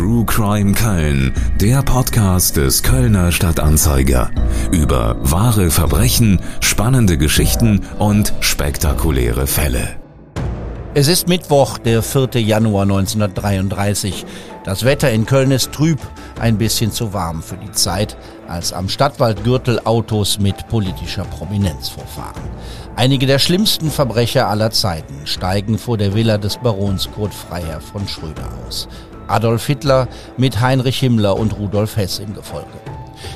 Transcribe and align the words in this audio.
True 0.00 0.24
Crime 0.24 0.72
Köln, 0.72 1.34
der 1.60 1.82
Podcast 1.82 2.56
des 2.56 2.82
Kölner 2.82 3.32
Stadtanzeiger. 3.32 4.30
Über 4.72 5.18
wahre 5.20 5.70
Verbrechen, 5.70 6.40
spannende 6.60 7.18
Geschichten 7.18 7.82
und 7.98 8.32
spektakuläre 8.40 9.46
Fälle. 9.46 10.00
Es 10.94 11.06
ist 11.06 11.28
Mittwoch, 11.28 11.76
der 11.76 12.02
4. 12.02 12.40
Januar 12.40 12.84
1933. 12.84 14.24
Das 14.64 14.86
Wetter 14.86 15.10
in 15.10 15.26
Köln 15.26 15.50
ist 15.50 15.70
trüb, 15.72 15.98
ein 16.40 16.56
bisschen 16.56 16.92
zu 16.92 17.12
warm 17.12 17.42
für 17.42 17.58
die 17.58 17.72
Zeit, 17.72 18.16
als 18.48 18.72
am 18.72 18.88
Stadtwaldgürtel 18.88 19.80
Autos 19.84 20.38
mit 20.38 20.66
politischer 20.68 21.24
Prominenz 21.24 21.90
vorfahren. 21.90 22.42
Einige 22.96 23.26
der 23.26 23.38
schlimmsten 23.38 23.90
Verbrecher 23.90 24.48
aller 24.48 24.70
Zeiten 24.70 25.26
steigen 25.26 25.76
vor 25.76 25.98
der 25.98 26.14
Villa 26.14 26.38
des 26.38 26.56
Barons 26.56 27.10
Kurt 27.14 27.34
Freiherr 27.34 27.82
von 27.82 28.08
Schröder 28.08 28.48
aus. 28.66 28.88
Adolf 29.30 29.66
Hitler 29.66 30.08
mit 30.36 30.60
Heinrich 30.60 30.98
Himmler 30.98 31.36
und 31.36 31.58
Rudolf 31.58 31.96
Hess 31.96 32.18
im 32.18 32.34
Gefolge. 32.34 32.68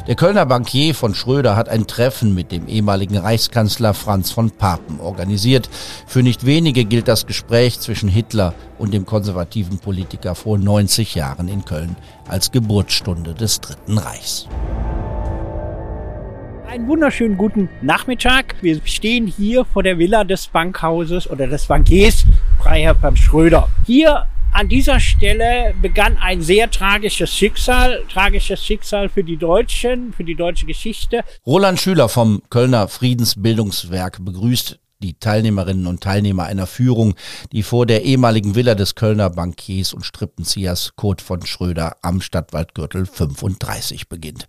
Der 0.07 0.15
Kölner 0.15 0.47
Bankier 0.47 0.95
von 0.95 1.15
Schröder 1.15 1.57
hat 1.57 1.69
ein 1.69 1.87
Treffen 1.87 2.35
mit 2.35 2.53
dem 2.53 2.69
ehemaligen 2.69 3.17
Reichskanzler 3.17 3.95
Franz 3.95 4.31
von 4.31 4.51
Papen 4.51 5.01
organisiert. 5.01 5.69
Für 6.07 6.23
nicht 6.23 6.47
wenige 6.47 6.85
gilt 6.85 7.09
das 7.09 7.27
Gespräch 7.27 7.81
zwischen 7.81 8.09
Hitler 8.09 8.55
und 8.79 8.93
dem 8.93 9.07
konservativen 9.07 9.79
Politiker 9.79 10.35
vor 10.35 10.59
90 10.59 11.15
Jahren 11.15 11.49
in 11.49 11.65
Köln 11.65 11.97
als 12.29 12.51
Geburtsstunde 12.51 13.35
des 13.35 13.61
Dritten 13.61 13.99
Reichs. 13.99 14.49
Einen 16.67 16.89
wunderschönen 16.89 17.37
guten 17.37 17.69
Nachmittag. 17.83 18.57
Wir 18.61 18.81
stehen 18.85 19.27
hier 19.27 19.65
vor 19.65 19.85
der 19.85 19.99
Villa 19.99 20.25
des 20.25 20.49
Bankhauses 20.49 21.31
oder 21.31 21.47
des 21.47 21.67
Bankiers 21.67 22.25
Freiherr 22.59 22.97
von 22.97 23.17
Schröder. 23.17 23.69
Hier 23.87 24.27
an 24.55 24.69
dieser 24.69 25.01
Stelle 25.01 25.75
begann 25.83 26.17
ein 26.19 26.41
sehr 26.41 26.71
tragisches 26.71 27.35
Schicksal, 27.35 28.05
tragisches 28.09 28.65
Schicksal 28.65 29.09
für 29.09 29.25
die 29.25 29.37
Deutschen, 29.37 30.13
für 30.13 30.23
die 30.23 30.37
deutsche 30.37 30.65
Geschichte. 30.65 31.25
Roland 31.45 31.81
Schüler 31.81 32.09
vom 32.09 32.41
Kölner 32.51 32.87
Friedensbildungswerk 32.87 34.25
begrüßt 34.25 34.79
die 35.01 35.19
Teilnehmerinnen 35.19 35.87
und 35.87 36.03
Teilnehmer 36.03 36.45
einer 36.45 36.67
Führung, 36.67 37.15
die 37.53 37.63
vor 37.63 37.87
der 37.87 38.05
ehemaligen 38.05 38.55
Villa 38.55 38.75
des 38.75 38.95
Kölner 38.95 39.31
Bankiers 39.31 39.93
und 39.93 40.05
Strippenziehers 40.05 40.93
Kurt 40.97 41.21
von 41.21 41.45
Schröder 41.45 41.97
am 42.03 42.21
Stadtwaldgürtel 42.21 43.07
35 43.07 44.09
beginnt. 44.09 44.47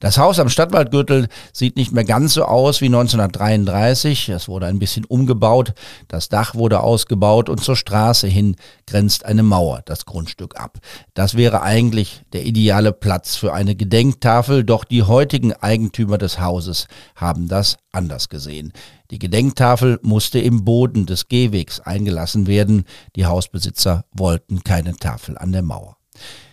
Das 0.00 0.18
Haus 0.18 0.38
am 0.38 0.48
Stadtwaldgürtel 0.48 1.28
sieht 1.52 1.76
nicht 1.76 1.92
mehr 1.92 2.04
ganz 2.04 2.34
so 2.34 2.44
aus 2.44 2.80
wie 2.80 2.86
1933. 2.86 4.30
Es 4.30 4.48
wurde 4.48 4.66
ein 4.66 4.78
bisschen 4.78 5.04
umgebaut, 5.04 5.74
das 6.08 6.28
Dach 6.28 6.54
wurde 6.54 6.80
ausgebaut 6.80 7.48
und 7.48 7.62
zur 7.62 7.76
Straße 7.76 8.26
hin 8.26 8.56
grenzt 8.86 9.24
eine 9.24 9.42
Mauer 9.42 9.82
das 9.84 10.06
Grundstück 10.06 10.58
ab. 10.58 10.78
Das 11.14 11.36
wäre 11.36 11.62
eigentlich 11.62 12.22
der 12.32 12.46
ideale 12.46 12.92
Platz 12.92 13.36
für 13.36 13.52
eine 13.52 13.74
Gedenktafel, 13.74 14.64
doch 14.64 14.84
die 14.84 15.02
heutigen 15.02 15.52
Eigentümer 15.52 16.18
des 16.18 16.40
Hauses 16.40 16.86
haben 17.14 17.48
das 17.48 17.76
anders 17.98 18.30
gesehen. 18.30 18.72
Die 19.10 19.18
Gedenktafel 19.18 19.98
musste 20.02 20.38
im 20.38 20.64
Boden 20.64 21.04
des 21.04 21.28
Gehwegs 21.28 21.80
eingelassen 21.80 22.46
werden. 22.46 22.84
Die 23.16 23.26
Hausbesitzer 23.26 24.04
wollten 24.12 24.64
keine 24.64 24.96
Tafel 24.96 25.36
an 25.36 25.52
der 25.52 25.62
Mauer. 25.62 25.98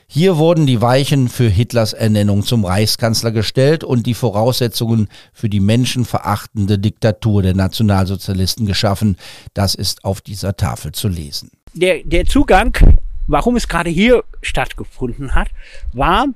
Hier 0.07 0.37
wurden 0.37 0.65
die 0.65 0.81
Weichen 0.81 1.29
für 1.29 1.49
Hitlers 1.49 1.93
Ernennung 1.93 2.43
zum 2.43 2.63
Reichskanzler 2.63 3.31
gestellt 3.31 3.83
und 3.83 4.05
die 4.05 4.13
Voraussetzungen 4.13 5.07
für 5.33 5.49
die 5.49 5.59
menschenverachtende 5.59 6.77
Diktatur 6.77 7.41
der 7.41 7.55
Nationalsozialisten 7.55 8.65
geschaffen. 8.65 9.17
Das 9.53 9.75
ist 9.75 10.03
auf 10.03 10.21
dieser 10.21 10.55
Tafel 10.55 10.91
zu 10.91 11.07
lesen. 11.07 11.51
Der, 11.73 12.03
der 12.03 12.25
Zugang, 12.25 12.77
warum 13.27 13.55
es 13.55 13.67
gerade 13.67 13.89
hier 13.89 14.23
stattgefunden 14.41 15.35
hat, 15.35 15.49
war 15.93 16.27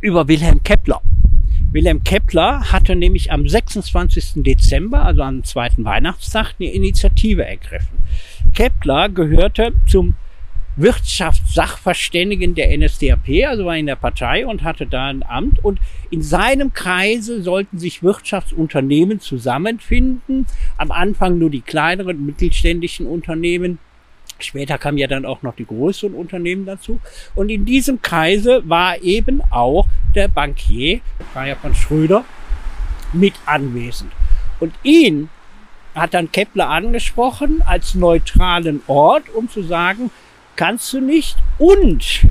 über 0.00 0.28
Wilhelm 0.28 0.62
Kepler. 0.62 1.00
Wilhelm 1.70 2.02
Kepler 2.02 2.72
hatte 2.72 2.96
nämlich 2.96 3.30
am 3.30 3.46
26. 3.46 4.42
Dezember, 4.42 5.02
also 5.04 5.22
am 5.22 5.44
zweiten 5.44 5.84
Weihnachtstag, 5.84 6.54
eine 6.58 6.72
Initiative 6.72 7.44
ergriffen. 7.44 7.98
Kepler 8.54 9.10
gehörte 9.10 9.74
zum 9.86 10.14
Wirtschaftssachverständigen 10.76 12.54
der 12.54 12.76
NSDAP, 12.78 13.46
also 13.46 13.66
war 13.66 13.76
in 13.76 13.86
der 13.86 13.96
Partei 13.96 14.46
und 14.46 14.62
hatte 14.62 14.86
da 14.86 15.08
ein 15.08 15.22
Amt. 15.22 15.62
Und 15.62 15.78
in 16.10 16.22
seinem 16.22 16.72
Kreise 16.72 17.42
sollten 17.42 17.78
sich 17.78 18.02
Wirtschaftsunternehmen 18.02 19.20
zusammenfinden. 19.20 20.46
Am 20.78 20.90
Anfang 20.90 21.38
nur 21.38 21.50
die 21.50 21.60
kleineren 21.60 22.24
mittelständischen 22.24 23.06
Unternehmen. 23.06 23.78
Später 24.38 24.78
kamen 24.78 24.98
ja 24.98 25.06
dann 25.06 25.24
auch 25.24 25.42
noch 25.42 25.54
die 25.54 25.66
größeren 25.66 26.14
Unternehmen 26.14 26.64
dazu. 26.64 27.00
Und 27.34 27.48
in 27.50 27.64
diesem 27.64 28.00
Kreise 28.02 28.62
war 28.68 29.00
eben 29.02 29.42
auch 29.50 29.86
der 30.14 30.28
Bankier, 30.28 31.00
Freier 31.32 31.56
von 31.56 31.74
Schröder, 31.74 32.24
mit 33.12 33.34
anwesend. 33.46 34.12
Und 34.60 34.74
ihn 34.82 35.28
hat 35.94 36.14
dann 36.14 36.30
Kepler 36.30 36.68
angesprochen 36.68 37.62
als 37.66 37.94
neutralen 37.94 38.82
Ort, 38.86 39.28
um 39.30 39.48
zu 39.48 39.62
sagen, 39.62 40.10
kannst 40.56 40.92
du 40.92 41.00
nicht. 41.00 41.36
Und 41.58 42.26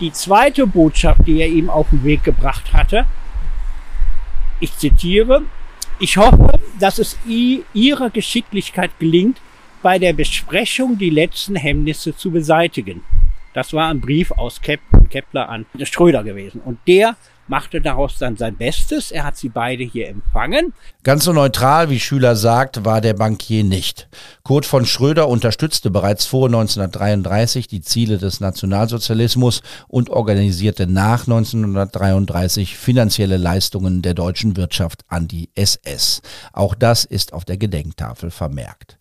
die 0.00 0.12
zweite 0.12 0.66
Botschaft, 0.66 1.26
die 1.26 1.40
er 1.40 1.48
ihm 1.48 1.70
auf 1.70 1.90
den 1.90 2.04
Weg 2.04 2.22
gebracht 2.22 2.72
hatte, 2.72 3.06
ich 4.60 4.76
zitiere, 4.76 5.42
ich 5.98 6.16
hoffe, 6.16 6.60
dass 6.78 6.98
es 6.98 7.18
ihrer 7.26 8.10
Geschicklichkeit 8.10 8.90
gelingt, 8.98 9.40
bei 9.82 9.98
der 9.98 10.12
Besprechung 10.12 10.98
die 10.98 11.10
letzten 11.10 11.56
Hemmnisse 11.56 12.16
zu 12.16 12.30
beseitigen. 12.30 13.02
Das 13.54 13.72
war 13.72 13.88
ein 13.88 14.00
Brief 14.00 14.30
aus 14.32 14.60
Kepler 14.60 15.48
an 15.48 15.66
Schröder 15.82 16.22
gewesen. 16.22 16.60
Und 16.60 16.78
der 16.86 17.16
machte 17.48 17.80
daraus 17.80 18.18
dann 18.18 18.36
sein 18.36 18.56
Bestes. 18.56 19.10
Er 19.10 19.24
hat 19.24 19.36
sie 19.36 19.48
beide 19.48 19.82
hier 19.82 20.08
empfangen. 20.08 20.72
Ganz 21.02 21.24
so 21.24 21.32
neutral, 21.32 21.90
wie 21.90 21.98
Schüler 21.98 22.36
sagt, 22.36 22.84
war 22.84 23.00
der 23.00 23.14
Bankier 23.14 23.64
nicht. 23.64 24.08
Kurt 24.42 24.66
von 24.66 24.86
Schröder 24.86 25.28
unterstützte 25.28 25.90
bereits 25.90 26.26
vor 26.26 26.46
1933 26.46 27.66
die 27.66 27.80
Ziele 27.80 28.18
des 28.18 28.40
Nationalsozialismus 28.40 29.62
und 29.88 30.10
organisierte 30.10 30.86
nach 30.86 31.22
1933 31.22 32.76
finanzielle 32.76 33.38
Leistungen 33.38 34.02
der 34.02 34.14
deutschen 34.14 34.56
Wirtschaft 34.56 35.02
an 35.08 35.26
die 35.26 35.50
SS. 35.54 36.22
Auch 36.52 36.74
das 36.74 37.04
ist 37.04 37.32
auf 37.32 37.44
der 37.44 37.56
Gedenktafel 37.56 38.30
vermerkt. 38.30 38.98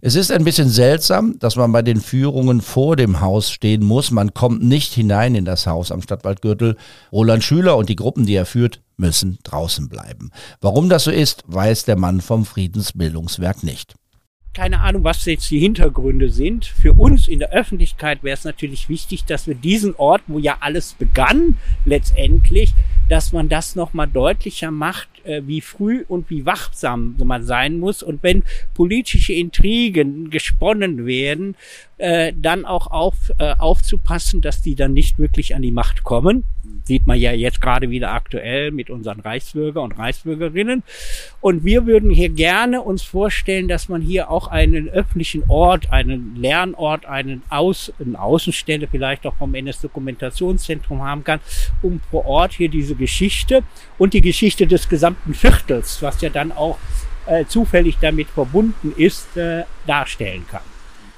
Es 0.00 0.14
ist 0.14 0.30
ein 0.30 0.44
bisschen 0.44 0.68
seltsam, 0.68 1.38
dass 1.40 1.56
man 1.56 1.72
bei 1.72 1.82
den 1.82 2.00
Führungen 2.00 2.60
vor 2.60 2.94
dem 2.94 3.20
Haus 3.20 3.50
stehen 3.50 3.84
muss. 3.84 4.12
Man 4.12 4.32
kommt 4.32 4.62
nicht 4.62 4.94
hinein 4.94 5.34
in 5.34 5.44
das 5.44 5.66
Haus 5.66 5.90
am 5.90 6.02
Stadtwaldgürtel. 6.02 6.76
Roland 7.10 7.42
Schüler 7.42 7.76
und 7.76 7.88
die 7.88 7.96
Gruppen, 7.96 8.24
die 8.24 8.34
er 8.34 8.46
führt, 8.46 8.80
müssen 8.96 9.38
draußen 9.42 9.88
bleiben. 9.88 10.30
Warum 10.60 10.88
das 10.88 11.04
so 11.04 11.10
ist, 11.10 11.42
weiß 11.48 11.84
der 11.84 11.96
Mann 11.96 12.20
vom 12.20 12.44
Friedensbildungswerk 12.44 13.64
nicht 13.64 13.96
keine 14.58 14.80
Ahnung, 14.80 15.04
was 15.04 15.24
jetzt 15.24 15.52
die 15.52 15.60
Hintergründe 15.60 16.30
sind. 16.30 16.64
Für 16.64 16.92
uns 16.92 17.28
in 17.28 17.38
der 17.38 17.52
Öffentlichkeit 17.52 18.24
wäre 18.24 18.34
es 18.34 18.42
natürlich 18.42 18.88
wichtig, 18.88 19.24
dass 19.24 19.46
wir 19.46 19.54
diesen 19.54 19.94
Ort, 19.94 20.22
wo 20.26 20.40
ja 20.40 20.56
alles 20.58 20.94
begann, 20.94 21.58
letztendlich, 21.84 22.74
dass 23.08 23.32
man 23.32 23.48
das 23.48 23.74
nochmal 23.74 24.08
deutlicher 24.08 24.70
macht, 24.70 25.08
äh, 25.24 25.42
wie 25.46 25.60
früh 25.60 26.04
und 26.08 26.30
wie 26.30 26.46
wachsam 26.46 27.16
man 27.18 27.44
sein 27.44 27.78
muss. 27.78 28.02
Und 28.02 28.22
wenn 28.22 28.42
politische 28.74 29.32
Intrigen 29.32 30.30
gesponnen 30.30 31.06
werden, 31.06 31.54
äh, 31.98 32.32
dann 32.36 32.64
auch 32.64 32.86
auf, 32.86 33.32
äh, 33.38 33.54
aufzupassen, 33.58 34.40
dass 34.40 34.62
die 34.62 34.74
dann 34.74 34.92
nicht 34.92 35.18
wirklich 35.18 35.54
an 35.54 35.62
die 35.62 35.72
Macht 35.72 36.04
kommen. 36.04 36.44
Sieht 36.84 37.06
man 37.06 37.18
ja 37.18 37.32
jetzt 37.32 37.60
gerade 37.60 37.90
wieder 37.90 38.12
aktuell 38.12 38.70
mit 38.70 38.88
unseren 38.88 39.20
Reichsbürger 39.20 39.82
und 39.82 39.98
Reichsbürgerinnen. 39.98 40.84
Und 41.40 41.64
wir 41.64 41.86
würden 41.86 42.10
hier 42.10 42.28
gerne 42.28 42.82
uns 42.82 43.02
vorstellen, 43.02 43.68
dass 43.68 43.88
man 43.88 44.00
hier 44.00 44.30
auch 44.30 44.48
einen 44.48 44.88
öffentlichen 44.88 45.42
Ort, 45.48 45.92
einen 45.92 46.36
Lernort, 46.36 47.04
einen 47.04 47.42
Aus, 47.50 47.92
eine 47.98 48.20
Außenstelle 48.20 48.86
vielleicht 48.86 49.26
auch 49.26 49.34
vom 49.34 49.54
NS-Dokumentationszentrum 49.54 51.02
haben 51.02 51.24
kann, 51.24 51.40
um 51.82 52.00
vor 52.10 52.26
Ort 52.26 52.52
hier 52.52 52.68
diese 52.68 52.94
Geschichte 52.94 53.62
und 53.98 54.14
die 54.14 54.20
Geschichte 54.20 54.66
des 54.66 54.88
gesamten 54.88 55.34
Viertels, 55.34 56.00
was 56.00 56.20
ja 56.20 56.30
dann 56.30 56.52
auch 56.52 56.78
äh, 57.26 57.44
zufällig 57.46 57.98
damit 58.00 58.28
verbunden 58.28 58.94
ist, 58.96 59.36
äh, 59.36 59.64
darstellen 59.86 60.46
kann. 60.48 60.62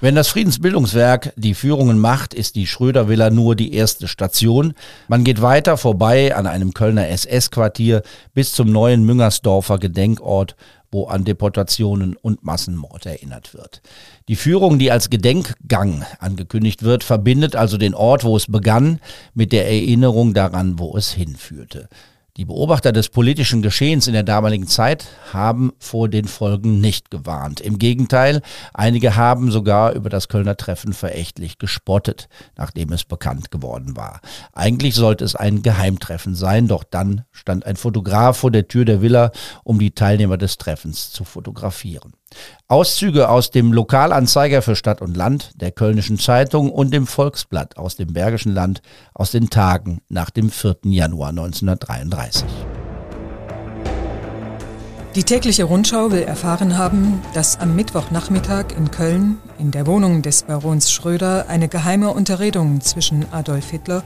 Wenn 0.02 0.14
das 0.14 0.28
Friedensbildungswerk 0.28 1.34
die 1.36 1.52
Führungen 1.52 1.98
macht, 1.98 2.32
ist 2.32 2.56
die 2.56 2.66
Schröder-Villa 2.66 3.28
nur 3.28 3.54
die 3.54 3.74
erste 3.74 4.08
Station. 4.08 4.72
Man 5.08 5.24
geht 5.24 5.42
weiter 5.42 5.76
vorbei 5.76 6.34
an 6.34 6.46
einem 6.46 6.72
Kölner 6.72 7.08
SS-Quartier 7.08 8.02
bis 8.32 8.54
zum 8.54 8.72
neuen 8.72 9.04
Müngersdorfer 9.04 9.78
Gedenkort, 9.78 10.56
wo 10.90 11.04
an 11.08 11.26
Deportationen 11.26 12.16
und 12.16 12.42
Massenmord 12.44 13.04
erinnert 13.04 13.52
wird. 13.52 13.82
Die 14.28 14.36
Führung, 14.36 14.78
die 14.78 14.90
als 14.90 15.10
Gedenkgang 15.10 16.02
angekündigt 16.18 16.82
wird, 16.82 17.04
verbindet 17.04 17.54
also 17.54 17.76
den 17.76 17.94
Ort, 17.94 18.24
wo 18.24 18.38
es 18.38 18.46
begann, 18.46 19.00
mit 19.34 19.52
der 19.52 19.66
Erinnerung 19.66 20.32
daran, 20.32 20.78
wo 20.78 20.96
es 20.96 21.12
hinführte. 21.12 21.90
Die 22.40 22.46
Beobachter 22.46 22.90
des 22.90 23.10
politischen 23.10 23.60
Geschehens 23.60 24.06
in 24.06 24.14
der 24.14 24.22
damaligen 24.22 24.66
Zeit 24.66 25.08
haben 25.30 25.74
vor 25.78 26.08
den 26.08 26.24
Folgen 26.24 26.80
nicht 26.80 27.10
gewarnt. 27.10 27.60
Im 27.60 27.78
Gegenteil, 27.78 28.40
einige 28.72 29.14
haben 29.14 29.50
sogar 29.50 29.92
über 29.92 30.08
das 30.08 30.28
Kölner 30.28 30.56
Treffen 30.56 30.94
verächtlich 30.94 31.58
gespottet, 31.58 32.30
nachdem 32.56 32.94
es 32.94 33.04
bekannt 33.04 33.50
geworden 33.50 33.94
war. 33.94 34.22
Eigentlich 34.54 34.94
sollte 34.94 35.22
es 35.22 35.36
ein 35.36 35.60
Geheimtreffen 35.60 36.34
sein, 36.34 36.66
doch 36.66 36.82
dann 36.82 37.26
stand 37.30 37.66
ein 37.66 37.76
Fotograf 37.76 38.38
vor 38.38 38.50
der 38.50 38.66
Tür 38.66 38.86
der 38.86 39.02
Villa, 39.02 39.32
um 39.62 39.78
die 39.78 39.90
Teilnehmer 39.90 40.38
des 40.38 40.56
Treffens 40.56 41.12
zu 41.12 41.24
fotografieren. 41.24 42.14
Auszüge 42.68 43.28
aus 43.28 43.50
dem 43.50 43.72
Lokalanzeiger 43.72 44.62
für 44.62 44.76
Stadt 44.76 45.02
und 45.02 45.16
Land, 45.16 45.52
der 45.56 45.72
Kölnischen 45.72 46.18
Zeitung 46.18 46.70
und 46.70 46.92
dem 46.92 47.06
Volksblatt 47.06 47.76
aus 47.76 47.96
dem 47.96 48.12
Bergischen 48.12 48.52
Land 48.52 48.82
aus 49.14 49.32
den 49.32 49.50
Tagen 49.50 50.00
nach 50.08 50.30
dem 50.30 50.50
4. 50.50 50.76
Januar 50.84 51.30
1933. 51.30 52.44
Die 55.16 55.24
tägliche 55.24 55.64
Rundschau 55.64 56.12
will 56.12 56.22
erfahren 56.22 56.78
haben, 56.78 57.20
dass 57.34 57.58
am 57.58 57.74
Mittwochnachmittag 57.74 58.66
in 58.76 58.92
Köln 58.92 59.38
in 59.58 59.72
der 59.72 59.88
Wohnung 59.88 60.22
des 60.22 60.44
Barons 60.44 60.92
Schröder 60.92 61.46
eine 61.48 61.66
geheime 61.66 62.10
Unterredung 62.10 62.80
zwischen 62.80 63.26
Adolf 63.32 63.70
Hitler 63.70 64.04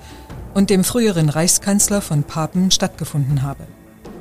und 0.54 0.70
dem 0.70 0.82
früheren 0.82 1.28
Reichskanzler 1.28 2.00
von 2.00 2.22
Papen 2.22 2.70
stattgefunden 2.70 3.42
habe. 3.42 3.64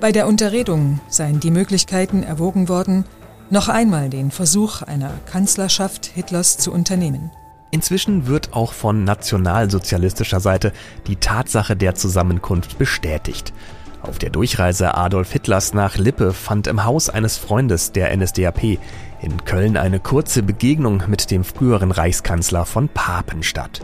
Bei 0.02 0.12
der 0.12 0.28
Unterredung 0.28 1.00
seien 1.08 1.40
die 1.40 1.52
Möglichkeiten 1.52 2.22
erwogen 2.24 2.68
worden, 2.68 3.06
noch 3.54 3.70
einmal 3.70 4.10
den 4.10 4.32
Versuch 4.32 4.82
einer 4.82 5.12
Kanzlerschaft 5.32 6.08
Hitlers 6.08 6.58
zu 6.58 6.74
unternehmen. 6.74 7.32
Inzwischen 7.70 8.28
wird 8.28 8.54
auch 8.54 8.74
von 8.74 9.04
nationalsozialistischer 9.04 10.40
Seite 10.40 10.74
die 11.08 11.16
Tatsache 11.18 11.76
der 11.76 11.94
Zusammenkunft 11.94 12.80
bestätigt. 12.80 13.54
Auf 14.02 14.18
der 14.18 14.32
Durchreise 14.32 14.96
Adolf 14.96 15.32
Hitlers 15.32 15.74
nach 15.74 15.98
Lippe 15.98 16.34
fand 16.34 16.66
im 16.66 16.84
Haus 16.84 17.10
eines 17.10 17.38
Freundes 17.38 17.92
der 17.92 18.16
NSDAP 18.18 18.80
in 19.22 19.46
Köln 19.46 19.78
eine 19.78 20.00
kurze 20.00 20.42
Begegnung 20.42 21.04
mit 21.08 21.30
dem 21.30 21.44
früheren 21.44 21.92
Reichskanzler 21.92 22.66
von 22.66 22.90
Papen 22.90 23.44
statt. 23.44 23.82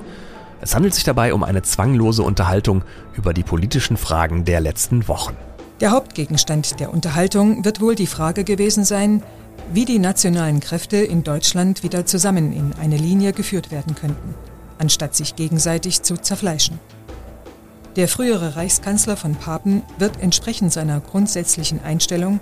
Es 0.62 0.74
handelt 0.76 0.96
sich 0.96 1.04
dabei 1.04 1.34
um 1.34 1.44
eine 1.44 1.62
zwanglose 1.62 2.24
Unterhaltung 2.24 2.84
über 3.16 3.34
die 3.34 3.44
politischen 3.44 3.98
Fragen 3.98 4.46
der 4.46 4.62
letzten 4.62 5.08
Wochen. 5.08 5.38
Der 5.80 5.92
Hauptgegenstand 5.92 6.80
der 6.80 6.92
Unterhaltung 6.92 7.64
wird 7.64 7.80
wohl 7.80 7.96
die 7.96 8.08
Frage 8.08 8.44
gewesen 8.44 8.84
sein, 8.84 9.24
wie 9.72 9.86
die 9.86 10.00
nationalen 10.00 10.60
Kräfte 10.60 10.98
in 10.98 11.24
Deutschland 11.24 11.84
wieder 11.84 12.06
zusammen 12.06 12.52
in 12.54 12.74
eine 12.82 12.98
Linie 12.98 13.34
geführt 13.34 13.72
werden 13.72 13.96
könnten, 13.96 14.34
anstatt 14.80 15.16
sich 15.16 15.36
gegenseitig 15.36 16.02
zu 16.02 16.18
zerfleischen. 16.18 16.80
Der 17.96 18.08
frühere 18.08 18.56
Reichskanzler 18.56 19.16
von 19.16 19.36
Papen 19.36 19.84
wird 20.00 20.22
entsprechend 20.22 20.74
seiner 20.74 21.00
grundsätzlichen 21.00 21.84
Einstellung 21.84 22.40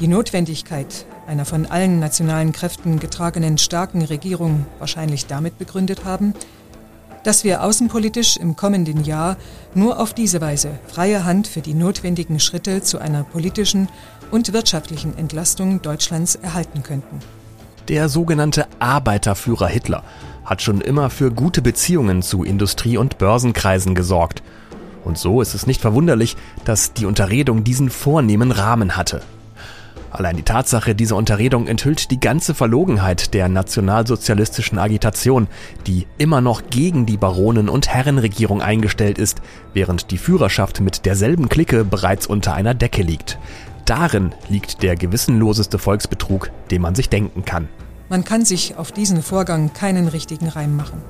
die 0.00 0.08
Notwendigkeit 0.08 1.06
einer 1.26 1.44
von 1.44 1.66
allen 1.66 2.00
nationalen 2.00 2.52
Kräften 2.52 2.98
getragenen 2.98 3.58
starken 3.58 4.02
Regierung 4.02 4.66
wahrscheinlich 4.78 5.26
damit 5.26 5.58
begründet 5.58 6.04
haben, 6.04 6.34
dass 7.28 7.44
wir 7.44 7.62
außenpolitisch 7.62 8.38
im 8.38 8.56
kommenden 8.56 9.04
Jahr 9.04 9.36
nur 9.74 10.00
auf 10.00 10.14
diese 10.14 10.40
Weise 10.40 10.78
freie 10.86 11.26
Hand 11.26 11.46
für 11.46 11.60
die 11.60 11.74
notwendigen 11.74 12.40
Schritte 12.40 12.80
zu 12.80 13.00
einer 13.00 13.22
politischen 13.22 13.90
und 14.30 14.54
wirtschaftlichen 14.54 15.14
Entlastung 15.18 15.82
Deutschlands 15.82 16.36
erhalten 16.36 16.82
könnten. 16.82 17.18
Der 17.88 18.08
sogenannte 18.08 18.66
Arbeiterführer 18.78 19.66
Hitler 19.66 20.04
hat 20.46 20.62
schon 20.62 20.80
immer 20.80 21.10
für 21.10 21.30
gute 21.30 21.60
Beziehungen 21.60 22.22
zu 22.22 22.44
Industrie- 22.44 22.96
und 22.96 23.18
Börsenkreisen 23.18 23.94
gesorgt. 23.94 24.42
Und 25.04 25.18
so 25.18 25.42
ist 25.42 25.52
es 25.52 25.66
nicht 25.66 25.82
verwunderlich, 25.82 26.34
dass 26.64 26.94
die 26.94 27.04
Unterredung 27.04 27.62
diesen 27.62 27.90
vornehmen 27.90 28.52
Rahmen 28.52 28.96
hatte. 28.96 29.20
Allein 30.10 30.36
die 30.36 30.42
Tatsache 30.42 30.94
dieser 30.94 31.16
Unterredung 31.16 31.66
enthüllt 31.66 32.10
die 32.10 32.20
ganze 32.20 32.54
Verlogenheit 32.54 33.34
der 33.34 33.48
nationalsozialistischen 33.48 34.78
Agitation, 34.78 35.48
die 35.86 36.06
immer 36.16 36.40
noch 36.40 36.70
gegen 36.70 37.04
die 37.04 37.18
Baronen- 37.18 37.68
und 37.68 37.88
Herrenregierung 37.88 38.62
eingestellt 38.62 39.18
ist, 39.18 39.42
während 39.74 40.10
die 40.10 40.18
Führerschaft 40.18 40.80
mit 40.80 41.04
derselben 41.04 41.48
Clique 41.48 41.84
bereits 41.84 42.26
unter 42.26 42.54
einer 42.54 42.74
Decke 42.74 43.02
liegt. 43.02 43.38
Darin 43.84 44.34
liegt 44.48 44.82
der 44.82 44.96
gewissenloseste 44.96 45.78
Volksbetrug, 45.78 46.50
den 46.70 46.82
man 46.82 46.94
sich 46.94 47.08
denken 47.08 47.44
kann. 47.44 47.68
Man 48.08 48.24
kann 48.24 48.44
sich 48.44 48.76
auf 48.76 48.92
diesen 48.92 49.22
Vorgang 49.22 49.72
keinen 49.74 50.08
richtigen 50.08 50.48
Reim 50.48 50.76
machen. 50.76 51.02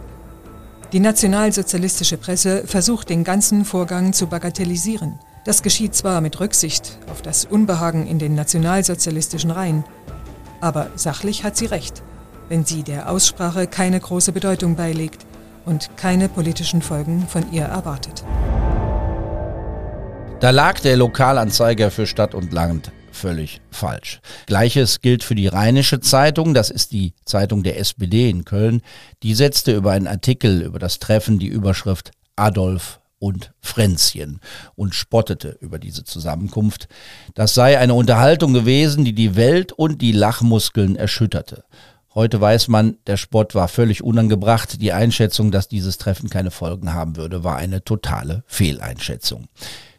Die 0.93 1.01
nationalsozialistische 1.01 2.17
Presse 2.17 2.65
versucht 2.67 3.11
den 3.11 3.23
ganzen 3.23 3.65
Vorgang 3.65 4.13
zu 4.13 4.27
bagatellisieren. 4.27 5.19
Das 5.49 5.63
geschieht 5.63 5.95
zwar 5.95 6.21
mit 6.21 6.41
Rücksicht 6.41 6.99
auf 7.11 7.23
das 7.23 7.47
Unbehagen 7.47 8.07
in 8.07 8.19
den 8.19 8.35
nationalsozialistischen 8.35 9.51
Reihen, 9.51 9.83
aber 10.61 10.91
sachlich 10.95 11.43
hat 11.43 11.57
sie 11.57 11.65
recht, 11.65 12.03
wenn 12.51 12.67
sie 12.67 12.83
der 12.83 13.11
Aussprache 13.11 13.67
keine 13.67 13.99
große 13.99 14.33
Bedeutung 14.33 14.77
beilegt 14.77 15.25
und 15.65 15.89
keine 15.97 16.29
politischen 16.29 16.83
Folgen 16.83 17.27
von 17.27 17.51
ihr 17.51 17.63
erwartet. 17.63 18.25
Da 20.41 20.51
lag 20.51 20.81
der 20.81 20.99
Lokalanzeiger 20.99 21.91
für 21.91 22.07
Stadt 22.07 22.35
und 22.35 22.53
Land 22.53 22.93
völlig 23.11 23.63
falsch. 23.71 24.21
Gleiches 24.45 25.01
gilt 25.01 25.25
für 25.25 25.35
die 25.35 25.47
Rheinische 25.47 26.01
Zeitung, 26.01 26.53
das 26.53 26.69
ist 26.69 26.93
die 26.93 27.15
Zeitung 27.25 27.63
der 27.63 27.81
SPD 27.81 28.29
in 28.29 28.45
Köln. 28.45 28.83
Die 29.23 29.33
setzte 29.35 29.75
über 29.75 29.93
einen 29.93 30.09
Artikel 30.09 30.61
über 30.61 30.79
das 30.79 30.99
Treffen 30.99 31.39
die 31.39 31.49
Überschrift 31.49 32.11
Adolf 32.37 32.98
und 33.19 33.53
Fränzchen 33.61 34.41
und 34.75 34.95
spottete 34.95 35.57
über 35.61 35.79
diese 35.79 36.05
Zusammenkunft. 36.05 36.89
Das 37.35 37.55
sei 37.55 37.79
eine 37.79 37.95
Unterhaltung 37.95 38.53
gewesen, 38.53 39.05
die 39.05 39.15
die 39.15 39.37
Welt 39.37 39.73
und 39.73 40.01
die 40.03 40.13
Lachmuskeln 40.13 40.97
erschütterte. 40.97 41.65
Heute 42.15 42.41
weiß 42.41 42.69
man, 42.69 42.97
der 43.07 43.17
Spott 43.17 43.55
war 43.55 43.69
völlig 43.69 44.03
unangebracht. 44.03 44.81
Die 44.81 44.93
Einschätzung, 44.93 45.51
dass 45.51 45.69
dieses 45.69 45.99
Treffen 45.99 46.31
keine 46.31 46.51
Folgen 46.51 46.93
haben 46.93 47.17
würde, 47.17 47.45
war 47.45 47.57
eine 47.57 47.85
totale 47.85 48.43
Fehleinschätzung. 48.47 49.49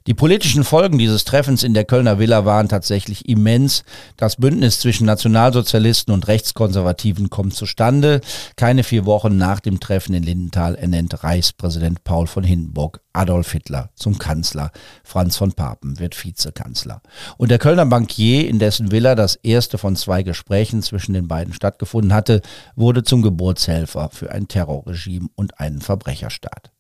Die 0.08 0.14
politischen 0.14 0.64
Folgen 0.64 0.98
dieses 0.98 1.26
Treffens 1.26 1.62
in 1.62 1.74
der 1.74 1.84
Kölner 1.84 2.20
Villa 2.20 2.46
waren 2.46 2.70
tatsächlich 2.70 3.28
immens. 3.28 3.84
Das 4.16 4.38
Bündnis 4.38 4.80
zwischen 4.80 5.06
Nationalsozialisten 5.06 6.14
und 6.14 6.28
Rechtskonservativen 6.28 7.30
kommt 7.30 7.54
zustande. 7.54 8.22
Keine 8.56 8.84
vier 8.84 9.06
Wochen 9.06 9.38
nach 9.38 9.60
dem 9.60 9.80
Treffen 9.80 10.14
in 10.14 10.24
Lindenthal 10.24 10.76
ernennt 10.76 11.24
Reichspräsident 11.24 12.04
Paul 12.06 12.28
von 12.28 12.44
Hindenburg 12.44 13.02
Adolf 13.12 13.52
Hitler 13.52 13.90
zum 13.96 14.18
Kanzler. 14.18 14.72
Franz 15.04 15.36
von 15.36 15.52
Papen 15.52 16.00
wird 16.00 16.24
Vizekanzler. 16.24 17.02
Und 17.38 17.52
der 17.52 17.60
Kölner 17.60 17.86
Bankier, 17.86 18.48
in 18.48 18.58
dessen 18.58 18.92
Villa 18.92 19.16
das 19.16 19.36
erste 19.36 19.78
von 19.78 19.98
zwei 19.98 20.24
Gesprächen 20.24 20.82
zwischen 20.82 21.14
den 21.14 21.28
beiden 21.28 21.54
stattgefunden 21.54 22.14
hatte, 22.14 22.42
wurde 22.76 23.04
zum 23.04 23.22
Geburtshelfer 23.22 24.10
für 24.14 24.32
ein 24.32 24.48
Terrorregime 24.48 25.28
und 25.36 25.60
einen 25.60 25.82
Verbrecherstaat. 25.82 26.72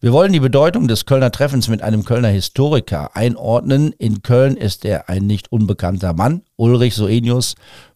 Wir 0.00 0.12
wollen 0.12 0.32
die 0.32 0.40
Bedeutung 0.40 0.88
des 0.88 1.06
Kölner 1.06 1.30
Treffens 1.30 1.68
mit 1.68 1.82
einem 1.82 2.04
Kölner 2.04 2.28
Historiker 2.28 3.16
einordnen. 3.16 3.92
In 3.98 4.22
Köln 4.22 4.56
ist 4.56 4.84
er 4.84 5.08
ein 5.08 5.26
nicht 5.26 5.50
unbekannter 5.52 6.12
Mann, 6.12 6.42
Ulrich 6.56 6.94
Soenius, 6.94 7.54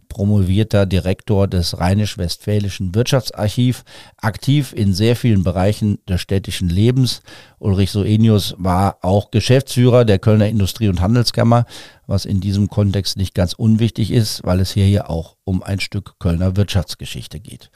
promovierter 0.09 0.87
Direktor 0.87 1.47
des 1.47 1.79
Rheinisch-Westfälischen 1.79 2.95
Wirtschaftsarchiv, 2.95 3.85
aktiv 4.17 4.73
in 4.73 4.95
sehr 4.95 5.17
vielen 5.17 5.45
Bereichen 5.45 5.99
des 6.09 6.21
städtischen 6.21 6.69
Lebens. 6.69 7.23
Ulrich 7.59 7.91
Soenius 7.91 8.55
war 8.59 8.99
auch 9.03 9.31
Geschäftsführer 9.31 10.05
der 10.05 10.19
Kölner 10.19 10.49
Industrie- 10.49 10.89
und 10.89 11.01
Handelskammer, 11.01 11.67
was 12.07 12.25
in 12.25 12.41
diesem 12.41 12.69
Kontext 12.69 13.17
nicht 13.17 13.35
ganz 13.35 13.53
unwichtig 13.53 14.11
ist, 14.11 14.43
weil 14.45 14.61
es 14.61 14.73
hier 14.73 14.89
ja 14.89 15.09
auch 15.09 15.37
um 15.45 15.63
ein 15.63 15.81
Stück 15.81 16.15
Kölner 16.19 16.57
Wirtschaftsgeschichte 16.57 17.41
geht. 17.41 17.71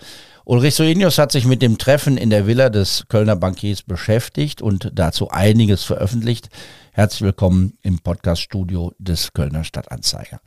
Ulrich 0.46 0.74
Soenius 0.74 1.18
hat 1.18 1.32
sich 1.32 1.44
mit 1.44 1.60
dem 1.60 1.76
Treffen 1.76 2.16
in 2.16 2.30
der 2.30 2.46
Villa 2.46 2.70
des 2.70 3.04
Kölner 3.08 3.36
Bankiers 3.36 3.82
beschäftigt 3.82 4.62
und 4.62 4.90
dazu 4.94 5.28
einiges 5.28 5.84
veröffentlicht. 5.84 6.48
Herzlich 6.92 7.20
willkommen 7.22 7.74
im 7.82 7.98
Podcaststudio 7.98 8.92
des 8.98 9.34
Kölner 9.34 9.64
Stadtanzeiger. 9.64 10.40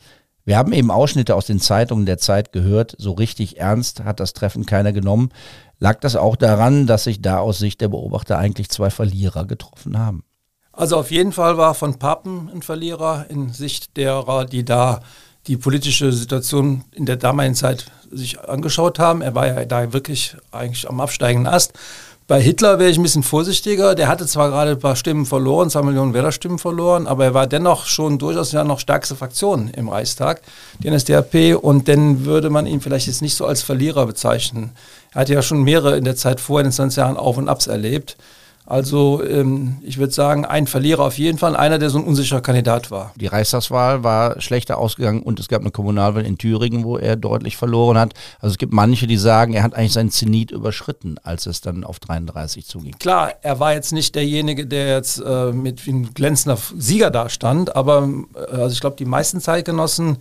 Wir 0.45 0.57
haben 0.57 0.73
eben 0.73 0.89
Ausschnitte 0.89 1.35
aus 1.35 1.45
den 1.45 1.59
Zeitungen 1.59 2.07
der 2.07 2.17
Zeit 2.17 2.51
gehört. 2.51 2.95
So 2.97 3.11
richtig 3.11 3.59
ernst 3.59 4.03
hat 4.03 4.19
das 4.19 4.33
Treffen 4.33 4.65
keiner 4.65 4.93
genommen. 4.93 5.29
Lag 5.77 5.99
das 5.99 6.15
auch 6.15 6.35
daran, 6.35 6.87
dass 6.87 7.03
sich 7.03 7.21
da 7.21 7.37
aus 7.37 7.59
Sicht 7.59 7.79
der 7.79 7.89
Beobachter 7.89 8.39
eigentlich 8.39 8.69
zwei 8.69 8.89
Verlierer 8.89 9.45
getroffen 9.45 9.99
haben? 9.99 10.23
Also 10.71 10.97
auf 10.97 11.11
jeden 11.11 11.31
Fall 11.31 11.57
war 11.57 11.75
von 11.75 11.99
Papen 11.99 12.49
ein 12.51 12.63
Verlierer 12.63 13.27
in 13.29 13.49
Sicht 13.49 13.95
derer, 13.95 14.45
die 14.45 14.65
da 14.65 15.01
die 15.47 15.57
politische 15.57 16.11
Situation 16.11 16.83
in 16.91 17.05
der 17.05 17.17
damaligen 17.17 17.55
Zeit 17.55 17.85
sich 18.11 18.39
angeschaut 18.39 18.99
haben. 18.99 19.21
Er 19.21 19.35
war 19.35 19.47
ja 19.47 19.65
da 19.65 19.91
wirklich 19.91 20.35
eigentlich 20.51 20.89
am 20.89 21.01
absteigenden 21.01 21.51
Ast. 21.51 21.73
Bei 22.25 22.41
Hitler 22.41 22.79
wäre 22.79 22.89
ich 22.89 22.97
ein 22.97 23.03
bisschen 23.03 23.23
vorsichtiger. 23.23 23.95
Der 23.95 24.07
hatte 24.07 24.25
zwar 24.25 24.49
gerade 24.49 24.71
ein 24.71 24.79
paar 24.79 24.95
Stimmen 24.95 25.25
verloren, 25.25 25.69
zwei 25.69 25.81
Millionen 25.81 26.13
Wählerstimmen 26.13 26.57
verloren, 26.57 27.05
aber 27.05 27.25
er 27.25 27.33
war 27.33 27.47
dennoch 27.47 27.85
schon 27.85 28.17
durchaus 28.17 28.53
ja 28.53 28.63
noch 28.63 28.79
stärkste 28.79 29.15
Fraktion 29.15 29.69
im 29.69 29.89
Reichstag, 29.89 30.41
die 30.79 30.89
NSDAP, 30.89 31.61
und 31.61 31.89
dann 31.89 32.23
würde 32.23 32.49
man 32.49 32.65
ihn 32.65 32.79
vielleicht 32.79 33.07
jetzt 33.07 33.21
nicht 33.21 33.35
so 33.35 33.45
als 33.45 33.61
Verlierer 33.61 34.05
bezeichnen. 34.05 34.71
Er 35.11 35.21
hatte 35.21 35.33
ja 35.33 35.41
schon 35.41 35.63
mehrere 35.63 35.97
in 35.97 36.05
der 36.05 36.15
Zeit 36.15 36.39
vor 36.39 36.61
in 36.61 36.67
den 36.67 36.71
20 36.71 36.97
Jahren 36.97 37.17
Auf 37.17 37.35
und 37.37 37.49
Abs 37.49 37.67
erlebt. 37.67 38.15
Also 38.73 39.23
ähm, 39.23 39.77
ich 39.83 39.99
würde 39.99 40.11
sagen, 40.11 40.45
ein 40.45 40.65
Verlierer 40.65 41.03
auf 41.03 41.19
jeden 41.19 41.37
Fall, 41.37 41.55
einer, 41.55 41.77
der 41.77 41.91
so 41.91 41.99
ein 41.99 42.05
unsicherer 42.05 42.41
Kandidat 42.41 42.89
war. 42.89 43.13
Die 43.17 43.27
Reichstagswahl 43.27 44.03
war 44.03 44.41
schlechter 44.41 44.79
ausgegangen 44.79 45.21
und 45.21 45.39
es 45.39 45.47
gab 45.47 45.61
eine 45.61 45.69
Kommunalwahl 45.69 46.25
in 46.25 46.39
Thüringen, 46.39 46.83
wo 46.83 46.97
er 46.97 47.15
deutlich 47.15 47.55
verloren 47.55 47.99
hat. 47.99 48.15
Also 48.39 48.53
es 48.53 48.57
gibt 48.57 48.73
manche, 48.73 49.05
die 49.05 49.17
sagen, 49.17 49.53
er 49.53 49.61
hat 49.61 49.75
eigentlich 49.75 49.93
seinen 49.93 50.09
Zenit 50.09 50.49
überschritten, 50.49 51.17
als 51.21 51.45
es 51.45 51.61
dann 51.61 51.83
auf 51.83 51.99
33 51.99 52.65
zuging. 52.65 52.97
Klar, 52.97 53.33
er 53.43 53.59
war 53.59 53.73
jetzt 53.73 53.93
nicht 53.93 54.15
derjenige, 54.15 54.65
der 54.65 54.87
jetzt 54.95 55.19
äh, 55.23 55.51
mit 55.51 55.85
wie 55.85 55.91
ein 55.91 56.13
glänzender 56.15 56.57
Sieger 56.75 57.11
dastand, 57.11 57.75
aber 57.75 58.09
äh, 58.33 58.55
also 58.55 58.73
ich 58.73 58.81
glaube, 58.81 58.95
die 58.95 59.05
meisten 59.05 59.39
Zeitgenossen 59.39 60.17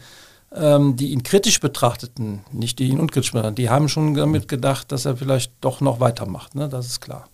ähm, 0.54 0.96
die 0.96 1.12
ihn 1.12 1.22
kritisch 1.22 1.58
betrachteten, 1.58 2.40
nicht 2.52 2.78
die 2.78 2.88
ihn 2.88 3.00
unkritisch 3.00 3.32
betrachteten, 3.32 3.54
die 3.54 3.70
haben 3.70 3.88
schon 3.88 4.12
damit 4.12 4.46
gedacht, 4.46 4.92
dass 4.92 5.06
er 5.06 5.16
vielleicht 5.16 5.54
doch 5.62 5.80
noch 5.80 6.00
weitermacht. 6.00 6.54
Ne? 6.54 6.68
Das 6.68 6.84
ist 6.84 7.00
klar. 7.00 7.24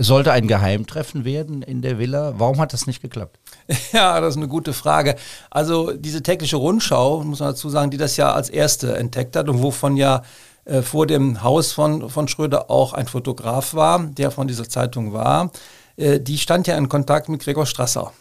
Es 0.00 0.06
sollte 0.06 0.30
ein 0.30 0.46
Geheimtreffen 0.46 1.24
werden 1.24 1.62
in 1.62 1.82
der 1.82 1.98
Villa. 1.98 2.34
Warum 2.36 2.60
hat 2.60 2.72
das 2.72 2.86
nicht 2.86 3.02
geklappt? 3.02 3.40
Ja, 3.92 4.20
das 4.20 4.34
ist 4.34 4.36
eine 4.36 4.46
gute 4.46 4.72
Frage. 4.72 5.16
Also 5.50 5.90
diese 5.90 6.22
tägliche 6.22 6.54
Rundschau, 6.54 7.24
muss 7.24 7.40
man 7.40 7.48
dazu 7.48 7.68
sagen, 7.68 7.90
die 7.90 7.96
das 7.96 8.16
ja 8.16 8.32
als 8.32 8.48
erste 8.48 8.96
entdeckt 8.96 9.34
hat 9.34 9.48
und 9.48 9.60
wovon 9.60 9.96
ja 9.96 10.22
äh, 10.66 10.82
vor 10.82 11.08
dem 11.08 11.42
Haus 11.42 11.72
von, 11.72 12.08
von 12.10 12.28
Schröder 12.28 12.70
auch 12.70 12.92
ein 12.92 13.08
Fotograf 13.08 13.74
war, 13.74 14.04
der 14.04 14.30
von 14.30 14.46
dieser 14.46 14.68
Zeitung 14.68 15.12
war, 15.12 15.50
äh, 15.96 16.20
die 16.20 16.38
stand 16.38 16.68
ja 16.68 16.76
in 16.76 16.88
Kontakt 16.88 17.28
mit 17.28 17.42
Gregor 17.42 17.66
Strasser. 17.66 18.12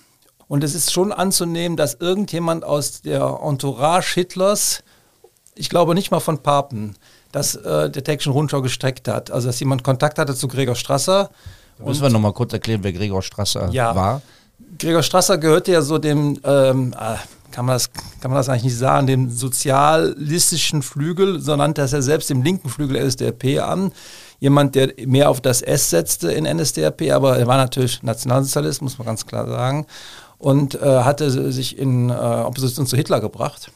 Und 0.48 0.64
es 0.64 0.74
ist 0.74 0.92
schon 0.92 1.12
anzunehmen, 1.12 1.78
dass 1.78 1.94
irgendjemand 1.94 2.64
aus 2.64 3.04
der 3.04 3.40
Entourage 3.44 4.16
Hitlers, 4.16 4.84
ich 5.54 5.70
glaube 5.70 5.94
nicht 5.94 6.10
mal 6.10 6.22
von 6.22 6.42
Papen, 6.42 6.96
das 7.32 7.54
äh, 7.54 7.92
der 7.92 8.04
täglichen 8.04 8.32
Rundschau 8.32 8.64
gestreckt 8.64 9.08
hat. 9.08 9.30
Also 9.30 9.46
dass 9.46 9.60
jemand 9.60 9.84
Kontakt 9.84 10.18
hatte 10.18 10.34
zu 10.34 10.48
Gregor 10.48 10.76
Strasser. 10.76 11.30
Müssen 11.84 12.02
wir 12.02 12.10
nochmal 12.10 12.34
kurz 12.34 12.54
erklären, 12.54 12.80
wer 12.84 12.94
Gregor 12.94 13.22
Strasser 13.22 13.70
ja, 13.72 13.96
war? 13.96 14.22
Gregor 14.80 15.04
Strasser 15.04 15.38
gehörte 15.38 15.72
ja 15.72 15.82
so 15.82 15.98
dem, 15.98 16.40
ähm, 16.44 16.94
äh, 16.94 17.16
kann, 17.52 17.66
man 17.66 17.76
das, 17.76 17.92
kann 18.20 18.32
man 18.32 18.36
das 18.36 18.50
eigentlich 18.50 18.66
nicht 18.66 18.78
sagen, 18.78 19.08
dem 19.08 19.30
sozialistischen 19.30 20.82
Flügel, 20.82 21.40
so 21.40 21.56
nannte 21.56 21.82
er 21.82 21.88
ja 21.88 22.02
selbst 22.02 22.30
dem 22.30 22.42
linken 22.42 22.70
Flügel 22.70 23.04
NSDAP 23.06 23.60
an. 23.62 23.92
Jemand, 24.40 24.76
der 24.76 24.94
mehr 25.06 25.30
auf 25.30 25.42
das 25.42 25.62
S 25.62 25.90
setzte 25.90 26.32
in 26.32 26.44
NSDAP, 26.46 27.12
aber 27.12 27.38
er 27.38 27.48
war 27.48 27.58
natürlich 27.58 28.04
Nationalsozialist, 28.04 28.82
muss 28.82 28.98
man 29.00 29.08
ganz 29.08 29.26
klar 29.26 29.48
sagen 29.48 29.88
und 30.38 30.76
äh, 30.76 31.04
hatte 31.04 31.52
sich 31.52 31.78
in 31.78 32.10
äh, 32.10 32.14
Opposition 32.14 32.86
zu 32.86 32.96
Hitler 32.96 33.20
gebracht. 33.20 33.72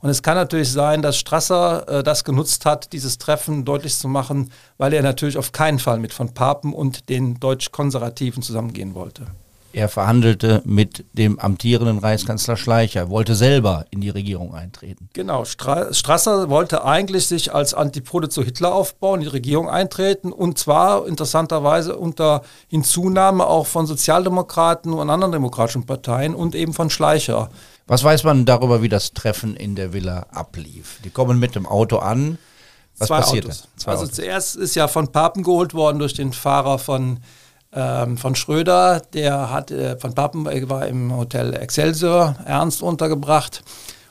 Und 0.00 0.10
es 0.10 0.22
kann 0.22 0.36
natürlich 0.36 0.70
sein, 0.70 1.02
dass 1.02 1.16
Strasser 1.16 1.88
äh, 1.88 2.02
das 2.02 2.24
genutzt 2.24 2.64
hat, 2.64 2.92
dieses 2.92 3.18
Treffen 3.18 3.64
deutlich 3.64 3.96
zu 3.96 4.08
machen, 4.08 4.50
weil 4.76 4.92
er 4.92 5.02
natürlich 5.02 5.36
auf 5.36 5.52
keinen 5.52 5.78
Fall 5.78 5.98
mit 5.98 6.12
von 6.12 6.34
Papen 6.34 6.72
und 6.72 7.08
den 7.08 7.40
Deutsch-Konservativen 7.40 8.42
zusammengehen 8.42 8.94
wollte. 8.94 9.26
Er 9.72 9.90
verhandelte 9.90 10.62
mit 10.64 11.04
dem 11.12 11.38
amtierenden 11.38 11.98
Reichskanzler 11.98 12.56
Schleicher, 12.56 13.10
wollte 13.10 13.34
selber 13.34 13.84
in 13.90 14.00
die 14.00 14.08
Regierung 14.08 14.54
eintreten. 14.54 15.10
Genau, 15.12 15.44
Stra 15.44 15.92
Strasser 15.92 16.48
wollte 16.48 16.84
eigentlich 16.84 17.26
sich 17.26 17.54
als 17.54 17.74
Antipode 17.74 18.30
zu 18.30 18.42
Hitler 18.42 18.74
aufbauen, 18.74 19.20
in 19.20 19.26
die 19.26 19.32
Regierung 19.32 19.68
eintreten 19.68 20.32
und 20.32 20.58
zwar 20.58 21.06
interessanterweise 21.06 21.96
unter 21.96 22.42
Hinzunahme 22.68 23.46
auch 23.46 23.66
von 23.66 23.86
Sozialdemokraten 23.86 24.94
und 24.94 25.10
anderen 25.10 25.32
demokratischen 25.32 25.84
Parteien 25.84 26.34
und 26.34 26.54
eben 26.54 26.72
von 26.72 26.88
Schleicher. 26.88 27.50
Was 27.88 28.04
weiß 28.04 28.24
man 28.24 28.44
darüber, 28.44 28.82
wie 28.82 28.88
das 28.88 29.14
Treffen 29.14 29.56
in 29.56 29.74
der 29.74 29.92
Villa 29.92 30.26
ablief? 30.30 31.00
Die 31.04 31.10
kommen 31.10 31.38
mit 31.38 31.54
dem 31.54 31.66
Auto 31.66 31.96
an. 31.96 32.38
Was 32.98 33.08
Zwei 33.08 33.18
passierte? 33.20 33.48
Autos. 33.48 33.68
Zwei 33.76 33.90
also 33.92 34.04
Autos. 34.04 34.16
zuerst 34.16 34.56
ist 34.56 34.74
ja 34.76 34.88
von 34.88 35.10
Papen 35.10 35.42
geholt 35.42 35.72
worden 35.74 35.98
durch 35.98 36.14
den 36.14 36.32
Fahrer 36.32 36.78
von 36.78 37.20
ähm, 37.72 38.16
von 38.16 38.34
Schröder, 38.34 39.02
der 39.12 39.50
hat 39.50 39.70
äh, 39.70 39.98
von 39.98 40.14
Papenberg 40.14 40.70
war 40.70 40.86
im 40.86 41.14
Hotel 41.14 41.52
Excelsior 41.54 42.36
Ernst 42.46 42.82
untergebracht 42.82 43.62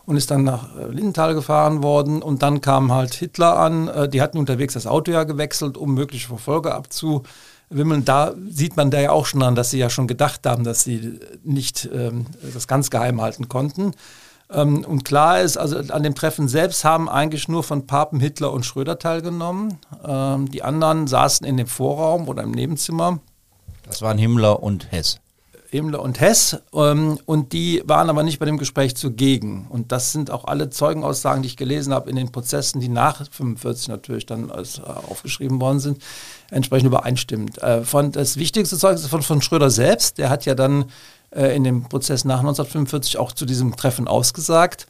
und 0.05 0.15
ist 0.15 0.29
dann 0.29 0.43
nach 0.43 0.75
äh, 0.77 0.85
Lindenthal 0.85 1.33
gefahren 1.33 1.81
worden 1.81 2.21
und 2.21 2.43
dann 2.43 2.61
kam 2.61 2.91
halt 2.91 3.15
Hitler 3.15 3.57
an. 3.57 3.87
Äh, 3.87 4.09
die 4.09 4.21
hatten 4.21 4.37
unterwegs 4.37 4.75
das 4.75 4.85
Auto 4.85 5.11
ja 5.11 5.23
gewechselt, 5.23 5.75
um 5.75 5.95
mögliche 5.95 6.27
Verfolger 6.27 6.75
abzuwimmeln. 7.69 8.05
Da 8.05 8.33
sieht 8.49 8.77
man 8.77 8.91
da 8.91 8.99
ja 8.99 9.11
auch 9.11 9.25
schon 9.25 9.43
an, 9.43 9.55
dass 9.55 9.71
sie 9.71 9.79
ja 9.79 9.89
schon 9.89 10.07
gedacht 10.07 10.45
haben, 10.45 10.63
dass 10.63 10.83
sie 10.83 11.19
nicht 11.43 11.89
ähm, 11.93 12.25
das 12.53 12.67
ganz 12.67 12.89
geheim 12.89 13.21
halten 13.21 13.49
konnten. 13.49 13.93
Ähm, 14.49 14.85
und 14.85 15.03
klar 15.03 15.41
ist, 15.41 15.57
also 15.57 15.77
an 15.93 16.03
dem 16.03 16.15
Treffen 16.15 16.47
selbst 16.47 16.85
haben 16.85 17.09
eigentlich 17.09 17.47
nur 17.47 17.63
von 17.63 17.85
Papen, 17.85 18.19
Hitler 18.19 18.53
und 18.53 18.65
Schröder 18.65 18.97
teilgenommen. 18.97 19.77
Ähm, 20.05 20.49
die 20.49 20.63
anderen 20.63 21.07
saßen 21.07 21.45
in 21.45 21.57
dem 21.57 21.67
Vorraum 21.67 22.27
oder 22.27 22.43
im 22.43 22.51
Nebenzimmer. 22.51 23.19
Das 23.83 24.01
waren 24.01 24.17
Himmler 24.17 24.63
und 24.63 24.91
Hess. 24.91 25.19
Himmler 25.69 26.01
und 26.01 26.19
Hess 26.19 26.57
ähm, 26.73 27.19
und 27.25 27.53
die 27.53 27.83
waren 27.85 28.09
aber 28.09 28.23
nicht 28.23 28.39
bei 28.39 28.45
dem 28.45 28.57
Gespräch 28.57 28.95
zugegen. 28.95 29.67
Und 29.69 29.91
das 29.91 30.11
sind 30.11 30.31
auch 30.31 30.45
alle 30.45 30.69
Zeugenaussagen, 30.69 31.41
die 31.41 31.47
ich 31.47 31.57
gelesen 31.57 31.93
habe 31.93 32.09
in 32.09 32.15
den 32.15 32.31
Prozessen, 32.31 32.79
die 32.79 32.89
nach 32.89 33.25
45 33.29 33.89
natürlich 33.89 34.25
dann 34.25 34.51
als, 34.51 34.79
äh, 34.79 34.83
aufgeschrieben 34.83 35.59
worden 35.59 35.79
sind, 35.79 36.01
entsprechend 36.51 36.87
übereinstimmend. 36.87 37.61
Äh, 37.61 37.83
von, 37.83 38.11
das 38.11 38.37
wichtigste 38.37 38.77
Zeugnis 38.77 39.01
ist 39.01 39.09
von, 39.09 39.21
von 39.21 39.41
Schröder 39.41 39.69
selbst, 39.69 40.17
der 40.17 40.29
hat 40.29 40.45
ja 40.45 40.55
dann 40.55 40.85
äh, 41.31 41.55
in 41.55 41.63
dem 41.63 41.83
Prozess 41.83 42.25
nach 42.25 42.39
1945 42.39 43.17
auch 43.17 43.31
zu 43.31 43.45
diesem 43.45 43.75
Treffen 43.75 44.07
ausgesagt. 44.07 44.87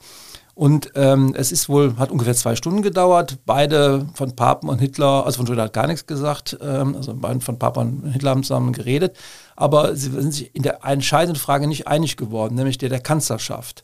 Und 0.58 0.90
ähm, 0.96 1.36
es 1.38 1.52
ist 1.52 1.70
wohl, 1.70 1.98
hat 1.98 2.10
ungefähr 2.10 2.34
zwei 2.34 2.56
Stunden 2.56 2.82
gedauert. 2.82 3.38
Beide 3.46 4.08
von 4.16 4.36
Papen 4.36 4.70
und 4.70 4.80
Hitler, 4.80 5.24
also 5.24 5.38
von 5.38 5.46
Schröder 5.46 5.66
hat 5.66 5.74
gar 5.74 5.86
nichts 5.86 6.08
gesagt, 6.08 6.58
ähm, 6.60 6.96
also 6.96 7.14
beide 7.16 7.42
von 7.42 7.60
Papen 7.60 8.02
und 8.06 8.12
Hitler 8.12 8.32
haben 8.32 8.42
zusammen 8.42 8.74
geredet. 8.74 9.16
Aber 9.56 9.96
sie 9.96 10.10
sind 10.10 10.34
sich 10.34 10.56
in 10.56 10.64
der 10.64 10.84
entscheidenden 10.84 11.40
Frage 11.40 11.68
nicht 11.68 11.88
einig 11.88 12.18
geworden, 12.18 12.56
nämlich 12.56 12.80
der 12.80 12.90
der 12.90 13.02
Kanzlerschaft. 13.02 13.84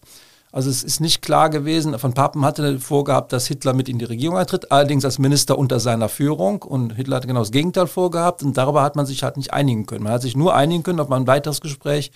Also 0.51 0.71
es 0.71 0.83
ist 0.83 0.99
nicht 0.99 1.21
klar 1.21 1.51
gewesen, 1.51 1.97
von 1.99 2.15
Papen 2.15 2.43
hatte 2.43 2.79
vorgehabt, 2.79 3.33
dass 3.33 3.45
Hitler 3.45 3.73
mit 3.73 3.87
in 3.87 3.99
die 3.99 4.05
Regierung 4.05 4.37
eintritt, 4.37 4.71
allerdings 4.71 5.05
als 5.05 5.19
Minister 5.19 5.59
unter 5.59 5.79
seiner 5.79 6.09
Führung. 6.09 6.63
Und 6.63 6.93
Hitler 6.95 7.17
hatte 7.17 7.27
genau 7.27 7.41
das 7.41 7.51
Gegenteil 7.51 7.85
vorgehabt 7.85 8.41
und 8.41 8.57
darüber 8.57 8.81
hat 8.81 8.95
man 8.95 9.05
sich 9.05 9.21
halt 9.21 9.37
nicht 9.37 9.53
einigen 9.53 9.85
können. 9.85 10.03
Man 10.03 10.13
hat 10.13 10.23
sich 10.23 10.35
nur 10.35 10.55
einigen 10.55 10.81
können 10.81 10.99
auf 10.99 11.11
ein 11.11 11.27
weiteres 11.27 11.61
Gespräch 11.61 12.11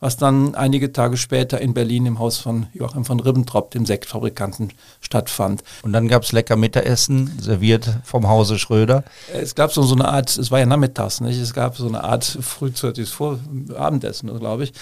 was 0.00 0.16
dann 0.16 0.54
einige 0.54 0.92
Tage 0.92 1.18
später 1.18 1.60
in 1.60 1.74
Berlin 1.74 2.06
im 2.06 2.18
Haus 2.18 2.38
von 2.38 2.66
Joachim 2.72 3.04
von 3.04 3.20
Ribbentrop, 3.20 3.70
dem 3.70 3.84
Sektfabrikanten, 3.84 4.72
stattfand. 5.00 5.62
Und 5.82 5.92
dann 5.92 6.08
gab 6.08 6.22
es 6.22 6.32
lecker 6.32 6.56
Mittagessen, 6.56 7.38
serviert 7.38 7.98
vom 8.04 8.26
Hause 8.26 8.58
Schröder. 8.58 9.04
Es 9.32 9.54
gab 9.54 9.72
so, 9.72 9.82
so 9.82 9.94
eine 9.94 10.08
Art, 10.08 10.36
es 10.36 10.50
war 10.50 10.58
ja 10.58 10.66
nachmittags, 10.66 11.20
nicht? 11.20 11.38
es 11.38 11.52
gab 11.52 11.76
so 11.76 11.86
eine 11.86 12.02
Art 12.02 12.24
frühzeitiges 12.24 13.10
Vor 13.10 13.38
Abendessen, 13.76 14.36
glaube 14.38 14.64
ich. 14.64 14.72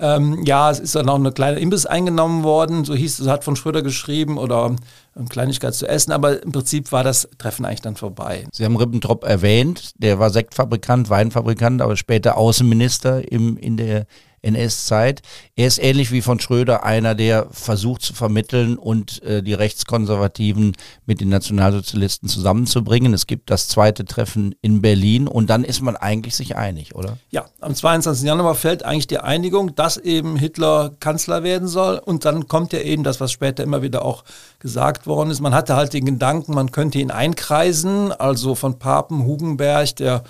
Ähm, 0.00 0.44
ja, 0.44 0.70
es 0.70 0.78
ist 0.78 0.94
dann 0.94 1.08
auch 1.08 1.16
eine 1.16 1.32
kleine 1.32 1.58
Imbiss 1.58 1.84
eingenommen 1.84 2.44
worden, 2.44 2.84
so 2.84 2.94
hieß 2.94 3.18
es, 3.18 3.26
hat 3.26 3.42
von 3.42 3.56
Schröder 3.56 3.82
geschrieben 3.82 4.38
oder 4.38 4.76
eine 5.16 5.28
Kleinigkeit 5.28 5.74
zu 5.74 5.88
essen, 5.88 6.12
aber 6.12 6.40
im 6.40 6.52
Prinzip 6.52 6.92
war 6.92 7.02
das 7.02 7.28
Treffen 7.38 7.64
eigentlich 7.64 7.80
dann 7.80 7.96
vorbei. 7.96 8.46
Sie 8.52 8.64
haben 8.64 8.76
Ribbentrop 8.76 9.24
erwähnt, 9.24 9.90
der 9.96 10.20
war 10.20 10.30
Sektfabrikant, 10.30 11.10
Weinfabrikant, 11.10 11.82
aber 11.82 11.96
später 11.96 12.36
Außenminister 12.36 13.32
im, 13.32 13.56
in 13.56 13.76
der 13.76 14.06
NS-Zeit. 14.42 15.22
Er 15.56 15.66
ist 15.66 15.78
ähnlich 15.78 16.12
wie 16.12 16.22
von 16.22 16.40
Schröder 16.40 16.84
einer, 16.84 17.14
der 17.14 17.48
versucht 17.50 18.02
zu 18.02 18.14
vermitteln 18.14 18.76
und 18.76 19.22
äh, 19.22 19.42
die 19.42 19.54
Rechtskonservativen 19.54 20.76
mit 21.06 21.20
den 21.20 21.28
Nationalsozialisten 21.28 22.28
zusammenzubringen. 22.28 23.14
Es 23.14 23.26
gibt 23.26 23.50
das 23.50 23.68
zweite 23.68 24.04
Treffen 24.04 24.54
in 24.62 24.82
Berlin 24.82 25.28
und 25.28 25.50
dann 25.50 25.64
ist 25.64 25.80
man 25.80 25.96
eigentlich 25.96 26.34
sich 26.36 26.56
einig, 26.56 26.94
oder? 26.94 27.18
Ja, 27.30 27.46
am 27.60 27.74
22. 27.74 28.26
Januar 28.26 28.54
fällt 28.54 28.84
eigentlich 28.84 29.06
die 29.06 29.18
Einigung, 29.18 29.74
dass 29.74 29.96
eben 29.96 30.36
Hitler 30.36 30.92
Kanzler 31.00 31.42
werden 31.42 31.68
soll 31.68 31.98
und 31.98 32.24
dann 32.24 32.48
kommt 32.48 32.72
ja 32.72 32.80
eben 32.80 33.04
das, 33.04 33.20
was 33.20 33.32
später 33.32 33.62
immer 33.62 33.82
wieder 33.82 34.04
auch 34.04 34.24
gesagt 34.58 35.06
worden 35.06 35.30
ist. 35.30 35.40
Man 35.40 35.54
hatte 35.54 35.76
halt 35.76 35.92
den 35.92 36.04
Gedanken, 36.04 36.54
man 36.54 36.72
könnte 36.72 36.98
ihn 36.98 37.10
einkreisen, 37.10 38.12
also 38.12 38.54
von 38.54 38.78
Papen, 38.78 39.24
Hugenberg, 39.24 39.96
der 39.96 40.24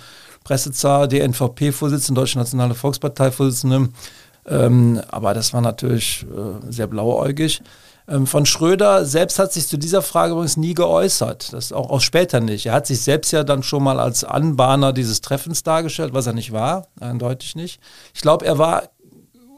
Pressezar, 0.49 1.07
der 1.07 1.25
NVP-Vorsitzende, 1.27 2.21
Deutsche 2.21 2.39
Nationale 2.39 2.73
Volkspartei-Vorsitzende. 2.73 3.89
Ähm, 4.47 4.99
aber 5.09 5.35
das 5.35 5.53
war 5.53 5.61
natürlich 5.61 6.25
äh, 6.25 6.71
sehr 6.71 6.87
blauäugig. 6.87 7.61
Ähm, 8.07 8.25
von 8.25 8.47
Schröder 8.47 9.05
selbst 9.05 9.37
hat 9.37 9.53
sich 9.53 9.67
zu 9.67 9.77
dieser 9.77 10.01
Frage 10.01 10.31
übrigens 10.31 10.57
nie 10.57 10.73
geäußert. 10.73 11.53
Das 11.53 11.71
auch, 11.71 11.91
auch 11.91 12.01
später 12.01 12.39
nicht. 12.39 12.65
Er 12.65 12.73
hat 12.73 12.87
sich 12.87 12.99
selbst 12.99 13.31
ja 13.31 13.43
dann 13.43 13.61
schon 13.61 13.83
mal 13.83 13.99
als 13.99 14.23
Anbahner 14.23 14.91
dieses 14.91 15.21
Treffens 15.21 15.61
dargestellt, 15.61 16.15
was 16.15 16.25
er 16.25 16.33
nicht 16.33 16.51
war, 16.51 16.87
eindeutig 16.99 17.55
nicht. 17.55 17.79
Ich 18.15 18.21
glaube, 18.21 18.47
er 18.47 18.57
war 18.57 18.89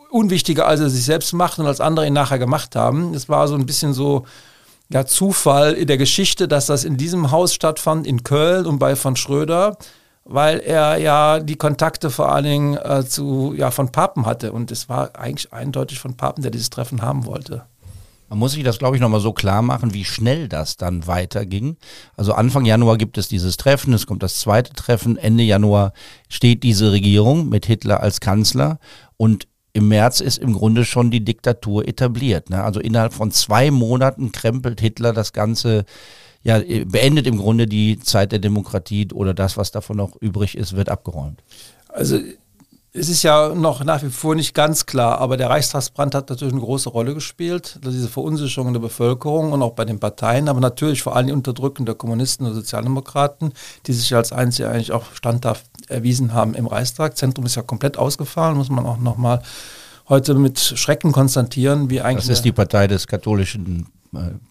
unwichtiger, 0.09 0.67
als 0.67 0.81
er 0.81 0.89
sich 0.89 1.05
selbst 1.05 1.31
macht 1.31 1.57
und 1.57 1.67
als 1.67 1.79
andere 1.79 2.05
ihn 2.05 2.11
nachher 2.11 2.39
gemacht 2.39 2.75
haben. 2.75 3.13
Es 3.13 3.29
war 3.29 3.47
so 3.47 3.55
ein 3.55 3.65
bisschen 3.65 3.93
so 3.93 4.25
ja, 4.89 5.05
Zufall 5.05 5.71
in 5.71 5.87
der 5.87 5.97
Geschichte, 5.97 6.49
dass 6.49 6.65
das 6.65 6.83
in 6.83 6.97
diesem 6.97 7.31
Haus 7.31 7.53
stattfand, 7.53 8.05
in 8.05 8.23
Köln 8.23 8.65
und 8.65 8.77
bei 8.77 8.97
von 8.97 9.15
Schröder 9.15 9.77
weil 10.25 10.59
er 10.59 10.97
ja 10.97 11.39
die 11.39 11.55
Kontakte 11.55 12.09
vor 12.09 12.31
allen 12.31 12.43
Dingen 12.43 12.77
äh, 12.77 13.05
zu, 13.05 13.53
ja, 13.55 13.71
von 13.71 13.91
Papen 13.91 14.25
hatte. 14.25 14.51
Und 14.51 14.71
es 14.71 14.89
war 14.89 15.15
eigentlich 15.15 15.51
eindeutig 15.51 15.99
von 15.99 16.15
Papen, 16.15 16.41
der 16.41 16.51
dieses 16.51 16.69
Treffen 16.69 17.01
haben 17.01 17.25
wollte. 17.25 17.63
Man 18.29 18.39
muss 18.39 18.53
sich 18.53 18.63
das, 18.63 18.79
glaube 18.79 18.95
ich, 18.95 19.01
nochmal 19.01 19.19
so 19.19 19.33
klar 19.33 19.61
machen, 19.61 19.93
wie 19.93 20.05
schnell 20.05 20.47
das 20.47 20.77
dann 20.77 21.05
weiterging. 21.05 21.75
Also 22.15 22.31
Anfang 22.31 22.63
Januar 22.63 22.97
gibt 22.97 23.17
es 23.17 23.27
dieses 23.27 23.57
Treffen, 23.57 23.91
es 23.91 24.07
kommt 24.07 24.23
das 24.23 24.39
zweite 24.39 24.71
Treffen, 24.71 25.17
Ende 25.17 25.43
Januar 25.43 25.91
steht 26.29 26.63
diese 26.63 26.93
Regierung 26.93 27.49
mit 27.49 27.65
Hitler 27.65 27.99
als 27.99 28.21
Kanzler 28.21 28.79
und 29.17 29.49
im 29.73 29.89
März 29.89 30.21
ist 30.21 30.37
im 30.37 30.53
Grunde 30.53 30.85
schon 30.85 31.11
die 31.11 31.25
Diktatur 31.25 31.85
etabliert. 31.85 32.49
Ne? 32.49 32.63
Also 32.63 32.79
innerhalb 32.79 33.11
von 33.13 33.31
zwei 33.31 33.69
Monaten 33.69 34.31
krempelt 34.31 34.79
Hitler 34.79 35.11
das 35.11 35.33
Ganze, 35.33 35.83
ja, 36.43 36.59
beendet 36.85 37.27
im 37.27 37.37
Grunde 37.37 37.67
die 37.67 37.99
Zeit 37.99 38.31
der 38.31 38.39
Demokratie 38.39 39.07
oder 39.13 39.33
das, 39.33 39.57
was 39.57 39.71
davon 39.71 39.97
noch 39.97 40.15
übrig 40.19 40.57
ist, 40.57 40.75
wird 40.75 40.89
abgeräumt. 40.89 41.43
Also 41.89 42.19
es 42.93 43.07
ist 43.07 43.23
ja 43.23 43.55
noch 43.55 43.83
nach 43.85 44.03
wie 44.03 44.09
vor 44.09 44.35
nicht 44.35 44.53
ganz 44.53 44.85
klar, 44.85 45.19
aber 45.19 45.37
der 45.37 45.49
Reichstagsbrand 45.49 46.13
hat 46.13 46.29
natürlich 46.29 46.53
eine 46.53 46.61
große 46.61 46.89
Rolle 46.89 47.13
gespielt, 47.13 47.79
diese 47.85 48.09
Verunsicherung 48.09 48.73
der 48.73 48.81
Bevölkerung 48.81 49.53
und 49.53 49.61
auch 49.61 49.73
bei 49.73 49.85
den 49.85 49.99
Parteien, 49.99 50.49
aber 50.49 50.59
natürlich 50.59 51.01
vor 51.01 51.15
allem 51.15 51.27
die 51.27 51.33
Unterdrückung 51.33 51.85
der 51.85 51.95
Kommunisten 51.95 52.45
und 52.45 52.53
Sozialdemokraten, 52.53 53.53
die 53.87 53.93
sich 53.93 54.13
als 54.13 54.33
einzige 54.33 54.69
eigentlich 54.69 54.91
auch 54.91 55.05
standhaft 55.13 55.65
erwiesen 55.87 56.33
haben 56.33 56.53
im 56.53 56.67
Reichstag. 56.67 57.17
Zentrum 57.17 57.45
ist 57.45 57.55
ja 57.55 57.61
komplett 57.61 57.97
ausgefallen, 57.97 58.57
muss 58.57 58.69
man 58.69 58.85
auch 58.85 58.97
nochmal 58.97 59.41
heute 60.09 60.33
mit 60.33 60.59
Schrecken 60.59 61.13
konstatieren, 61.13 61.89
wie 61.89 62.01
eigentlich. 62.01 62.27
Das 62.27 62.39
ist 62.39 62.45
die 62.45 62.51
Partei 62.51 62.87
des 62.87 63.07
katholischen 63.07 63.87
äh, 63.87 64.00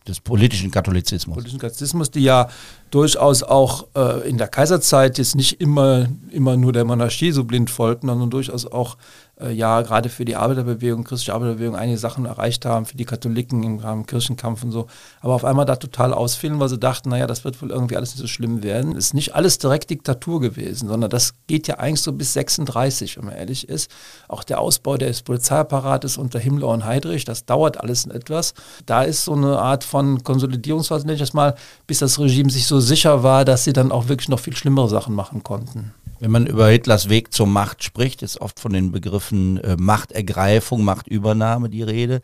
des 0.09 0.21
politischen 0.21 0.71
Katholizismus. 0.71 1.35
Politischen 1.35 1.59
Katholizismus, 1.59 2.11
die 2.11 2.21
ja 2.21 2.49
durchaus 2.91 3.43
auch 3.43 3.87
äh, 3.95 4.29
in 4.29 4.39
der 4.39 4.49
Kaiserzeit 4.49 5.19
jetzt 5.19 5.37
nicht 5.37 5.61
immer, 5.61 6.09
immer 6.31 6.57
nur 6.57 6.73
der 6.73 6.85
Monarchie 6.85 7.33
so 7.33 7.45
blind 7.45 7.69
folgten, 7.69 8.09
sondern 8.09 8.31
durchaus 8.31 8.67
auch 8.67 8.97
äh, 9.41 9.53
ja 9.53 9.81
gerade 9.83 10.09
für 10.09 10.25
die 10.25 10.37
Arbeiterbewegung, 10.37 11.05
christliche 11.05 11.35
Arbeiterbewegung 11.35 11.77
einige 11.77 11.99
Sachen 11.99 12.27
erreicht 12.27 12.65
haben, 12.65 12.87
für 12.87 12.97
die 12.97 13.05
Katholiken 13.05 13.63
im, 13.63 13.81
im 13.81 14.07
Kirchenkampf 14.07 14.63
und 14.63 14.73
so. 14.73 14.87
Aber 15.21 15.35
auf 15.35 15.45
einmal 15.45 15.67
da 15.67 15.77
total 15.77 16.13
ausfielen, 16.13 16.61
weil 16.61 16.69
sie 16.69 16.79
dachten, 16.79 17.11
naja, 17.11 17.27
das 17.27 17.45
wird 17.45 17.61
wohl 17.63 17.71
irgendwie 17.71 17.97
alles 17.97 18.11
nicht 18.11 18.21
so 18.21 18.27
schlimm 18.27 18.63
werden. 18.63 18.93
Es 18.93 19.07
ist 19.07 19.15
nicht 19.15 19.35
alles 19.35 19.59
direkt 19.59 19.91
Diktatur 19.91 20.41
gewesen, 20.41 20.89
sondern 20.89 21.11
das 21.11 21.35
geht 21.47 21.69
ja 21.69 21.79
eigentlich 21.79 22.03
so 22.03 22.13
bis 22.13 22.33
36, 22.33 23.17
wenn 23.17 23.27
man 23.27 23.35
ehrlich 23.35 23.69
ist. 23.69 23.91
Auch 24.29 24.45
der 24.45 24.61
Ausbau 24.61 24.97
des 24.97 25.23
Polizeiapparates 25.23 26.17
unter 26.19 26.39
Himmler 26.39 26.69
und 26.69 26.85
Heydrich, 26.85 27.25
das 27.25 27.45
dauert 27.45 27.81
alles 27.81 28.07
etwas. 28.07 28.55
Da 28.87 29.03
ist 29.03 29.25
so 29.25 29.35
eine 29.35 29.59
Art 29.59 29.85
von 29.85 30.23
Konsolidierungsphase, 30.23 31.07
nenne 31.07 31.15
ich 31.15 31.21
das 31.21 31.33
mal, 31.33 31.55
bis 31.87 31.99
das 31.99 32.19
Regime 32.19 32.51
sich 32.51 32.67
so 32.67 32.81
sicher 32.81 33.23
war, 33.23 33.45
dass 33.45 33.65
sie 33.65 33.73
dann 33.73 33.93
auch 33.93 34.09
wirklich 34.09 34.29
noch 34.29 34.41
viel 34.41 34.57
schlimmere 34.57 34.89
Sachen 34.89 35.15
machen 35.15 35.43
konnten. 35.43 35.93
Wenn 36.21 36.31
man 36.33 36.47
über 36.47 36.69
Hitlers 36.69 37.09
Weg 37.09 37.33
zur 37.33 37.47
Macht 37.47 37.83
spricht, 37.83 38.21
ist 38.21 38.43
oft 38.43 38.61
von 38.61 38.75
den 38.75 38.93
Begriffen 38.93 39.57
äh, 39.57 39.77
Machtergreifung, 39.79 40.85
Machtübernahme 40.85 41.71
die 41.71 41.83
Rede. 41.83 42.21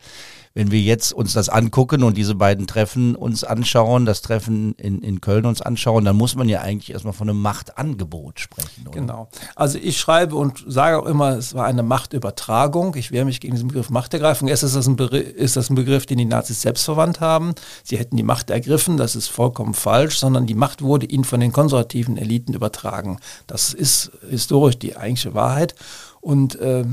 Wenn 0.57 0.71
wir 0.71 0.81
jetzt 0.81 1.13
uns 1.13 1.33
das 1.33 1.49
angucken 1.49 2.01
und 2.01 2.17
diese 2.17 2.33
beiden 2.33 2.65
Treffen 2.65 3.15
uns 3.15 3.43
anschauen, 3.43 4.07
das 4.07 4.23
Treffen 4.23 4.73
in, 4.79 5.03
in 5.03 5.21
Köln 5.21 5.45
uns 5.45 5.61
anschauen, 5.61 6.03
dann 6.03 6.15
muss 6.15 6.33
man 6.33 6.49
ja 6.49 6.61
eigentlich 6.61 6.93
erstmal 6.93 7.13
von 7.13 7.29
einem 7.29 7.39
Machtangebot 7.39 8.39
sprechen. 8.39 8.87
Oder? 8.87 8.99
Genau. 8.99 9.29
Also 9.55 9.77
ich 9.77 9.99
schreibe 9.99 10.35
und 10.35 10.65
sage 10.65 10.97
auch 10.97 11.05
immer, 11.05 11.37
es 11.37 11.53
war 11.53 11.65
eine 11.65 11.83
Machtübertragung. 11.83 12.95
Ich 12.95 13.11
wehre 13.11 13.23
mich 13.23 13.39
gegen 13.39 13.53
diesen 13.53 13.67
Begriff 13.67 13.91
Machtergreifung. 13.91 14.47
Erst 14.47 14.63
ist 14.63 14.75
das, 14.75 14.87
ein 14.87 14.95
Begriff, 14.95 15.31
ist 15.31 15.57
das 15.57 15.69
ein 15.69 15.75
Begriff, 15.75 16.07
den 16.07 16.17
die 16.17 16.25
Nazis 16.25 16.63
selbst 16.63 16.85
verwandt 16.85 17.19
haben. 17.19 17.53
Sie 17.83 17.99
hätten 17.99 18.17
die 18.17 18.23
Macht 18.23 18.49
ergriffen, 18.49 18.97
das 18.97 19.15
ist 19.15 19.27
vollkommen 19.27 19.75
falsch, 19.75 20.17
sondern 20.17 20.47
die 20.47 20.55
Macht 20.55 20.81
wurde 20.81 21.05
ihnen 21.05 21.23
von 21.23 21.39
den 21.39 21.51
konservativen 21.51 22.17
Eliten 22.17 22.55
übertragen. 22.55 23.19
Das 23.45 23.75
ist 23.75 24.11
historisch 24.27 24.79
die 24.79 24.97
eigentliche 24.97 25.35
Wahrheit. 25.35 25.75
Und 26.19 26.55
äh, 26.55 26.83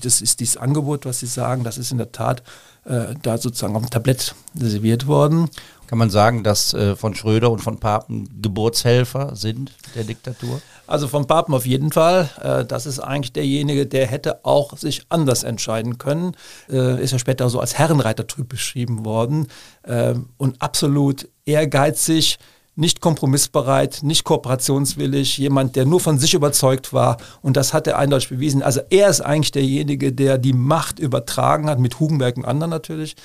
das 0.00 0.22
ist 0.22 0.40
dieses 0.40 0.56
Angebot, 0.56 1.04
was 1.04 1.20
Sie 1.20 1.26
sagen, 1.26 1.62
das 1.62 1.76
ist 1.76 1.92
in 1.92 1.98
der 1.98 2.12
Tat 2.12 2.42
äh, 2.86 3.14
da 3.22 3.38
sozusagen 3.38 3.76
auf 3.76 3.82
dem 3.82 3.90
Tablett 3.90 4.34
serviert 4.54 5.06
worden. 5.06 5.48
Kann 5.86 5.98
man 5.98 6.10
sagen, 6.10 6.42
dass 6.42 6.74
äh, 6.74 6.96
von 6.96 7.14
Schröder 7.14 7.50
und 7.50 7.60
von 7.60 7.78
Papen 7.78 8.28
Geburtshelfer 8.42 9.36
sind 9.36 9.72
der 9.94 10.04
Diktatur? 10.04 10.60
Also 10.86 11.08
von 11.08 11.26
Papen 11.26 11.54
auf 11.54 11.66
jeden 11.66 11.92
Fall. 11.92 12.28
Äh, 12.42 12.64
das 12.64 12.86
ist 12.86 12.98
eigentlich 12.98 13.32
derjenige, 13.32 13.86
der 13.86 14.06
hätte 14.06 14.44
auch 14.44 14.76
sich 14.76 15.06
anders 15.08 15.42
entscheiden 15.44 15.98
können. 15.98 16.36
Äh, 16.70 17.02
ist 17.02 17.12
ja 17.12 17.18
später 17.18 17.48
so 17.50 17.60
als 17.60 17.78
Herrenreitertyp 17.78 18.48
beschrieben 18.48 19.04
worden 19.04 19.48
äh, 19.82 20.14
und 20.36 20.60
absolut 20.60 21.28
ehrgeizig, 21.44 22.38
nicht 22.76 23.00
kompromissbereit, 23.00 24.00
nicht 24.02 24.24
kooperationswillig, 24.24 25.38
jemand, 25.38 25.76
der 25.76 25.86
nur 25.86 25.98
von 25.98 26.18
sich 26.18 26.34
überzeugt 26.34 26.92
war. 26.92 27.16
Und 27.40 27.56
das 27.56 27.72
hat 27.72 27.86
er 27.86 27.98
eindeutig 27.98 28.28
bewiesen. 28.28 28.62
Also 28.62 28.80
er 28.90 29.08
ist 29.08 29.22
eigentlich 29.22 29.52
derjenige, 29.52 30.12
der 30.12 30.36
die 30.36 30.52
Macht 30.52 30.98
übertragen 30.98 31.68
hat, 31.68 31.80
mit 31.80 31.98
Hugenberg 31.98 32.36
und 32.36 32.44
anderen 32.44 32.70
natürlich. 32.70 33.16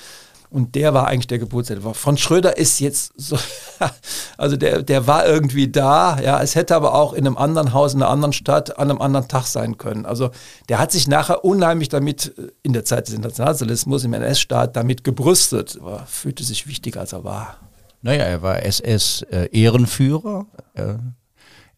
Und 0.48 0.74
der 0.74 0.92
war 0.92 1.06
eigentlich 1.06 1.28
der 1.28 1.38
Geburtshelfer. 1.38 1.94
Von 1.94 2.18
Schröder 2.18 2.58
ist 2.58 2.78
jetzt 2.78 3.12
so, 3.16 3.38
also 4.36 4.56
der, 4.56 4.82
der 4.82 5.06
war 5.06 5.26
irgendwie 5.26 5.68
da, 5.68 6.18
ja. 6.20 6.42
Es 6.42 6.54
hätte 6.54 6.76
aber 6.76 6.94
auch 6.94 7.14
in 7.14 7.26
einem 7.26 7.38
anderen 7.38 7.72
Haus, 7.72 7.94
in 7.94 8.02
einer 8.02 8.10
anderen 8.10 8.34
Stadt, 8.34 8.78
an 8.78 8.90
einem 8.90 9.00
anderen 9.00 9.28
Tag 9.28 9.46
sein 9.46 9.78
können. 9.78 10.04
Also 10.04 10.30
der 10.68 10.78
hat 10.78 10.92
sich 10.92 11.08
nachher 11.08 11.44
unheimlich 11.44 11.88
damit, 11.88 12.34
in 12.62 12.74
der 12.74 12.84
Zeit 12.84 13.06
des 13.06 13.14
Internationalsozialismus, 13.14 14.04
im 14.04 14.12
NS-Staat, 14.12 14.76
damit 14.76 15.04
gebrüstet. 15.04 15.78
Aber 15.80 16.06
fühlte 16.06 16.44
sich 16.44 16.66
wichtiger, 16.66 17.00
als 17.00 17.12
er 17.12 17.24
war. 17.24 17.56
Naja, 18.02 18.24
er 18.24 18.42
war 18.42 18.62
SS-Ehrenführer. 18.62 20.46
Äh, 20.74 20.94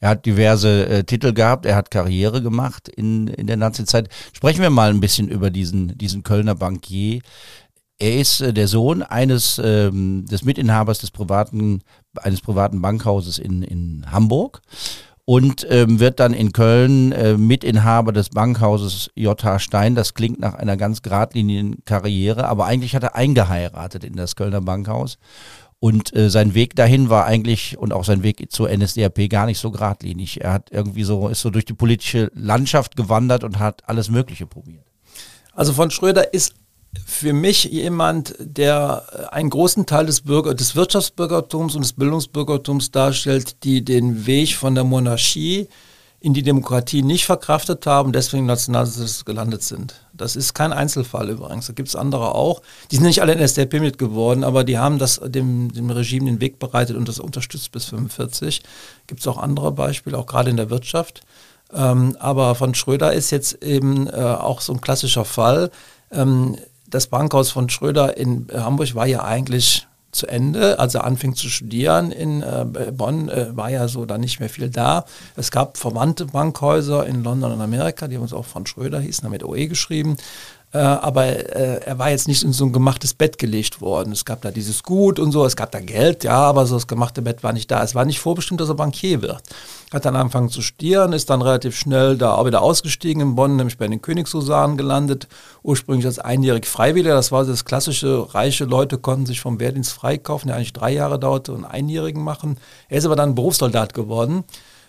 er 0.00 0.10
hat 0.10 0.26
diverse 0.26 0.86
äh, 0.86 1.04
Titel 1.04 1.32
gehabt, 1.32 1.64
er 1.64 1.76
hat 1.76 1.90
Karriere 1.90 2.42
gemacht 2.42 2.88
in, 2.88 3.28
in 3.28 3.46
der 3.46 3.56
Nazi-Zeit. 3.56 4.08
Sprechen 4.32 4.60
wir 4.60 4.70
mal 4.70 4.90
ein 4.90 5.00
bisschen 5.00 5.28
über 5.28 5.50
diesen, 5.50 5.96
diesen 5.96 6.22
Kölner 6.22 6.54
Bankier. 6.54 7.20
Er 7.98 8.20
ist 8.20 8.40
äh, 8.40 8.52
der 8.52 8.68
Sohn 8.68 9.02
eines 9.02 9.60
ähm, 9.64 10.26
des 10.26 10.44
Mitinhabers 10.44 10.98
des 10.98 11.10
privaten, 11.10 11.82
eines 12.20 12.40
privaten 12.40 12.82
Bankhauses 12.82 13.38
in, 13.38 13.62
in 13.62 14.04
Hamburg 14.10 14.60
und 15.24 15.66
ähm, 15.70 16.00
wird 16.00 16.20
dann 16.20 16.34
in 16.34 16.52
Köln 16.52 17.12
äh, 17.12 17.38
Mitinhaber 17.38 18.12
des 18.12 18.28
Bankhauses 18.28 19.10
J.H. 19.14 19.60
Stein. 19.60 19.94
Das 19.94 20.12
klingt 20.12 20.38
nach 20.38 20.54
einer 20.54 20.76
ganz 20.76 21.00
geradlinigen 21.00 21.82
Karriere, 21.86 22.46
aber 22.48 22.66
eigentlich 22.66 22.94
hat 22.94 23.04
er 23.04 23.14
eingeheiratet 23.14 24.04
in 24.04 24.16
das 24.16 24.36
Kölner 24.36 24.60
Bankhaus 24.60 25.16
und 25.84 26.16
äh, 26.16 26.30
sein 26.30 26.54
Weg 26.54 26.76
dahin 26.76 27.10
war 27.10 27.26
eigentlich 27.26 27.76
und 27.76 27.92
auch 27.92 28.06
sein 28.06 28.22
Weg 28.22 28.50
zur 28.50 28.74
NSDAP 28.74 29.28
gar 29.28 29.44
nicht 29.44 29.58
so 29.58 29.70
geradlinig. 29.70 30.40
Er 30.40 30.54
hat 30.54 30.70
irgendwie 30.70 31.04
so, 31.04 31.28
ist 31.28 31.42
so 31.42 31.50
durch 31.50 31.66
die 31.66 31.74
politische 31.74 32.32
Landschaft 32.34 32.96
gewandert 32.96 33.44
und 33.44 33.58
hat 33.58 33.86
alles 33.86 34.08
Mögliche 34.08 34.46
probiert. 34.46 34.86
Also 35.52 35.74
von 35.74 35.90
Schröder 35.90 36.32
ist 36.32 36.54
für 37.04 37.34
mich 37.34 37.64
jemand, 37.64 38.34
der 38.38 39.28
einen 39.30 39.50
großen 39.50 39.84
Teil 39.84 40.06
des 40.06 40.22
Bürger, 40.22 40.54
des 40.54 40.74
Wirtschaftsbürgertums 40.74 41.74
und 41.74 41.82
des 41.82 41.92
Bildungsbürgertums 41.92 42.90
darstellt, 42.90 43.62
die 43.62 43.84
den 43.84 44.24
Weg 44.24 44.54
von 44.54 44.74
der 44.74 44.84
Monarchie 44.84 45.68
in 46.24 46.32
die 46.32 46.42
Demokratie 46.42 47.02
nicht 47.02 47.26
verkraftet 47.26 47.86
haben, 47.86 48.10
deswegen 48.10 48.46
Nationalsozialismus 48.46 49.26
gelandet 49.26 49.62
sind. 49.62 50.06
Das 50.14 50.36
ist 50.36 50.54
kein 50.54 50.72
Einzelfall 50.72 51.28
übrigens. 51.28 51.66
Da 51.66 51.74
gibt 51.74 51.90
es 51.90 51.96
andere 51.96 52.34
auch. 52.34 52.62
Die 52.90 52.96
sind 52.96 53.04
nicht 53.04 53.20
alle 53.20 53.32
in 53.32 53.38
der 53.38 53.44
SDP 53.44 53.78
mitgeworden, 53.78 54.42
aber 54.42 54.64
die 54.64 54.78
haben 54.78 54.98
das 54.98 55.20
dem, 55.22 55.70
dem 55.70 55.90
Regime 55.90 56.24
den 56.24 56.40
Weg 56.40 56.58
bereitet 56.58 56.96
und 56.96 57.08
das 57.08 57.18
unterstützt 57.18 57.72
bis 57.72 57.84
45. 57.84 58.62
Gibt 59.06 59.20
es 59.20 59.26
auch 59.26 59.36
andere 59.36 59.70
Beispiele, 59.72 60.16
auch 60.16 60.24
gerade 60.24 60.48
in 60.48 60.56
der 60.56 60.70
Wirtschaft. 60.70 61.20
Ähm, 61.74 62.16
aber 62.18 62.54
von 62.54 62.74
Schröder 62.74 63.12
ist 63.12 63.30
jetzt 63.30 63.62
eben 63.62 64.06
äh, 64.06 64.12
auch 64.12 64.62
so 64.62 64.72
ein 64.72 64.80
klassischer 64.80 65.26
Fall. 65.26 65.70
Ähm, 66.10 66.56
das 66.88 67.08
Bankhaus 67.08 67.50
von 67.50 67.68
Schröder 67.68 68.16
in 68.16 68.46
Hamburg 68.50 68.94
war 68.94 69.06
ja 69.06 69.24
eigentlich 69.24 69.86
zu 70.14 70.26
Ende. 70.26 70.78
Als 70.78 70.94
er 70.94 71.04
anfing 71.04 71.34
zu 71.34 71.48
studieren 71.48 72.12
in 72.12 72.42
äh, 72.42 72.92
Bonn, 72.92 73.28
äh, 73.28 73.56
war 73.56 73.70
ja 73.70 73.88
so 73.88 74.06
dann 74.06 74.20
nicht 74.20 74.40
mehr 74.40 74.48
viel 74.48 74.70
da. 74.70 75.04
Es 75.36 75.50
gab 75.50 75.76
verwandte 75.76 76.26
Bankhäuser 76.26 77.06
in 77.06 77.22
London 77.22 77.52
und 77.52 77.60
Amerika, 77.60 78.08
die 78.08 78.16
uns 78.16 78.32
auch 78.32 78.46
von 78.46 78.66
Schröder 78.66 79.00
hießen, 79.00 79.24
haben 79.24 79.32
mit 79.32 79.44
OE 79.44 79.66
geschrieben. 79.66 80.16
Äh, 80.74 80.78
aber 80.78 81.24
äh, 81.26 81.82
er 81.84 82.00
war 82.00 82.10
jetzt 82.10 82.26
nicht 82.26 82.42
in 82.42 82.52
so 82.52 82.64
ein 82.64 82.72
gemachtes 82.72 83.14
Bett 83.14 83.38
gelegt 83.38 83.80
worden. 83.80 84.12
Es 84.12 84.24
gab 84.24 84.42
da 84.42 84.50
dieses 84.50 84.82
Gut 84.82 85.20
und 85.20 85.30
so, 85.30 85.46
es 85.46 85.54
gab 85.54 85.70
da 85.70 85.78
Geld, 85.78 86.24
ja, 86.24 86.36
aber 86.36 86.66
so 86.66 86.74
das 86.74 86.88
gemachte 86.88 87.22
Bett 87.22 87.44
war 87.44 87.52
nicht 87.52 87.70
da. 87.70 87.80
Es 87.84 87.94
war 87.94 88.04
nicht 88.04 88.18
vorbestimmt, 88.18 88.60
dass 88.60 88.70
er 88.70 88.74
Bankier 88.74 89.22
wird. 89.22 89.40
Hat 89.92 90.04
dann 90.04 90.16
angefangen 90.16 90.48
zu 90.48 90.62
studieren, 90.62 91.12
ist 91.12 91.30
dann 91.30 91.42
relativ 91.42 91.76
schnell 91.78 92.18
da 92.18 92.34
auch 92.34 92.44
wieder 92.46 92.60
ausgestiegen 92.60 93.22
in 93.22 93.34
Bonn, 93.36 93.54
nämlich 93.54 93.78
bei 93.78 93.86
den 93.86 94.02
Königshusaren 94.02 94.76
gelandet, 94.76 95.28
ursprünglich 95.62 96.06
als 96.06 96.18
einjährig 96.18 96.66
Freiwilliger. 96.66 97.14
Das 97.14 97.30
war 97.30 97.44
das 97.44 97.64
klassische, 97.64 98.34
reiche 98.34 98.64
Leute 98.64 98.98
konnten 98.98 99.26
sich 99.26 99.40
vom 99.40 99.60
Wehrdienst 99.60 99.92
freikaufen, 99.92 100.48
der 100.48 100.56
eigentlich 100.56 100.72
drei 100.72 100.92
Jahre 100.92 101.20
dauerte 101.20 101.52
und 101.52 101.64
Einjährigen 101.64 102.24
machen. 102.24 102.58
Er 102.88 102.98
ist 102.98 103.04
aber 103.04 103.14
dann 103.14 103.36
Berufssoldat 103.36 103.94
geworden 103.94 104.42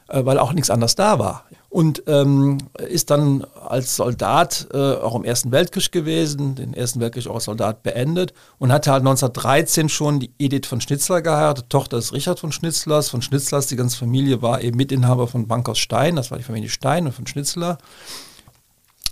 äh, 0.08 0.26
weil 0.26 0.40
auch 0.40 0.54
nichts 0.54 0.70
anderes 0.70 0.96
da 0.96 1.20
war. 1.20 1.46
Und 1.76 2.04
ähm, 2.08 2.60
ist 2.88 3.10
dann 3.10 3.46
als 3.68 3.98
Soldat 3.98 4.70
äh, 4.74 4.78
auch 4.78 5.14
im 5.14 5.26
Ersten 5.26 5.52
Weltkrieg 5.52 5.92
gewesen, 5.92 6.56
den 6.56 6.74
Ersten 6.74 7.02
Weltkrieg 7.02 7.28
auch 7.28 7.36
als 7.36 7.44
Soldat 7.44 7.84
beendet 7.84 8.34
und 8.60 8.72
hatte 8.72 8.94
halt 8.94 9.02
1913 9.02 9.90
schon 9.90 10.22
die 10.22 10.32
Edith 10.40 10.68
von 10.68 10.80
Schnitzler 10.80 11.22
geheiratet, 11.22 11.66
Tochter 11.68 11.98
des 11.98 12.14
Richard 12.14 12.40
von 12.40 12.54
Schnitzlers. 12.54 13.10
Von 13.10 13.22
Schnitzlers, 13.22 13.68
die 13.68 13.76
ganze 13.76 13.98
Familie 13.98 14.42
war 14.42 14.62
eben 14.62 14.78
Mitinhaber 14.78 15.28
von 15.28 15.48
Bankhaus 15.50 15.78
Stein, 15.78 16.16
das 16.16 16.32
war 16.32 16.38
die 16.38 16.46
Familie 16.46 16.70
Stein 16.70 17.08
und 17.08 17.12
von 17.12 17.28
Schnitzler. 17.28 17.78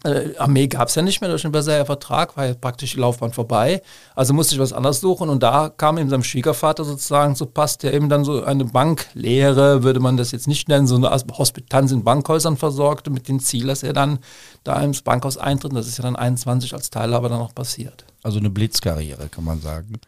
Äh, 0.04 0.36
Armee 0.38 0.68
gab 0.68 0.89
es 0.89 0.96
ja 0.96 1.02
nicht 1.02 1.22
mehr 1.22 1.30
durch 1.30 1.44
den 1.44 1.52
Versailler 1.52 1.86
Vertrag, 1.86 2.36
war 2.36 2.46
ja 2.46 2.54
praktisch 2.54 2.94
die 2.94 3.00
Laufbahn 3.00 3.32
vorbei. 3.32 3.82
Also 4.16 4.34
musste 4.34 4.56
ich 4.56 4.62
was 4.62 4.74
anderes 4.74 5.00
suchen 5.00 5.30
und 5.30 5.42
da 5.42 5.70
kam 5.70 5.98
ihm 5.98 6.10
seinem 6.10 6.24
Schwiegervater 6.24 6.84
sozusagen 6.84 7.36
so 7.36 7.46
passt, 7.46 7.84
der 7.84 7.94
eben 7.94 8.10
dann 8.10 8.24
so 8.24 8.44
eine 8.44 8.66
Banklehre, 8.66 9.84
würde 9.84 10.00
man 10.00 10.18
das 10.18 10.32
jetzt 10.32 10.48
nicht 10.48 10.68
nennen, 10.68 10.88
so 10.88 10.96
eine 10.96 11.10
Hospitanz 11.10 11.92
in 11.92 12.04
Bankhäusern 12.04 12.58
versorgte 12.58 13.10
mit 13.10 13.28
dem 13.28 13.39
Ziel, 13.39 13.68
dass 13.68 13.84
er 13.84 13.94
dann 13.94 14.20
da 14.63 14.82
ins 14.82 15.02
Bankhaus 15.02 15.38
eintritt. 15.38 15.76
Das 15.76 15.88
ist 15.88 15.98
ja 15.98 16.04
dann 16.04 16.16
21 16.16 16.74
als 16.74 16.89
Teilhaber 16.89 17.30
dann 17.30 17.39
noch 17.39 17.56
passiert. 17.56 18.06
Also 18.24 18.39
eine 18.39 18.50
Blitzkarriere, 18.50 19.30
kann 19.30 19.44
man 19.44 19.62
sagen. 19.62 20.00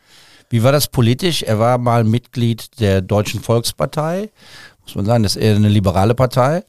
Wie 0.50 0.64
war 0.64 0.72
das 0.72 0.88
politisch? 0.88 1.44
Er 1.44 1.60
war 1.60 1.78
mal 1.78 2.04
Mitglied 2.04 2.80
der 2.80 3.02
Deutschen 3.02 3.42
Volkspartei, 3.42 4.30
muss 4.84 4.96
man 4.96 5.06
sagen, 5.06 5.24
das 5.24 5.36
ist 5.36 5.42
eher 5.42 5.56
eine 5.56 5.70
liberale 5.70 6.14
Partei. 6.14 6.64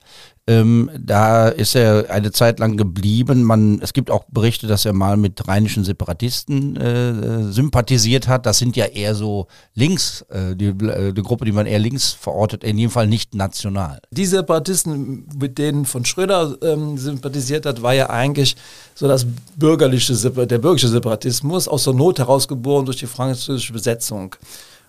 Ähm, 0.49 0.91
da 0.97 1.49
ist 1.49 1.75
er 1.75 2.09
eine 2.09 2.31
Zeit 2.31 2.61
lang 2.61 2.77
geblieben. 2.77 3.43
Man, 3.43 3.81
es 3.83 3.93
gibt 3.93 4.13
auch 4.13 4.25
Berichte, 4.29 4.69
dass 4.69 4.85
er 4.85 4.93
mal 4.93 5.17
mit 5.17 5.49
rheinischen 5.49 5.83
Separatisten 5.83 6.77
äh, 6.77 7.53
sympathisiert 7.53 8.29
hat. 8.29 8.47
Das 8.47 8.59
sind 8.59 8.77
ja 8.77 8.85
eher 8.85 9.17
so 9.17 9.49
links, 9.75 10.25
äh, 10.29 10.55
die, 10.55 10.67
äh, 10.67 11.13
die 11.13 11.23
Gruppe, 11.23 11.47
die 11.47 11.53
man 11.53 11.67
eher 11.67 11.81
links 11.81 12.13
verortet, 12.13 12.63
in 12.63 12.79
jedem 12.79 12.93
Fall 12.93 13.09
nicht 13.09 13.35
national. 13.35 14.01
Die 14.13 14.25
Separatisten, 14.25 15.27
mit 15.37 15.59
denen 15.59 15.85
von 15.85 16.05
Schröder 16.05 16.57
ähm, 16.63 16.97
sympathisiert 16.97 17.67
hat, 17.67 17.83
war 17.83 17.95
ja 17.95 18.09
eigentlich 18.09 18.55
so 18.95 19.09
das 19.09 19.27
bürgerliche, 19.57 20.15
der 20.15 20.59
bürgerliche 20.59 20.89
Separatismus 20.89 21.67
aus 21.67 21.83
der 21.83 21.95
Not 21.95 22.21
herausgeboren 22.21 22.87
durch 22.87 22.99
die 22.99 23.07
französische 23.07 23.73
Besetzung. 23.73 24.37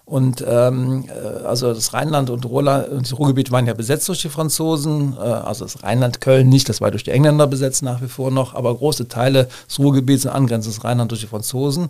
Und 0.07 0.41
ähm, 0.47 1.03
äh, 1.09 1.43
also 1.45 1.73
das 1.73 1.93
Rheinland 1.93 2.29
und, 2.29 2.45
Ruhrland, 2.45 2.87
und 2.87 3.01
das 3.01 3.19
Ruhrgebiet 3.19 3.51
waren 3.51 3.67
ja 3.67 3.73
besetzt 3.73 4.07
durch 4.07 4.21
die 4.21 4.29
Franzosen, 4.29 5.17
äh, 5.17 5.19
also 5.19 5.65
das 5.65 5.83
Rheinland 5.83 6.21
Köln 6.21 6.47
nicht, 6.47 6.69
das 6.69 6.79
war 6.79 6.91
durch 6.91 7.03
die 7.03 7.11
Engländer 7.11 7.45
besetzt 7.45 7.83
nach 7.83 8.01
wie 8.01 8.07
vor 8.07 8.31
noch, 8.31 8.55
aber 8.55 8.73
große 8.73 9.09
Teile 9.09 9.49
des 9.67 9.79
Ruhrgebiets 9.79 10.21
sind 10.21 10.31
angrenzend 10.31 10.81
Rheinland 10.81 11.11
durch 11.11 11.19
die 11.19 11.27
Franzosen. 11.27 11.89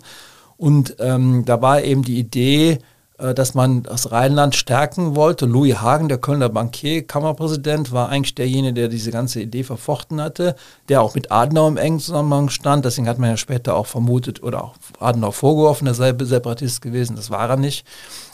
Und 0.56 0.96
ähm, 0.98 1.44
da 1.44 1.62
war 1.62 1.80
eben 1.84 2.02
die 2.02 2.18
Idee, 2.18 2.80
dass 3.18 3.54
man 3.54 3.82
das 3.82 4.12
Rheinland 4.12 4.54
stärken 4.54 5.16
wollte. 5.16 5.46
Louis 5.46 5.80
Hagen, 5.80 6.08
der 6.08 6.18
Kölner 6.18 6.48
Bankier, 6.48 7.06
Kammerpräsident, 7.06 7.90
war 7.90 8.08
eigentlich 8.08 8.36
derjenige, 8.36 8.74
der 8.74 8.88
diese 8.88 9.10
ganze 9.10 9.40
Idee 9.40 9.64
verfochten 9.64 10.20
hatte, 10.20 10.54
der 10.88 11.02
auch 11.02 11.14
mit 11.14 11.32
Adenauer 11.32 11.68
im 11.68 11.76
engen 11.76 11.98
Zusammenhang 11.98 12.48
stand. 12.48 12.84
Deswegen 12.84 13.08
hat 13.08 13.18
man 13.18 13.30
ja 13.30 13.36
später 13.36 13.74
auch 13.74 13.86
vermutet 13.86 14.42
oder 14.42 14.62
auch 14.62 14.74
Adenauer 15.00 15.32
vorgeworfen, 15.32 15.86
er 15.88 15.94
sei 15.94 16.14
Separatist 16.18 16.80
gewesen. 16.80 17.16
Das 17.16 17.30
war 17.30 17.50
er 17.50 17.56
nicht. 17.56 17.84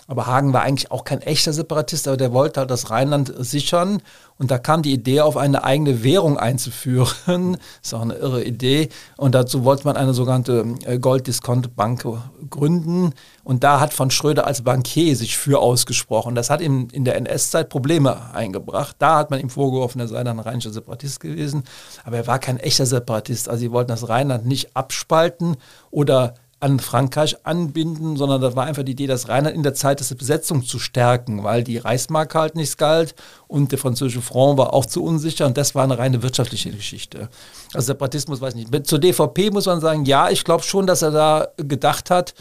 Aber 0.07 0.27
Hagen 0.27 0.53
war 0.53 0.63
eigentlich 0.63 0.91
auch 0.91 1.05
kein 1.05 1.23
echter 1.23 1.55
Separatist, 1.55 2.07
aber 2.09 2.19
der 2.19 2.33
wollte 2.33 2.61
halt 2.61 2.71
das 2.71 2.91
Rheinland 2.91 3.33
sichern. 3.39 4.03
Und 4.37 4.51
da 4.51 4.59
kam 4.59 4.83
die 4.83 4.93
Idee 4.93 5.23
auf, 5.23 5.37
eine 5.37 5.65
eigene 5.65 6.03
Währung 6.03 6.37
einzuführen. 6.37 7.53
das 7.53 7.61
ist 7.83 7.95
auch 7.95 8.03
eine 8.03 8.15
irre 8.15 8.45
Idee. 8.45 8.91
Und 9.17 9.35
dazu 9.35 9.65
wollte 9.65 9.85
man 9.85 9.97
eine 9.97 10.13
sogenannte 10.13 10.67
äh, 10.85 10.99
Gold-Discount-Bank 10.99 12.07
gründen. 12.51 13.15
Und 13.45 13.65
da 13.65 13.81
hat 13.81 13.95
von 13.95 14.11
Schröder 14.11 14.47
als 14.47 14.63
Bankier 14.63 15.17
sich 15.17 15.39
für 15.39 15.61
ausgesprochen. 15.61 16.35
Das 16.35 16.51
hat 16.51 16.61
ihm 16.61 16.89
in 16.93 17.05
der 17.05 17.17
NS-Zeit 17.17 17.71
Probleme 17.71 18.35
eingebracht. 18.35 18.97
Da 18.99 19.19
hat 19.19 19.31
man 19.31 19.41
ihm 19.41 19.51
vorgeworfen, 19.51 20.01
er 20.01 20.09
sei 20.09 20.23
dann 20.23 20.39
ein 20.39 20.45
rheinischer 20.45 20.73
Separatist 20.73 21.21
gewesen. 21.21 21.63
Aber 22.05 22.17
er 22.17 22.27
war 22.27 22.39
kein 22.39 22.59
echter 22.59 22.85
Separatist. 22.85 23.49
Also 23.49 23.61
sie 23.61 23.73
wollten 23.73 23.89
das 23.89 24.09
Rheinland 24.09 24.45
nicht 24.45 24.77
abspalten 24.77 25.57
oder 25.91 26.35
an 26.65 26.81
Frankreich 26.81 27.37
anbinden, 27.45 28.17
sondern 28.17 28.41
das 28.41 28.57
war 28.57 28.65
einfach 28.65 28.85
die 28.85 28.93
Idee, 28.93 29.07
das 29.07 29.29
Rheinland 29.29 29.55
in 29.55 29.63
der 29.63 29.75
Zeit 29.75 30.01
der 30.01 30.15
Besetzung 30.15 30.65
zu 30.65 30.79
stärken, 30.79 31.45
weil 31.45 31.63
die 31.63 31.77
Reichsmark 31.77 32.35
halt 32.35 32.55
nichts 32.57 32.79
galt 32.79 33.15
und 33.49 33.71
der 33.71 33.79
französische 33.79 34.23
Franc 34.23 34.57
war 34.57 34.73
auch 34.73 34.87
zu 34.87 35.05
unsicher 35.05 35.45
und 35.45 35.59
das 35.59 35.75
war 35.75 35.85
eine 35.85 35.99
reine 35.99 36.23
wirtschaftliche 36.23 36.71
Geschichte. 36.71 37.29
Also 37.75 37.89
Separatismus 37.89 38.41
weiß 38.41 38.55
ich 38.55 38.71
nicht. 38.71 38.87
Zur 38.87 38.99
DVP 38.99 39.51
muss 39.51 39.67
man 39.67 39.83
sagen, 39.83 40.07
ja, 40.07 40.31
ich 40.31 40.43
glaube 40.43 40.63
schon, 40.65 40.87
dass 40.87 41.03
er 41.03 41.11
da 41.11 41.49
gedacht 41.59 42.09
hat, 42.09 42.33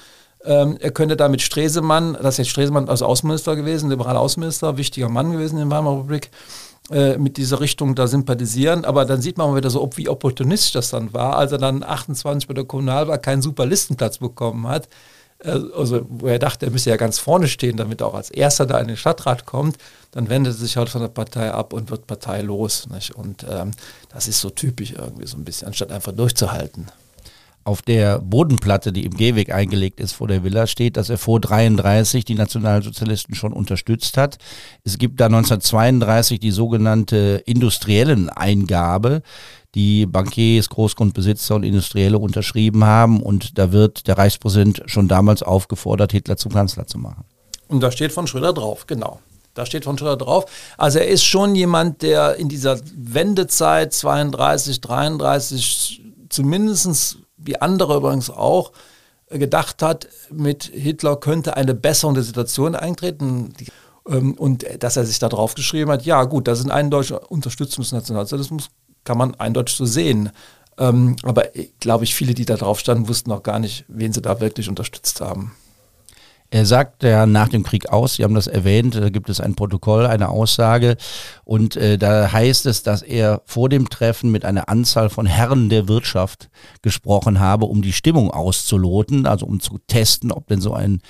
ähm, 0.45 0.77
er 0.79 0.91
könnte 0.91 1.17
da 1.17 1.27
mit 1.27 1.41
Stresemann, 1.41 2.13
das 2.13 2.35
ist 2.35 2.37
jetzt 2.37 2.49
Stresemann 2.51 2.87
als 2.87 3.01
Außenminister 3.01 3.57
gewesen, 3.57 3.89
liberaler 3.89 4.21
Außenminister, 4.21 4.77
wichtiger 4.77 5.09
Mann 5.09 5.33
gewesen 5.33 5.57
in 5.57 5.69
der 5.69 5.77
Weimarer 5.77 5.97
Republik, 5.97 6.31
äh, 6.91 7.17
mit 7.17 7.37
dieser 7.37 7.59
Richtung 7.59 7.95
da 7.95 8.07
sympathisieren. 8.07 8.85
Aber 8.85 9.05
dann 9.05 9.21
sieht 9.21 9.37
man 9.37 9.49
mal 9.49 9.57
wieder 9.57 9.69
so, 9.69 9.81
ob, 9.81 9.97
wie 9.97 10.09
opportunistisch 10.09 10.73
das 10.73 10.89
dann 10.89 11.13
war, 11.13 11.37
als 11.37 11.51
er 11.51 11.57
dann 11.57 11.83
28 11.83 12.47
bei 12.47 12.53
der 12.53 12.65
Kommunalwahl 12.65 13.19
keinen 13.19 13.41
super 13.41 13.65
Listenplatz 13.65 14.17
bekommen 14.17 14.67
hat. 14.67 14.89
Äh, 15.39 15.59
also, 15.77 16.05
wo 16.09 16.27
er 16.27 16.39
dachte, 16.39 16.65
er 16.65 16.71
müsse 16.71 16.89
ja 16.89 16.97
ganz 16.97 17.19
vorne 17.19 17.47
stehen, 17.47 17.77
damit 17.77 18.01
er 18.01 18.07
auch 18.07 18.15
als 18.15 18.29
Erster 18.29 18.65
da 18.65 18.79
in 18.79 18.87
den 18.87 18.97
Stadtrat 18.97 19.45
kommt, 19.45 19.77
dann 20.11 20.29
wendet 20.29 20.53
er 20.53 20.57
sich 20.57 20.77
halt 20.77 20.89
von 20.89 21.01
der 21.01 21.07
Partei 21.07 21.51
ab 21.51 21.73
und 21.73 21.89
wird 21.89 22.07
parteilos. 22.07 22.87
Nicht? 22.89 23.15
Und 23.15 23.45
ähm, 23.49 23.71
das 24.09 24.27
ist 24.27 24.41
so 24.41 24.49
typisch 24.49 24.91
irgendwie 24.91 25.27
so 25.27 25.37
ein 25.37 25.45
bisschen, 25.45 25.67
anstatt 25.67 25.91
einfach 25.91 26.11
durchzuhalten 26.11 26.87
auf 27.63 27.81
der 27.81 28.19
Bodenplatte, 28.19 28.91
die 28.91 29.05
im 29.05 29.15
Gehweg 29.15 29.53
eingelegt 29.53 29.99
ist 29.99 30.13
vor 30.13 30.27
der 30.27 30.43
Villa, 30.43 30.67
steht, 30.67 30.97
dass 30.97 31.09
er 31.09 31.17
vor 31.17 31.39
33 31.39 32.25
die 32.25 32.35
Nationalsozialisten 32.35 33.35
schon 33.35 33.53
unterstützt 33.53 34.17
hat. 34.17 34.37
Es 34.83 34.97
gibt 34.97 35.19
da 35.19 35.25
1932 35.25 36.39
die 36.39 36.51
sogenannte 36.51 37.41
industriellen 37.45 38.29
Eingabe, 38.29 39.21
die 39.75 40.05
Bankiers, 40.05 40.69
Großgrundbesitzer 40.69 41.55
und 41.55 41.63
Industrielle 41.63 42.19
unterschrieben 42.19 42.83
haben. 42.83 43.21
Und 43.21 43.57
da 43.57 43.71
wird 43.71 44.07
der 44.07 44.17
Reichspräsident 44.17 44.83
schon 44.85 45.07
damals 45.07 45.41
aufgefordert, 45.41 46.11
Hitler 46.11 46.37
zum 46.37 46.51
Kanzler 46.51 46.85
zu 46.85 46.97
machen. 46.97 47.25
Und 47.67 47.81
da 47.81 47.91
steht 47.91 48.11
von 48.11 48.27
Schröder 48.27 48.53
drauf, 48.53 48.85
genau. 48.87 49.19
Da 49.53 49.65
steht 49.65 49.85
von 49.85 49.97
Schröder 49.97 50.17
drauf. 50.17 50.45
Also 50.77 50.99
er 50.99 51.07
ist 51.07 51.23
schon 51.23 51.55
jemand, 51.55 52.01
der 52.01 52.35
in 52.35 52.49
dieser 52.49 52.79
Wendezeit 52.95 53.93
32, 53.93 54.81
33 54.81 56.01
zumindest 56.29 57.17
wie 57.43 57.59
andere 57.59 57.97
übrigens 57.97 58.29
auch, 58.29 58.71
äh, 59.27 59.39
gedacht 59.39 59.81
hat, 59.81 60.07
mit 60.31 60.63
Hitler 60.63 61.15
könnte 61.17 61.55
eine 61.57 61.73
Besserung 61.73 62.15
der 62.15 62.23
Situation 62.23 62.75
eintreten. 62.75 63.53
Ähm, 64.07 64.33
und 64.33 64.65
dass 64.79 64.97
er 64.97 65.05
sich 65.05 65.19
da 65.19 65.29
drauf 65.29 65.55
geschrieben 65.55 65.91
hat, 65.91 66.05
ja 66.05 66.23
gut, 66.25 66.47
das 66.47 66.59
ist 66.59 66.65
ein 66.65 66.71
eindeutiger 66.71 67.31
Unterstützung 67.31 67.83
des 67.83 67.91
Nationalsozialismus, 67.91 68.69
kann 69.03 69.17
man 69.17 69.35
eindeutig 69.35 69.75
so 69.75 69.85
sehen. 69.85 70.31
Ähm, 70.77 71.15
aber 71.23 71.49
glaube 71.79 72.03
ich, 72.03 72.15
viele, 72.15 72.33
die 72.33 72.45
da 72.45 72.55
drauf 72.55 72.79
standen, 72.79 73.07
wussten 73.07 73.31
auch 73.31 73.43
gar 73.43 73.59
nicht, 73.59 73.85
wen 73.87 74.11
sie 74.11 74.21
da 74.21 74.39
wirklich 74.39 74.69
unterstützt 74.69 75.21
haben. 75.21 75.53
Er 76.53 76.67
sagt 76.67 77.01
ja 77.01 77.25
nach 77.25 77.47
dem 77.47 77.63
Krieg 77.63 77.89
aus, 77.89 78.13
Sie 78.13 78.23
haben 78.23 78.35
das 78.35 78.45
erwähnt, 78.45 78.93
da 78.93 79.09
gibt 79.09 79.27
es 79.27 79.41
ein 79.41 79.55
Protokoll, 79.55 80.05
eine 80.05 80.29
Aussage 80.29 80.97
und 81.43 81.75
äh, 81.77 81.97
da 81.97 82.31
heißt 82.31 82.67
es, 82.67 82.83
dass 82.83 83.01
er 83.01 83.41
vor 83.45 83.69
dem 83.69 83.89
Treffen 83.89 84.31
mit 84.31 84.45
einer 84.45 84.69
Anzahl 84.69 85.09
von 85.09 85.25
Herren 85.25 85.69
der 85.69 85.87
Wirtschaft 85.87 86.51
gesprochen 86.83 87.39
habe, 87.39 87.65
um 87.65 87.81
die 87.81 87.91
Stimmung 87.91 88.29
auszuloten, 88.29 89.25
also 89.25 89.47
um 89.47 89.61
zu 89.61 89.79
testen, 89.87 90.31
ob 90.31 90.45
denn 90.45 90.61
so 90.61 90.75
ein 90.75 91.01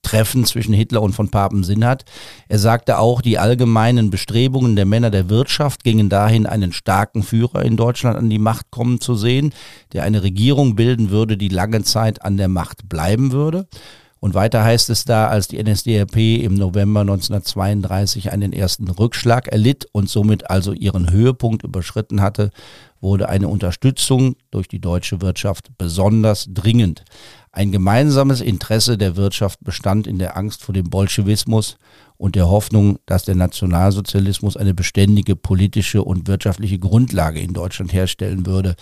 Treffen 0.00 0.46
zwischen 0.46 0.72
Hitler 0.72 1.02
und 1.02 1.12
von 1.12 1.30
Papen 1.30 1.62
Sinn 1.62 1.84
hat. 1.84 2.06
Er 2.48 2.58
sagte 2.58 2.98
auch, 2.98 3.20
die 3.20 3.38
allgemeinen 3.38 4.08
Bestrebungen 4.08 4.76
der 4.76 4.86
Männer 4.86 5.10
der 5.10 5.28
Wirtschaft 5.28 5.84
gingen 5.84 6.08
dahin, 6.08 6.46
einen 6.46 6.72
starken 6.72 7.22
Führer 7.22 7.66
in 7.66 7.76
Deutschland 7.76 8.16
an 8.16 8.30
die 8.30 8.38
Macht 8.38 8.70
kommen 8.70 8.98
zu 8.98 9.14
sehen, 9.14 9.52
der 9.92 10.04
eine 10.04 10.22
Regierung 10.22 10.74
bilden 10.74 11.10
würde, 11.10 11.36
die 11.36 11.50
lange 11.50 11.82
Zeit 11.82 12.24
an 12.24 12.38
der 12.38 12.48
Macht 12.48 12.88
bleiben 12.88 13.30
würde. 13.30 13.66
Und 14.26 14.34
weiter 14.34 14.64
heißt 14.64 14.90
es 14.90 15.04
da, 15.04 15.28
als 15.28 15.46
die 15.46 15.62
NSDAP 15.62 16.16
im 16.16 16.54
November 16.54 17.02
1932 17.02 18.32
einen 18.32 18.52
ersten 18.52 18.88
Rückschlag 18.90 19.46
erlitt 19.46 19.86
und 19.92 20.10
somit 20.10 20.50
also 20.50 20.72
ihren 20.72 21.12
Höhepunkt 21.12 21.62
überschritten 21.62 22.20
hatte, 22.20 22.50
wurde 23.00 23.28
eine 23.28 23.46
Unterstützung 23.46 24.34
durch 24.50 24.66
die 24.66 24.80
deutsche 24.80 25.20
Wirtschaft 25.20 25.68
besonders 25.78 26.48
dringend. 26.52 27.04
Ein 27.52 27.70
gemeinsames 27.70 28.40
Interesse 28.40 28.98
der 28.98 29.14
Wirtschaft 29.14 29.60
bestand 29.62 30.08
in 30.08 30.18
der 30.18 30.36
Angst 30.36 30.64
vor 30.64 30.72
dem 30.72 30.90
Bolschewismus 30.90 31.76
und 32.16 32.34
der 32.34 32.48
Hoffnung, 32.48 32.98
dass 33.06 33.22
der 33.22 33.36
Nationalsozialismus 33.36 34.56
eine 34.56 34.74
beständige 34.74 35.36
politische 35.36 36.02
und 36.02 36.26
wirtschaftliche 36.26 36.80
Grundlage 36.80 37.38
in 37.38 37.52
Deutschland 37.52 37.92
herstellen 37.92 38.44
würde. 38.44 38.74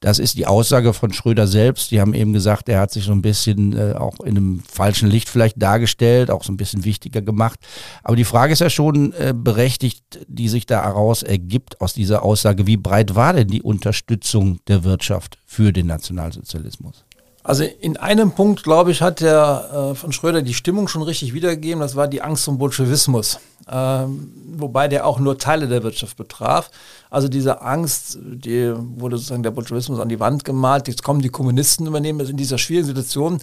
Das 0.00 0.18
ist 0.18 0.38
die 0.38 0.46
Aussage 0.46 0.94
von 0.94 1.12
Schröder 1.12 1.46
selbst. 1.46 1.90
Die 1.90 2.00
haben 2.00 2.14
eben 2.14 2.32
gesagt, 2.32 2.70
er 2.70 2.80
hat 2.80 2.90
sich 2.90 3.04
so 3.04 3.12
ein 3.12 3.20
bisschen 3.20 3.76
äh, 3.76 3.92
auch 3.92 4.18
in 4.20 4.36
einem 4.36 4.60
falschen 4.60 5.10
Licht 5.10 5.28
vielleicht 5.28 5.60
dargestellt, 5.60 6.30
auch 6.30 6.42
so 6.42 6.52
ein 6.52 6.56
bisschen 6.56 6.84
wichtiger 6.84 7.20
gemacht. 7.20 7.60
Aber 8.02 8.16
die 8.16 8.24
Frage 8.24 8.54
ist 8.54 8.60
ja 8.60 8.70
schon 8.70 9.12
äh, 9.12 9.34
berechtigt, 9.36 10.20
die 10.26 10.48
sich 10.48 10.64
daraus 10.64 11.22
ergibt 11.22 11.82
aus 11.82 11.92
dieser 11.92 12.22
Aussage. 12.22 12.66
Wie 12.66 12.78
breit 12.78 13.14
war 13.14 13.34
denn 13.34 13.48
die 13.48 13.62
Unterstützung 13.62 14.60
der 14.68 14.84
Wirtschaft 14.84 15.36
für 15.44 15.70
den 15.70 15.86
Nationalsozialismus? 15.88 17.04
Also 17.42 17.64
in 17.64 17.96
einem 17.96 18.32
Punkt, 18.32 18.62
glaube 18.62 18.90
ich, 18.90 19.00
hat 19.00 19.20
der 19.20 19.92
äh, 19.92 19.94
von 19.94 20.12
Schröder 20.12 20.42
die 20.42 20.52
Stimmung 20.52 20.88
schon 20.88 21.02
richtig 21.02 21.32
wiedergegeben. 21.32 21.80
Das 21.80 21.96
war 21.96 22.06
die 22.06 22.20
Angst 22.20 22.44
vor 22.44 22.58
Bolschewismus, 22.58 23.40
ähm, 23.70 24.32
wobei 24.56 24.88
der 24.88 25.06
auch 25.06 25.18
nur 25.18 25.38
Teile 25.38 25.66
der 25.66 25.82
Wirtschaft 25.82 26.18
betraf. 26.18 26.70
Also 27.08 27.28
diese 27.28 27.62
Angst, 27.62 28.18
die 28.20 28.72
wurde 28.76 29.16
sozusagen 29.16 29.42
der 29.42 29.52
Bolschewismus 29.52 30.00
an 30.00 30.10
die 30.10 30.20
Wand 30.20 30.44
gemalt. 30.44 30.86
Jetzt 30.86 31.02
kommen 31.02 31.22
die 31.22 31.30
Kommunisten 31.30 31.86
übernehmen 31.86 32.18
das 32.18 32.28
in 32.28 32.36
dieser 32.36 32.58
schwierigen 32.58 32.88
Situation. 32.88 33.40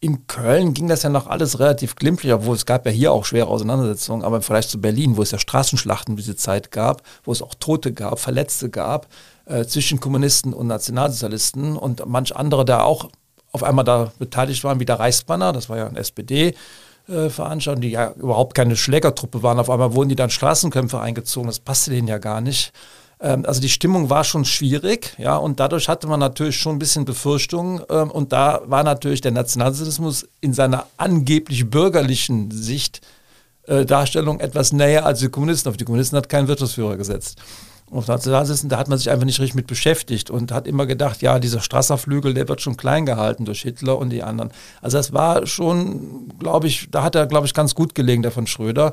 in 0.00 0.26
Köln 0.28 0.74
ging 0.74 0.88
das 0.88 1.02
ja 1.02 1.10
noch 1.10 1.26
alles 1.26 1.58
relativ 1.58 1.96
glimpflich, 1.96 2.32
obwohl 2.32 2.54
es 2.54 2.66
gab 2.66 2.86
ja 2.86 2.92
hier 2.92 3.12
auch 3.12 3.24
schwere 3.24 3.48
Auseinandersetzungen, 3.48 4.24
aber 4.24 4.42
vielleicht 4.42 4.70
zu 4.70 4.80
Berlin, 4.80 5.16
wo 5.16 5.22
es 5.22 5.32
ja 5.32 5.38
Straßenschlachten 5.38 6.16
diese 6.16 6.36
Zeit 6.36 6.70
gab, 6.70 7.02
wo 7.24 7.32
es 7.32 7.42
auch 7.42 7.54
Tote 7.54 7.92
gab, 7.92 8.20
Verletzte 8.20 8.70
gab 8.70 9.08
äh, 9.46 9.64
zwischen 9.64 9.98
Kommunisten 9.98 10.52
und 10.52 10.68
Nationalsozialisten 10.68 11.76
und 11.76 12.06
manch 12.06 12.36
andere 12.36 12.64
da 12.64 12.82
auch 12.82 13.10
auf 13.58 13.68
einmal 13.68 13.84
da 13.84 14.12
beteiligt 14.18 14.64
waren, 14.64 14.80
wie 14.80 14.84
der 14.84 15.00
Reichsbanner, 15.00 15.52
das 15.52 15.68
war 15.68 15.76
ja 15.76 15.86
ein 15.86 15.96
SPD. 15.96 16.54
Äh, 17.08 17.30
die 17.76 17.90
ja 17.90 18.12
überhaupt 18.12 18.54
keine 18.54 18.76
Schlägertruppe 18.76 19.42
waren. 19.42 19.58
Auf 19.58 19.70
einmal 19.70 19.94
wurden 19.94 20.10
die 20.10 20.14
dann 20.14 20.28
Straßenkämpfe 20.28 21.00
eingezogen. 21.00 21.46
Das 21.46 21.58
passte 21.58 21.90
denen 21.90 22.06
ja 22.06 22.18
gar 22.18 22.42
nicht. 22.42 22.72
Ähm, 23.20 23.44
also 23.46 23.60
die 23.60 23.68
Stimmung 23.68 24.10
war 24.10 24.24
schon 24.24 24.44
schwierig, 24.44 25.14
ja, 25.18 25.36
und 25.36 25.58
dadurch 25.60 25.88
hatte 25.88 26.06
man 26.06 26.20
natürlich 26.20 26.56
schon 26.56 26.76
ein 26.76 26.78
bisschen 26.78 27.04
Befürchtungen. 27.04 27.82
Ähm, 27.88 28.10
und 28.10 28.32
da 28.32 28.60
war 28.66 28.84
natürlich 28.84 29.20
der 29.20 29.32
Nationalsozialismus 29.32 30.28
in 30.40 30.52
seiner 30.52 30.86
angeblich 30.96 31.68
bürgerlichen 31.68 32.50
Sicht 32.50 33.00
äh, 33.66 33.84
Darstellung 33.84 34.40
etwas 34.40 34.72
näher 34.72 35.06
als 35.06 35.20
die 35.20 35.28
Kommunisten. 35.28 35.70
Auf 35.70 35.76
die 35.76 35.84
Kommunisten 35.84 36.16
hat 36.16 36.28
kein 36.28 36.48
Wirtschaftsführer 36.48 36.96
gesetzt. 36.96 37.40
Auf 37.90 38.06
Nationalsozialisten, 38.06 38.68
da 38.68 38.78
hat 38.78 38.88
man 38.88 38.98
sich 38.98 39.10
einfach 39.10 39.24
nicht 39.24 39.40
richtig 39.40 39.54
mit 39.54 39.66
beschäftigt 39.66 40.30
und 40.30 40.52
hat 40.52 40.66
immer 40.66 40.84
gedacht, 40.84 41.22
ja, 41.22 41.38
dieser 41.38 41.60
Strasserflügel, 41.60 42.34
der 42.34 42.48
wird 42.48 42.60
schon 42.60 42.76
klein 42.76 43.06
gehalten 43.06 43.46
durch 43.46 43.62
Hitler 43.62 43.96
und 43.96 44.10
die 44.10 44.22
anderen. 44.22 44.50
Also 44.82 44.98
das 44.98 45.12
war 45.12 45.46
schon, 45.46 46.28
glaube 46.38 46.66
ich, 46.66 46.88
da 46.90 47.02
hat 47.02 47.14
er, 47.14 47.26
glaube 47.26 47.46
ich, 47.46 47.54
ganz 47.54 47.74
gut 47.74 47.94
gelegen, 47.94 48.22
der 48.22 48.30
von 48.30 48.46
Schröder. 48.46 48.92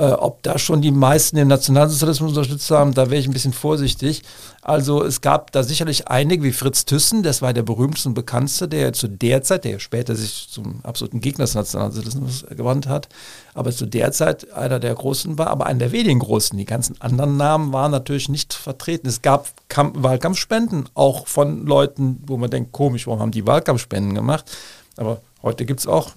Äh, 0.00 0.12
ob 0.12 0.42
da 0.42 0.58
schon 0.58 0.80
die 0.80 0.92
meisten 0.92 1.36
den 1.36 1.48
Nationalsozialismus 1.48 2.30
unterstützt 2.30 2.70
haben, 2.70 2.94
da 2.94 3.10
wäre 3.10 3.20
ich 3.20 3.28
ein 3.28 3.34
bisschen 3.34 3.52
vorsichtig. 3.52 4.22
Also 4.62 5.04
es 5.04 5.20
gab 5.20 5.52
da 5.52 5.62
sicherlich 5.62 6.08
einige, 6.08 6.42
wie 6.42 6.52
Fritz 6.52 6.86
Thyssen, 6.86 7.22
das 7.22 7.42
war 7.42 7.52
der 7.52 7.64
berühmteste 7.64 8.08
und 8.08 8.14
bekannteste, 8.14 8.66
der 8.66 8.94
zu 8.94 9.08
der 9.08 9.42
Zeit, 9.42 9.64
der 9.64 9.78
später 9.78 10.16
sich 10.16 10.48
zum 10.50 10.80
absoluten 10.84 11.20
Gegner 11.20 11.44
des 11.44 11.54
Nationalsozialismus 11.54 12.46
gewandt 12.48 12.86
hat, 12.86 13.10
aber 13.52 13.72
zu 13.72 13.84
der 13.84 14.10
Zeit 14.12 14.50
einer 14.54 14.80
der 14.80 14.94
Großen 14.94 15.36
war, 15.36 15.48
aber 15.48 15.66
einer 15.66 15.80
der 15.80 15.92
wenigen 15.92 16.20
Großen. 16.20 16.56
Die 16.56 16.64
ganzen 16.64 16.98
anderen 17.02 17.36
Namen 17.36 17.74
waren 17.74 17.90
natürlich 17.90 18.30
nicht 18.30 18.54
vertreten. 18.54 19.06
Es 19.06 19.20
gab 19.20 19.48
Kamp 19.68 20.02
Wahlkampfspenden, 20.02 20.88
auch 20.94 21.26
von 21.26 21.66
Leuten, 21.66 22.22
wo 22.26 22.38
man 22.38 22.48
denkt, 22.48 22.72
komisch, 22.72 23.06
warum 23.06 23.20
haben 23.20 23.32
die 23.32 23.46
Wahlkampfspenden 23.46 24.14
gemacht? 24.14 24.50
Aber 24.96 25.20
Heute 25.42 25.64
gibt 25.64 25.80
es 25.80 25.86
auch 25.86 26.10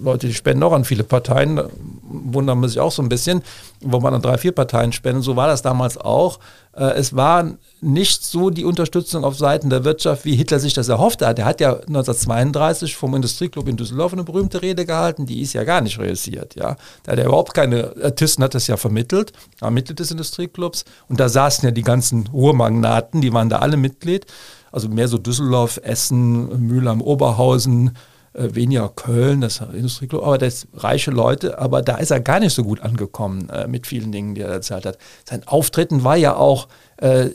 Leute, 0.00 0.26
die 0.26 0.34
spenden 0.34 0.62
auch 0.64 0.72
an 0.72 0.84
viele 0.84 1.04
Parteien. 1.04 1.56
Da 1.56 1.68
wundern 2.02 2.58
man 2.58 2.68
sich 2.68 2.80
auch 2.80 2.90
so 2.90 3.02
ein 3.02 3.08
bisschen, 3.08 3.42
wo 3.80 4.00
man 4.00 4.14
an 4.14 4.22
drei, 4.22 4.36
vier 4.36 4.52
Parteien 4.52 4.92
spenden. 4.92 5.22
So 5.22 5.36
war 5.36 5.46
das 5.46 5.62
damals 5.62 5.96
auch. 5.96 6.40
Äh, 6.76 6.94
es 6.94 7.14
war 7.14 7.52
nicht 7.80 8.24
so 8.24 8.50
die 8.50 8.64
Unterstützung 8.64 9.24
auf 9.24 9.38
Seiten 9.38 9.70
der 9.70 9.84
Wirtschaft, 9.84 10.24
wie 10.24 10.34
Hitler 10.34 10.58
sich 10.58 10.74
das 10.74 10.88
erhoffte 10.88 11.26
hat. 11.26 11.38
Er 11.38 11.44
hat 11.44 11.60
ja 11.60 11.74
1932 11.74 12.96
vom 12.96 13.14
Industrieclub 13.14 13.68
in 13.68 13.76
Düsseldorf 13.76 14.12
eine 14.12 14.24
berühmte 14.24 14.60
Rede 14.60 14.84
gehalten, 14.86 15.26
die 15.26 15.40
ist 15.40 15.52
ja 15.52 15.64
gar 15.64 15.80
nicht 15.80 15.98
realisiert. 15.98 16.56
Ja. 16.56 16.76
Da 17.04 17.12
hat 17.12 17.18
er 17.18 17.26
überhaupt 17.26 17.54
keine, 17.54 18.14
Thyssen 18.16 18.42
hat 18.42 18.54
das 18.54 18.66
ja 18.66 18.76
vermittelt, 18.76 19.32
war 19.60 19.70
Mitglied 19.70 20.00
des 20.00 20.10
Industrieclubs. 20.10 20.84
Und 21.08 21.20
da 21.20 21.28
saßen 21.28 21.64
ja 21.64 21.70
die 21.70 21.82
ganzen 21.82 22.26
Ruhrmagnaten, 22.26 23.20
die 23.20 23.32
waren 23.32 23.48
da 23.48 23.58
alle 23.58 23.76
Mitglied. 23.76 24.26
Also 24.72 24.88
mehr 24.88 25.06
so 25.06 25.18
Düsseldorf, 25.18 25.78
Essen, 25.84 26.66
Mühlheim, 26.66 27.00
Oberhausen, 27.00 27.92
weniger 28.34 28.88
Köln, 28.88 29.40
das 29.40 29.60
Industrieclub, 29.60 30.22
aber 30.22 30.38
das 30.38 30.66
reiche 30.74 31.10
Leute, 31.10 31.58
aber 31.58 31.82
da 31.82 31.96
ist 31.96 32.10
er 32.10 32.20
gar 32.20 32.40
nicht 32.40 32.54
so 32.54 32.64
gut 32.64 32.80
angekommen 32.80 33.48
äh, 33.48 33.66
mit 33.68 33.86
vielen 33.86 34.12
Dingen, 34.12 34.34
die 34.34 34.40
er 34.40 34.48
erzählt 34.48 34.86
hat. 34.86 34.98
Sein 35.24 35.46
Auftreten 35.46 36.04
war 36.04 36.16
ja 36.16 36.36
auch 36.36 36.68
äh, 36.96 37.30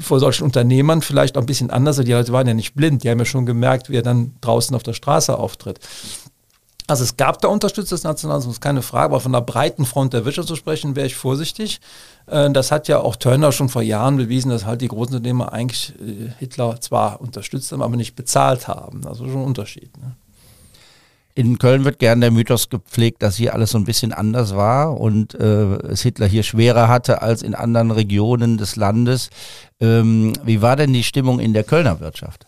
vor 0.00 0.20
solchen 0.20 0.44
Unternehmern 0.44 1.02
vielleicht 1.02 1.36
auch 1.36 1.42
ein 1.42 1.46
bisschen 1.46 1.70
anders. 1.70 1.96
Die 1.96 2.12
Leute 2.12 2.32
waren 2.32 2.46
ja 2.46 2.54
nicht 2.54 2.74
blind, 2.74 3.04
die 3.04 3.10
haben 3.10 3.18
ja 3.18 3.24
schon 3.24 3.46
gemerkt, 3.46 3.90
wie 3.90 3.96
er 3.96 4.02
dann 4.02 4.34
draußen 4.40 4.74
auf 4.74 4.82
der 4.82 4.92
Straße 4.92 5.36
auftritt. 5.38 5.80
Also 6.86 7.04
es 7.04 7.18
gab 7.18 7.42
da 7.42 7.48
Unterstützer 7.48 7.94
des 7.96 8.04
Nationalismus, 8.04 8.62
keine 8.62 8.80
Frage, 8.80 9.06
aber 9.06 9.20
von 9.20 9.32
der 9.32 9.42
breiten 9.42 9.84
Front 9.84 10.14
der 10.14 10.24
Wirtschaft 10.24 10.48
zu 10.48 10.56
sprechen, 10.56 10.96
wäre 10.96 11.06
ich 11.06 11.16
vorsichtig. 11.16 11.80
Äh, 12.26 12.50
das 12.50 12.72
hat 12.72 12.88
ja 12.88 13.00
auch 13.00 13.16
Turner 13.16 13.52
schon 13.52 13.68
vor 13.68 13.82
Jahren 13.82 14.16
bewiesen, 14.16 14.50
dass 14.50 14.64
halt 14.64 14.80
die 14.80 14.88
Großunternehmer 14.88 15.52
eigentlich 15.52 15.92
äh, 16.00 16.30
Hitler 16.38 16.80
zwar 16.80 17.20
unterstützt 17.20 17.72
haben, 17.72 17.82
aber 17.82 17.96
nicht 17.96 18.16
bezahlt 18.16 18.68
haben. 18.68 19.06
Also 19.06 19.26
schon 19.26 19.40
ein 19.40 19.44
Unterschied. 19.44 19.94
Ne? 19.98 20.16
In 21.34 21.58
Köln 21.58 21.84
wird 21.84 22.00
gern 22.00 22.20
der 22.20 22.32
Mythos 22.32 22.68
gepflegt, 22.68 23.22
dass 23.22 23.36
hier 23.36 23.54
alles 23.54 23.70
so 23.70 23.78
ein 23.78 23.84
bisschen 23.84 24.12
anders 24.12 24.56
war 24.56 25.00
und 25.00 25.34
äh, 25.34 25.76
es 25.86 26.02
Hitler 26.02 26.26
hier 26.26 26.42
schwerer 26.42 26.88
hatte 26.88 27.22
als 27.22 27.42
in 27.42 27.54
anderen 27.54 27.92
Regionen 27.92 28.58
des 28.58 28.74
Landes. 28.74 29.30
Ähm, 29.80 30.32
wie 30.44 30.62
war 30.62 30.74
denn 30.74 30.92
die 30.92 31.04
Stimmung 31.04 31.38
in 31.38 31.52
der 31.52 31.62
Kölner 31.62 32.00
Wirtschaft? 32.00 32.46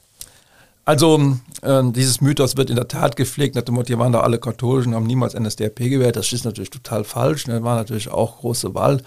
Also 0.85 1.37
äh, 1.63 1.83
dieses 1.93 2.21
Mythos 2.21 2.57
wird 2.57 2.69
in 2.69 2.75
der 2.75 2.89
Tat 2.89 3.15
gepflegt, 3.15 3.55
nach 3.55 3.63
dem 3.63 3.77
Motto, 3.77 3.87
hier 3.87 3.99
waren 4.01 4.13
da 4.13 4.23
alle 4.23 4.39
Katholischen, 4.39 4.95
haben 4.95 5.07
niemals 5.07 5.39
NSDAP 5.39 5.77
gewählt. 5.77 6.17
Das 6.17 6.33
ist 6.33 6.45
natürlich 6.45 6.71
total 6.71 7.05
falsch. 7.05 7.45
Da 7.45 7.63
waren 7.63 7.77
natürlich 7.77 8.11
auch 8.11 8.41
große 8.41 8.75
Wahl, 8.75 9.03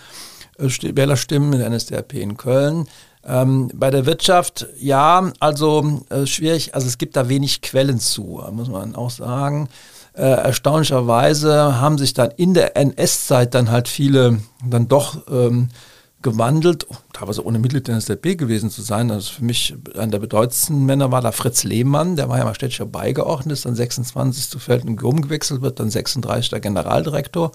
äh, 0.60 0.70
Wählerstimmen 0.96 1.52
in 1.52 1.60
der 1.60 1.70
NSDAP 1.70 2.14
in 2.14 2.38
Köln. 2.38 2.88
Ähm, 3.26 3.72
bei 3.74 3.90
der 3.90 4.06
Wirtschaft, 4.06 4.68
ja, 4.78 5.32
also 5.40 6.02
äh, 6.10 6.26
schwierig, 6.26 6.76
also 6.76 6.88
es 6.88 6.98
gibt 6.98 7.16
da 7.16 7.30
wenig 7.30 7.62
Quellen 7.62 8.00
zu, 8.00 8.44
muss 8.52 8.68
man 8.68 8.96
auch 8.96 9.12
sagen. 9.12 9.70
Äh, 10.14 10.24
erstaunlicherweise 10.24 11.80
haben 11.80 11.98
sich 11.98 12.14
dann 12.14 12.32
in 12.32 12.54
der 12.54 12.76
NS-Zeit 12.76 13.56
dann 13.56 13.72
halt 13.72 13.88
viele 13.88 14.40
dann 14.64 14.88
doch 14.88 15.26
ähm, 15.32 15.70
gewandelt, 16.22 16.88
teilweise 17.14 17.46
ohne 17.46 17.60
Mitglied 17.60 17.88
der 17.88 17.98
NSDAP 17.98 18.38
gewesen 18.38 18.70
zu 18.70 18.82
sein. 18.82 19.10
Also 19.10 19.34
für 19.34 19.44
mich 19.44 19.76
einer 19.96 20.12
der 20.12 20.20
bedeutendsten 20.20 20.86
Männer 20.86 21.12
war 21.12 21.22
da 21.22 21.32
Fritz 21.32 21.64
Lehmann, 21.64 22.16
der 22.16 22.30
war 22.30 22.38
ja 22.38 22.46
mal 22.46 22.56
städtischer 22.56 22.86
Beigeordneter, 22.86 23.54
ist 23.54 23.66
dann 23.66 23.76
26 23.76 24.50
zu 24.50 24.60
Felden 24.60 24.96
gewechselt, 24.96 25.62
wird 25.62 25.80
dann 25.80 25.90
36 25.90 26.50
der 26.50 26.60
Generaldirektor 26.60 27.52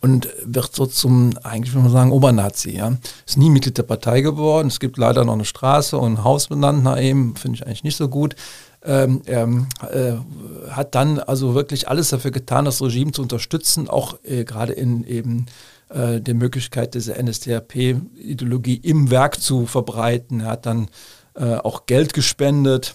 und 0.00 0.28
wird 0.44 0.74
so 0.74 0.86
zum, 0.86 1.32
eigentlich 1.42 1.72
würde 1.72 1.84
man 1.84 1.92
sagen, 1.92 2.12
Obernazi. 2.12 2.76
Ja. 2.76 2.92
Ist 3.26 3.38
nie 3.38 3.50
Mitglied 3.50 3.78
der 3.78 3.82
Partei 3.82 4.20
geworden. 4.20 4.68
Es 4.68 4.80
gibt 4.80 4.98
leider 4.98 5.24
noch 5.24 5.32
eine 5.32 5.44
Straße 5.44 5.96
und 5.96 6.14
ein 6.14 6.24
Haus 6.24 6.48
benannt 6.48 6.84
nach 6.84 6.98
ihm, 6.98 7.34
finde 7.36 7.56
ich 7.56 7.66
eigentlich 7.66 7.84
nicht 7.84 7.96
so 7.96 8.08
gut. 8.08 8.36
Ähm, 8.84 9.22
er 9.24 9.48
äh, 9.90 10.16
hat 10.70 10.94
dann 10.94 11.18
also 11.18 11.54
wirklich 11.54 11.88
alles 11.88 12.10
dafür 12.10 12.30
getan, 12.30 12.66
das 12.66 12.80
Regime 12.80 13.10
zu 13.10 13.22
unterstützen, 13.22 13.88
auch 13.88 14.18
äh, 14.22 14.44
gerade 14.44 14.74
in 14.74 15.02
eben 15.04 15.46
äh, 15.88 16.20
der 16.20 16.34
Möglichkeit 16.34 16.94
dieser 16.94 17.20
NSDAP-Ideologie 17.20 18.76
im 18.76 19.10
Werk 19.10 19.40
zu 19.40 19.66
verbreiten. 19.66 20.40
Er 20.40 20.50
hat 20.50 20.66
dann 20.66 20.88
äh, 21.34 21.56
auch 21.56 21.86
Geld 21.86 22.14
gespendet 22.14 22.94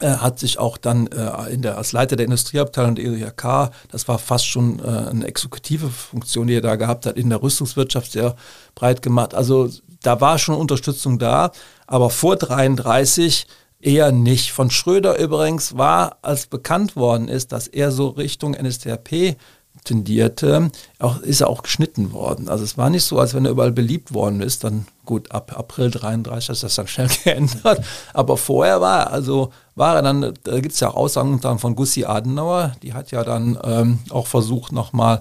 hat 0.00 0.38
sich 0.38 0.58
auch 0.58 0.76
dann 0.76 1.06
äh, 1.08 1.52
in 1.52 1.62
der, 1.62 1.78
als 1.78 1.92
Leiter 1.92 2.16
der 2.16 2.24
Industrieabteilung 2.24 2.94
der 2.94 3.04
IHK, 3.04 3.70
das 3.90 4.08
war 4.08 4.18
fast 4.18 4.46
schon 4.46 4.80
äh, 4.80 4.82
eine 4.82 5.26
exekutive 5.26 5.88
Funktion, 5.88 6.46
die 6.46 6.54
er 6.54 6.60
da 6.60 6.76
gehabt 6.76 7.06
hat, 7.06 7.16
in 7.16 7.30
der 7.30 7.42
Rüstungswirtschaft 7.42 8.12
sehr 8.12 8.34
breit 8.74 9.02
gemacht. 9.02 9.34
Also 9.34 9.70
da 10.02 10.20
war 10.20 10.38
schon 10.38 10.56
Unterstützung 10.56 11.18
da, 11.18 11.52
aber 11.86 12.10
vor 12.10 12.36
33 12.36 13.46
eher 13.80 14.12
nicht. 14.12 14.52
Von 14.52 14.70
Schröder 14.70 15.18
übrigens 15.18 15.76
war, 15.76 16.18
als 16.22 16.46
bekannt 16.46 16.96
worden 16.96 17.28
ist, 17.28 17.52
dass 17.52 17.68
er 17.68 17.90
so 17.90 18.08
Richtung 18.08 18.52
NSDAP 18.52 19.36
tendierte, 19.82 20.70
auch, 20.98 21.20
ist 21.20 21.40
er 21.40 21.48
auch 21.48 21.62
geschnitten 21.62 22.12
worden. 22.12 22.48
Also 22.48 22.64
es 22.64 22.78
war 22.78 22.90
nicht 22.90 23.04
so, 23.04 23.18
als 23.18 23.34
wenn 23.34 23.44
er 23.44 23.50
überall 23.50 23.72
beliebt 23.72 24.14
worden 24.14 24.40
ist. 24.40 24.64
Dann 24.64 24.86
gut, 25.04 25.30
ab 25.32 25.52
April 25.56 25.90
33 25.90 26.48
hat 26.50 26.62
das 26.62 26.74
dann 26.74 26.86
schnell 26.86 27.08
geändert. 27.24 27.84
Aber 28.12 28.36
vorher 28.36 28.80
war 28.80 29.10
also 29.10 29.52
war 29.74 29.96
er 29.96 30.02
dann, 30.02 30.34
da 30.44 30.60
gibt 30.60 30.74
es 30.74 30.80
ja 30.80 30.88
auch 30.90 30.94
Aussagen 30.94 31.40
dann 31.40 31.58
von 31.58 31.74
Gussi 31.74 32.04
Adenauer, 32.04 32.76
die 32.82 32.94
hat 32.94 33.10
ja 33.10 33.24
dann 33.24 33.58
ähm, 33.64 33.98
auch 34.10 34.28
versucht 34.28 34.72
nochmal 34.72 35.20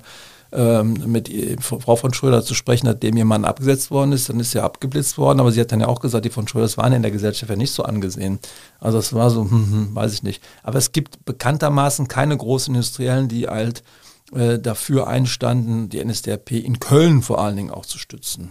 ähm, 0.51 1.01
mit 1.07 1.31
Frau 1.61 1.95
von 1.95 2.13
Schröder 2.13 2.43
zu 2.43 2.53
sprechen, 2.53 2.85
nachdem 2.85 3.27
Mann 3.27 3.45
abgesetzt 3.45 3.89
worden 3.89 4.11
ist, 4.11 4.29
dann 4.29 4.39
ist 4.39 4.53
er 4.53 4.63
abgeblitzt 4.63 5.17
worden, 5.17 5.39
aber 5.39 5.51
sie 5.51 5.59
hat 5.59 5.71
dann 5.71 5.81
ja 5.81 5.87
auch 5.87 5.99
gesagt, 5.99 6.25
die 6.25 6.29
von 6.29 6.47
Schröder 6.47 6.69
waren 6.77 6.93
in 6.93 7.01
der 7.01 7.11
Gesellschaft 7.11 7.49
ja 7.49 7.55
nicht 7.55 7.73
so 7.73 7.83
angesehen. 7.83 8.39
Also 8.79 8.99
es 8.99 9.13
war 9.13 9.29
so, 9.31 9.41
hm, 9.41 9.49
hm, 9.49 9.95
weiß 9.95 10.13
ich 10.13 10.23
nicht. 10.23 10.43
Aber 10.61 10.77
es 10.77 10.91
gibt 10.91 11.25
bekanntermaßen 11.25 12.07
keine 12.07 12.37
großen 12.37 12.73
Industriellen, 12.75 13.27
die 13.27 13.47
halt 13.47 13.83
dafür 14.33 15.07
einstanden, 15.07 15.89
die 15.89 16.03
NSDAP 16.03 16.51
in 16.51 16.79
Köln 16.79 17.21
vor 17.21 17.39
allen 17.39 17.55
Dingen 17.55 17.71
auch 17.71 17.85
zu 17.85 17.97
stützen. 17.97 18.49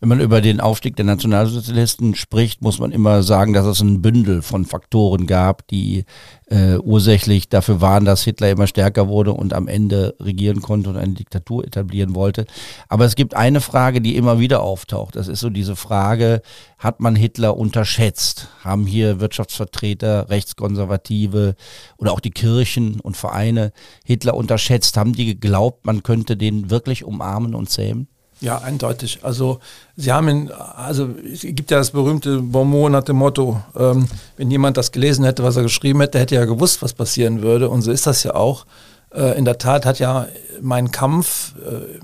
Wenn 0.00 0.08
man 0.08 0.20
über 0.20 0.40
den 0.40 0.60
Aufstieg 0.60 0.96
der 0.96 1.04
Nationalsozialisten 1.04 2.14
spricht, 2.14 2.62
muss 2.62 2.78
man 2.78 2.90
immer 2.90 3.22
sagen, 3.22 3.52
dass 3.52 3.66
es 3.66 3.82
ein 3.82 4.00
Bündel 4.00 4.40
von 4.40 4.64
Faktoren 4.64 5.26
gab, 5.26 5.68
die 5.68 6.06
äh, 6.46 6.76
ursächlich 6.78 7.50
dafür 7.50 7.82
waren, 7.82 8.06
dass 8.06 8.24
Hitler 8.24 8.48
immer 8.48 8.66
stärker 8.66 9.08
wurde 9.08 9.34
und 9.34 9.52
am 9.52 9.68
Ende 9.68 10.16
regieren 10.18 10.62
konnte 10.62 10.88
und 10.88 10.96
eine 10.96 11.12
Diktatur 11.12 11.66
etablieren 11.66 12.14
wollte. 12.14 12.46
Aber 12.88 13.04
es 13.04 13.14
gibt 13.14 13.36
eine 13.36 13.60
Frage, 13.60 14.00
die 14.00 14.16
immer 14.16 14.38
wieder 14.38 14.62
auftaucht. 14.62 15.16
Das 15.16 15.28
ist 15.28 15.40
so 15.40 15.50
diese 15.50 15.76
Frage, 15.76 16.40
hat 16.78 17.00
man 17.00 17.14
Hitler 17.14 17.58
unterschätzt? 17.58 18.48
Haben 18.64 18.86
hier 18.86 19.20
Wirtschaftsvertreter, 19.20 20.30
Rechtskonservative 20.30 21.56
oder 21.98 22.12
auch 22.12 22.20
die 22.20 22.30
Kirchen 22.30 23.00
und 23.00 23.18
Vereine 23.18 23.70
Hitler 24.06 24.32
unterschätzt? 24.32 24.96
Haben 24.96 25.12
die 25.12 25.26
geglaubt, 25.26 25.84
man 25.84 26.02
könnte 26.02 26.38
den 26.38 26.70
wirklich 26.70 27.04
umarmen 27.04 27.54
und 27.54 27.68
zähmen? 27.68 28.08
Ja, 28.40 28.58
eindeutig. 28.58 29.18
Also 29.22 29.60
Sie 29.96 30.10
haben, 30.12 30.28
in, 30.28 30.50
also 30.50 31.10
es 31.30 31.42
gibt 31.42 31.70
ja 31.70 31.78
das 31.78 31.90
berühmte 31.90 32.40
Bonmot 32.40 32.90
nach 32.90 33.04
dem 33.04 33.16
Motto, 33.16 33.62
ähm, 33.76 34.08
wenn 34.38 34.50
jemand 34.50 34.78
das 34.78 34.92
gelesen 34.92 35.24
hätte, 35.24 35.42
was 35.42 35.56
er 35.56 35.62
geschrieben 35.62 36.00
hätte, 36.00 36.18
hätte 36.18 36.36
er 36.36 36.42
ja 36.42 36.46
gewusst, 36.46 36.80
was 36.80 36.94
passieren 36.94 37.42
würde. 37.42 37.68
Und 37.68 37.82
so 37.82 37.92
ist 37.92 38.06
das 38.06 38.22
ja 38.22 38.34
auch. 38.34 38.64
Äh, 39.12 39.36
in 39.36 39.44
der 39.44 39.58
Tat 39.58 39.84
hat 39.84 39.98
ja 39.98 40.26
mein 40.62 40.90
Kampf 40.90 41.54
äh, 41.58 42.00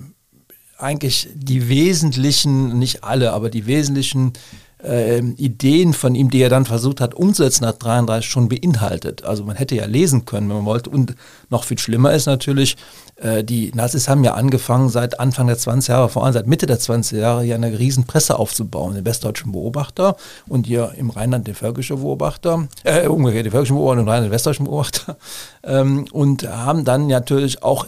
eigentlich 0.79 1.31
die 1.35 1.71
wesentlichen, 1.71 2.79
nicht 2.79 3.03
alle, 3.03 3.33
aber 3.33 3.49
die 3.49 3.67
wesentlichen 3.67 4.35
äh, 4.83 5.19
Ideen 5.19 5.93
von 5.95 6.15
ihm, 6.15 6.31
die 6.31 6.41
er 6.41 6.49
dann 6.49 6.67
versucht 6.67 7.01
hat 7.01 7.15
umzusetzen 7.15 7.65
nach 7.65 7.73
33, 7.73 8.29
schon 8.31 8.49
beinhaltet. 8.49 9.25
Also 9.25 9.45
man 9.45 9.57
hätte 9.57 9.75
ja 9.75 9.87
lesen 9.87 10.25
können, 10.25 10.49
wenn 10.49 10.57
man 10.57 10.67
wollte. 10.67 10.91
Und 10.91 11.15
noch 11.49 11.65
viel 11.65 11.79
schlimmer 11.79 12.13
ist 12.13 12.27
natürlich, 12.27 12.77
äh, 13.17 13.43
die 13.43 13.73
Nazis 13.75 14.09
haben 14.09 14.23
ja 14.25 14.35
angefangen, 14.35 14.89
seit 14.89 15.19
Anfang 15.19 15.47
der 15.47 15.57
20er 15.57 15.89
Jahre, 15.89 16.09
vor 16.09 16.25
allem 16.25 16.35
seit 16.35 16.47
Mitte 16.47 16.67
der 16.67 16.79
20er 16.79 17.19
Jahre, 17.19 17.45
ja 17.45 17.55
eine 17.55 17.79
riesen 17.79 18.05
Presse 18.05 18.39
aufzubauen. 18.39 18.95
Den 18.95 19.05
Westdeutschen 19.05 19.53
Beobachter 19.53 20.17
und 20.47 20.67
hier 20.67 20.93
im 20.97 21.11
Rheinland 21.11 21.47
den 21.47 21.55
Völkischen 21.55 21.97
Beobachter, 21.97 22.69
äh, 22.85 23.07
umgekehrt 23.07 23.47
den 23.47 23.53
Völkischen 23.53 23.77
Beobachter 23.77 24.03
und 24.03 24.09
Rheinland 24.09 24.27
den 24.27 24.33
Westdeutschen 24.33 24.67
Beobachter. 24.67 25.17
Ähm, 25.69 26.07
und 26.13 26.49
haben 26.49 26.85
dann 26.85 27.09
natürlich 27.09 27.65
auch 27.65 27.87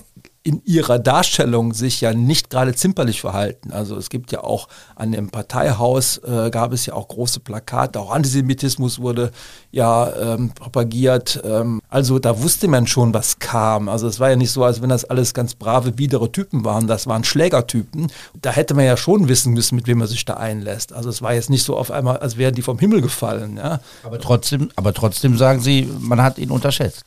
in 0.48 0.62
ihrer 0.64 0.98
Darstellung 0.98 1.74
sich 1.74 2.00
ja 2.00 2.14
nicht 2.14 2.48
gerade 2.48 2.74
zimperlich 2.74 3.20
verhalten. 3.20 3.70
Also 3.70 3.98
es 3.98 4.08
gibt 4.08 4.32
ja 4.32 4.42
auch 4.42 4.68
an 4.96 5.12
dem 5.12 5.28
Parteihaus 5.28 6.16
äh, 6.24 6.48
gab 6.48 6.72
es 6.72 6.86
ja 6.86 6.94
auch 6.94 7.06
große 7.06 7.40
Plakate, 7.40 8.00
auch 8.00 8.10
Antisemitismus 8.10 8.98
wurde 8.98 9.30
ja 9.72 10.10
ähm, 10.16 10.52
propagiert. 10.54 11.42
Ähm, 11.44 11.82
also 11.90 12.18
da 12.18 12.42
wusste 12.42 12.66
man 12.66 12.86
schon, 12.86 13.12
was 13.12 13.40
kam. 13.40 13.90
Also 13.90 14.08
es 14.08 14.20
war 14.20 14.30
ja 14.30 14.36
nicht 14.36 14.50
so, 14.50 14.64
als 14.64 14.80
wenn 14.80 14.88
das 14.88 15.04
alles 15.04 15.34
ganz 15.34 15.54
brave, 15.54 15.92
biedere 15.92 16.32
Typen 16.32 16.64
waren. 16.64 16.86
Das 16.86 17.06
waren 17.06 17.24
Schlägertypen. 17.24 18.10
Da 18.40 18.50
hätte 18.50 18.72
man 18.72 18.86
ja 18.86 18.96
schon 18.96 19.28
wissen 19.28 19.52
müssen, 19.52 19.76
mit 19.76 19.86
wem 19.86 19.98
man 19.98 20.08
sich 20.08 20.24
da 20.24 20.38
einlässt. 20.38 20.94
Also 20.94 21.10
es 21.10 21.20
war 21.20 21.34
jetzt 21.34 21.50
nicht 21.50 21.62
so 21.62 21.76
auf 21.76 21.90
einmal, 21.90 22.16
als 22.16 22.38
wären 22.38 22.54
die 22.54 22.62
vom 22.62 22.78
Himmel 22.78 23.02
gefallen. 23.02 23.58
Ja. 23.58 23.80
Aber 24.02 24.18
trotzdem, 24.18 24.70
aber 24.76 24.94
trotzdem 24.94 25.36
sagen 25.36 25.60
Sie, 25.60 25.86
man 26.00 26.22
hat 26.22 26.38
ihn 26.38 26.50
unterschätzt. 26.50 27.04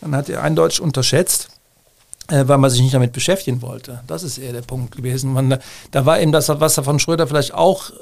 Man 0.00 0.16
hat 0.16 0.30
ihn 0.30 0.36
eindeutig 0.36 0.80
unterschätzt 0.80 1.50
weil 2.30 2.58
man 2.58 2.70
sich 2.70 2.80
nicht 2.80 2.94
damit 2.94 3.12
beschäftigen 3.12 3.62
wollte. 3.62 4.00
Das 4.06 4.22
ist 4.22 4.38
eher 4.38 4.52
der 4.52 4.62
Punkt 4.62 4.96
gewesen. 4.96 5.32
Man, 5.32 5.58
da 5.90 6.06
war 6.06 6.20
eben 6.20 6.32
das, 6.32 6.48
was 6.48 6.76
er 6.76 6.84
von 6.84 6.98
Schröder 6.98 7.26
vielleicht 7.26 7.54
auch 7.54 7.90
äh, 7.90 7.94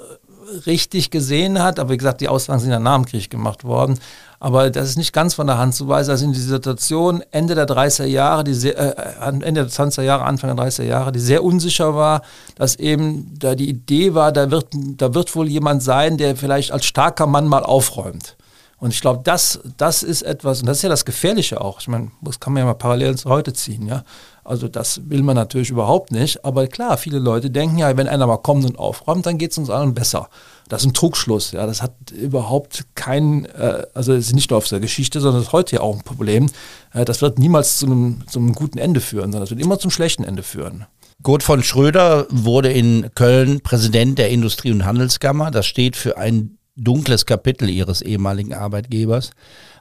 richtig 0.67 1.11
gesehen 1.11 1.63
hat, 1.63 1.79
aber 1.79 1.91
wie 1.91 1.97
gesagt, 1.97 2.21
die 2.21 2.29
Aussagen 2.29 2.61
sind 2.61 2.71
ja 2.71 2.79
nach 2.79 3.05
dem 3.05 3.29
gemacht 3.29 3.65
worden. 3.65 3.99
Aber 4.41 4.71
das 4.71 4.89
ist 4.89 4.97
nicht 4.97 5.13
ganz 5.13 5.35
von 5.35 5.49
der 5.49 5.59
Hand 5.59 5.75
zu 5.75 5.89
weisen. 5.89 6.11
Also 6.13 6.25
in 6.25 6.33
die 6.33 6.39
Situation 6.39 7.25
Ende 7.33 7.57
der 7.57 7.67
30er 7.67 8.05
Jahre, 8.05 8.45
die 8.45 8.55
sehr, 8.55 8.79
äh, 8.79 9.29
Ende 9.29 9.65
der 9.65 9.69
20er 9.69 10.03
Jahre, 10.03 10.25
Anfang 10.25 10.55
der 10.55 10.65
30er 10.65 10.85
Jahre, 10.85 11.11
die 11.11 11.19
sehr 11.19 11.43
unsicher 11.43 11.97
war, 11.97 12.23
dass 12.55 12.77
eben 12.77 13.35
da 13.39 13.57
die 13.57 13.69
Idee 13.69 14.15
war, 14.15 14.31
da 14.31 14.51
wird, 14.51 14.69
da 14.73 15.13
wird 15.15 15.35
wohl 15.35 15.49
jemand 15.49 15.83
sein, 15.83 16.19
der 16.19 16.37
vielleicht 16.37 16.71
als 16.71 16.85
starker 16.85 17.27
Mann 17.27 17.49
mal 17.49 17.65
aufräumt. 17.65 18.37
Und 18.81 18.95
ich 18.95 19.01
glaube, 19.01 19.21
das, 19.25 19.61
das 19.77 20.05
ist 20.05 20.23
etwas, 20.23 20.61
und 20.61 20.67
das 20.67 20.79
ist 20.79 20.83
ja 20.85 20.89
das 20.89 21.05
Gefährliche 21.05 21.61
auch. 21.61 21.81
Ich 21.81 21.89
meine, 21.89 22.13
das 22.23 22.39
kann 22.39 22.53
man 22.53 22.61
ja 22.61 22.67
mal 22.67 22.75
parallel 22.75 23.17
zu 23.17 23.29
heute 23.29 23.53
ziehen, 23.53 23.87
ja. 23.87 24.05
Also 24.45 24.67
das 24.67 25.03
will 25.11 25.23
man 25.23 25.35
natürlich 25.37 25.69
überhaupt 25.69 26.11
nicht. 26.11 26.45
Aber 26.45 26.67
klar, 26.69 26.97
viele 26.97 27.19
Leute 27.19 27.51
denken 27.51 27.77
ja, 27.79 27.95
wenn 27.97 28.09
einer 28.09 28.27
mal 28.27 28.39
kommt 28.39 28.65
und 28.65 28.79
aufräumt, 28.79 29.27
dann 29.27 29.37
geht 29.37 29.51
es 29.51 29.59
uns 29.59 29.69
allen 29.69 29.95
besser. 29.95 30.31
Das 30.69 30.83
ist 30.83 30.89
ein 30.89 30.95
Trugschluss, 30.95 31.53
ja. 31.53 31.67
Das 31.67 31.83
hat 31.83 31.93
überhaupt 32.13 32.87
kein, 32.95 33.47
äh, 33.47 33.83
also 33.95 34.15
es 34.15 34.29
ist 34.29 34.35
nicht 34.35 34.51
nur 34.51 34.59
auf 34.59 34.69
der 34.69 34.81
Geschichte, 34.81 35.21
sondern 35.21 35.43
ist 35.43 35.53
heute 35.53 35.77
ja 35.77 35.83
auch 35.83 35.97
ein 35.97 36.05
Problem. 36.05 36.49
Äh, 36.95 37.05
das 37.05 37.21
wird 37.21 37.39
niemals 37.39 37.79
zu 37.79 37.87
einem, 37.87 38.25
zu 38.29 38.39
einem 38.39 38.55
guten 38.55 38.79
Ende 38.79 39.01
führen, 39.01 39.33
sondern 39.33 39.43
es 39.43 39.51
wird 39.51 39.61
immer 39.61 39.79
zum 39.79 39.91
schlechten 39.91 40.23
Ende 40.23 40.45
führen. 40.45 40.87
Kurt 41.25 41.43
von 41.43 41.65
Schröder 41.65 42.27
wurde 42.31 42.71
in 42.71 43.11
Köln 43.17 43.61
Präsident 43.61 44.19
der 44.19 44.31
Industrie- 44.31 44.71
und 44.71 44.85
Handelskammer. 44.85 45.51
Das 45.51 45.67
steht 45.67 45.97
für 45.97 46.17
ein 46.17 46.58
dunkles 46.79 47.27
Kapitel 47.27 47.69
ihres 47.69 48.03
ehemaligen 48.03 48.55
Arbeitgebers. 48.55 49.31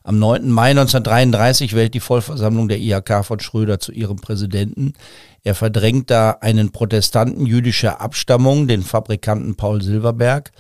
Am 0.04 0.20
9. 0.20 0.50
Mai 0.50 0.72
1933 0.72 1.74
wählt 1.74 1.94
die 1.94 2.00
Vollversammlung 2.00 2.68
der 2.68 2.80
IHK 2.80 3.26
von 3.26 3.40
Schröder 3.40 3.80
zu 3.80 3.92
ihrem 3.92 4.18
Präsidenten. 4.18 4.94
Er 5.44 5.54
verdrängt 5.56 6.10
da 6.10 6.32
einen 6.42 6.72
Protestanten 6.72 7.46
jüdischer 7.46 8.02
Abstammung, 8.02 8.68
den 8.68 8.84
Fabrikanten 8.84 9.56
Paul 9.56 9.82
Silverberg. 9.82 10.52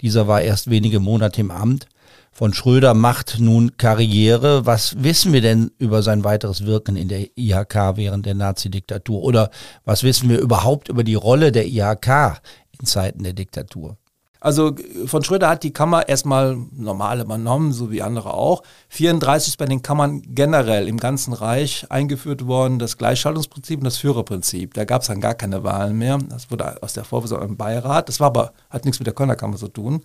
Dieser 0.00 0.26
war 0.26 0.42
erst 0.42 0.70
wenige 0.70 1.00
Monate 1.00 1.40
im 1.40 1.50
Amt. 1.50 1.86
Von 2.32 2.52
Schröder 2.52 2.94
macht 2.94 3.38
nun 3.38 3.76
Karriere. 3.76 4.66
Was 4.66 5.04
wissen 5.04 5.32
wir 5.32 5.40
denn 5.40 5.70
über 5.78 6.02
sein 6.02 6.24
weiteres 6.24 6.66
Wirken 6.66 6.96
in 6.96 7.08
der 7.08 7.28
IHK 7.36 7.96
während 7.96 8.26
der 8.26 8.34
Nazi-Diktatur? 8.34 9.22
Oder 9.22 9.50
was 9.84 10.02
wissen 10.02 10.28
wir 10.28 10.40
überhaupt 10.40 10.88
über 10.88 11.04
die 11.04 11.14
Rolle 11.14 11.52
der 11.52 11.66
IHK 11.66 12.40
in 12.80 12.86
Zeiten 12.86 13.22
der 13.22 13.34
Diktatur? 13.34 13.98
Also 14.44 14.74
von 15.06 15.24
Schröder 15.24 15.48
hat 15.48 15.62
die 15.62 15.72
Kammer 15.72 16.06
erstmal 16.06 16.58
normal 16.76 17.18
übernommen, 17.22 17.72
so 17.72 17.90
wie 17.90 18.02
andere 18.02 18.34
auch. 18.34 18.62
34 18.90 19.54
ist 19.54 19.56
bei 19.56 19.64
den 19.64 19.80
Kammern 19.80 20.20
generell 20.34 20.86
im 20.86 20.98
ganzen 20.98 21.32
Reich 21.32 21.86
eingeführt 21.88 22.46
worden, 22.46 22.78
das 22.78 22.98
Gleichschaltungsprinzip 22.98 23.78
und 23.80 23.84
das 23.84 23.96
Führerprinzip. 23.96 24.74
Da 24.74 24.84
gab 24.84 25.00
es 25.00 25.08
dann 25.08 25.22
gar 25.22 25.32
keine 25.32 25.64
Wahlen 25.64 25.96
mehr. 25.96 26.18
Das 26.28 26.50
wurde 26.50 26.82
aus 26.82 26.92
der 26.92 27.04
Vorversammlung 27.04 27.48
im 27.48 27.56
Beirat. 27.56 28.10
Das 28.10 28.20
war 28.20 28.26
aber, 28.26 28.52
hat 28.68 28.84
nichts 28.84 29.00
mit 29.00 29.06
der 29.06 29.14
Kölner 29.14 29.34
Kammer 29.34 29.56
zu 29.56 29.68
tun. 29.68 30.02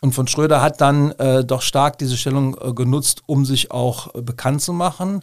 Und 0.00 0.14
von 0.14 0.28
Schröder 0.28 0.62
hat 0.62 0.80
dann 0.80 1.10
äh, 1.18 1.44
doch 1.44 1.62
stark 1.62 1.98
diese 1.98 2.16
Stellung 2.16 2.56
äh, 2.60 2.72
genutzt, 2.72 3.24
um 3.26 3.44
sich 3.44 3.72
auch 3.72 4.14
äh, 4.14 4.22
bekannt 4.22 4.62
zu 4.62 4.74
machen. 4.74 5.22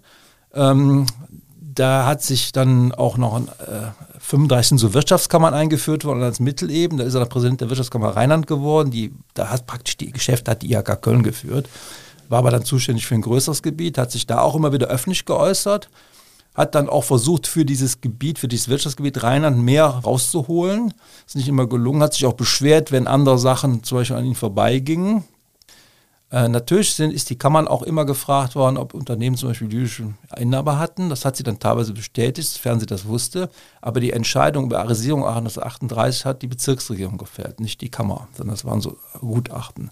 Ähm, 0.54 1.06
da 1.62 2.06
hat 2.06 2.22
sich 2.22 2.52
dann 2.52 2.92
auch 2.92 3.16
noch 3.16 3.36
ein, 3.36 3.48
äh, 3.48 4.13
35 4.24 4.70
sind 4.70 4.78
so 4.78 4.94
Wirtschaftskammern 4.94 5.54
eingeführt 5.54 6.06
worden 6.06 6.24
als 6.24 6.40
Mitteleben. 6.40 6.98
Da 6.98 7.04
ist 7.04 7.14
er 7.14 7.20
dann 7.20 7.30
Präsident 7.30 7.60
der 7.60 7.70
Wirtschaftskammer 7.70 8.16
Rheinland 8.16 8.48
geworden. 8.48 8.90
Die, 8.90 9.12
da 9.34 9.50
hat 9.50 9.68
praktisch 9.68 9.98
die 9.98 10.12
Geschäfte 10.12 10.50
hat 10.50 10.62
die 10.62 10.72
IHK 10.72 11.02
Köln 11.02 11.24
geführt. 11.24 11.68
War 12.30 12.40
aber 12.40 12.50
dann 12.50 12.64
zuständig 12.64 13.06
für 13.06 13.16
ein 13.16 13.22
größeres 13.22 13.62
Gebiet, 13.62 13.98
hat 13.98 14.12
sich 14.12 14.26
da 14.26 14.40
auch 14.40 14.56
immer 14.56 14.72
wieder 14.72 14.88
öffentlich 14.88 15.26
geäußert. 15.26 15.90
Hat 16.56 16.74
dann 16.74 16.88
auch 16.88 17.04
versucht, 17.04 17.48
für 17.48 17.66
dieses 17.66 18.00
Gebiet, 18.00 18.40
für 18.40 18.48
dieses 18.48 18.70
Wirtschaftsgebiet 18.70 19.24
Rheinland 19.24 19.58
mehr 19.58 19.86
rauszuholen. 19.86 20.94
Ist 21.28 21.36
nicht 21.36 21.50
immer 21.50 21.68
gelungen, 21.68 22.02
hat 22.02 22.14
sich 22.14 22.26
auch 22.26 22.34
beschwert, 22.34 22.94
wenn 22.94 23.08
andere 23.08 23.38
Sachen 23.38 23.84
zum 23.84 23.98
Beispiel 23.98 24.16
an 24.16 24.26
ihn 24.26 24.36
vorbeigingen. 24.36 25.26
Äh, 26.34 26.50
natürlich 26.50 26.96
sind, 26.96 27.14
ist 27.14 27.30
die 27.30 27.38
Kammern 27.38 27.68
auch 27.68 27.84
immer 27.84 28.06
gefragt 28.06 28.56
worden, 28.56 28.78
ob 28.78 28.96
Unternehmen 28.96 29.38
zum 29.38 29.50
Beispiel 29.50 29.72
jüdische 29.72 30.16
Inhaber 30.36 30.80
hatten. 30.80 31.10
Das 31.10 31.26
hat 31.26 31.36
sie 31.36 31.44
dann 31.44 31.60
teilweise 31.60 31.94
bestätigt, 31.94 32.50
sofern 32.50 32.80
sie 32.80 32.88
das 32.88 33.06
wusste. 33.06 33.52
Aber 33.82 34.00
die 34.00 34.12
Entscheidung 34.12 34.66
über 34.66 34.80
Arisierung 34.80 35.28
1938 35.28 36.26
hat 36.26 36.42
die 36.42 36.48
Bezirksregierung 36.48 37.20
gefällt, 37.20 37.60
nicht 37.60 37.82
die 37.82 37.90
Kammer, 37.90 38.28
sondern 38.36 38.56
das 38.56 38.66
waren 38.66 38.82
so 38.82 38.98
Gutachten. 39.20 39.92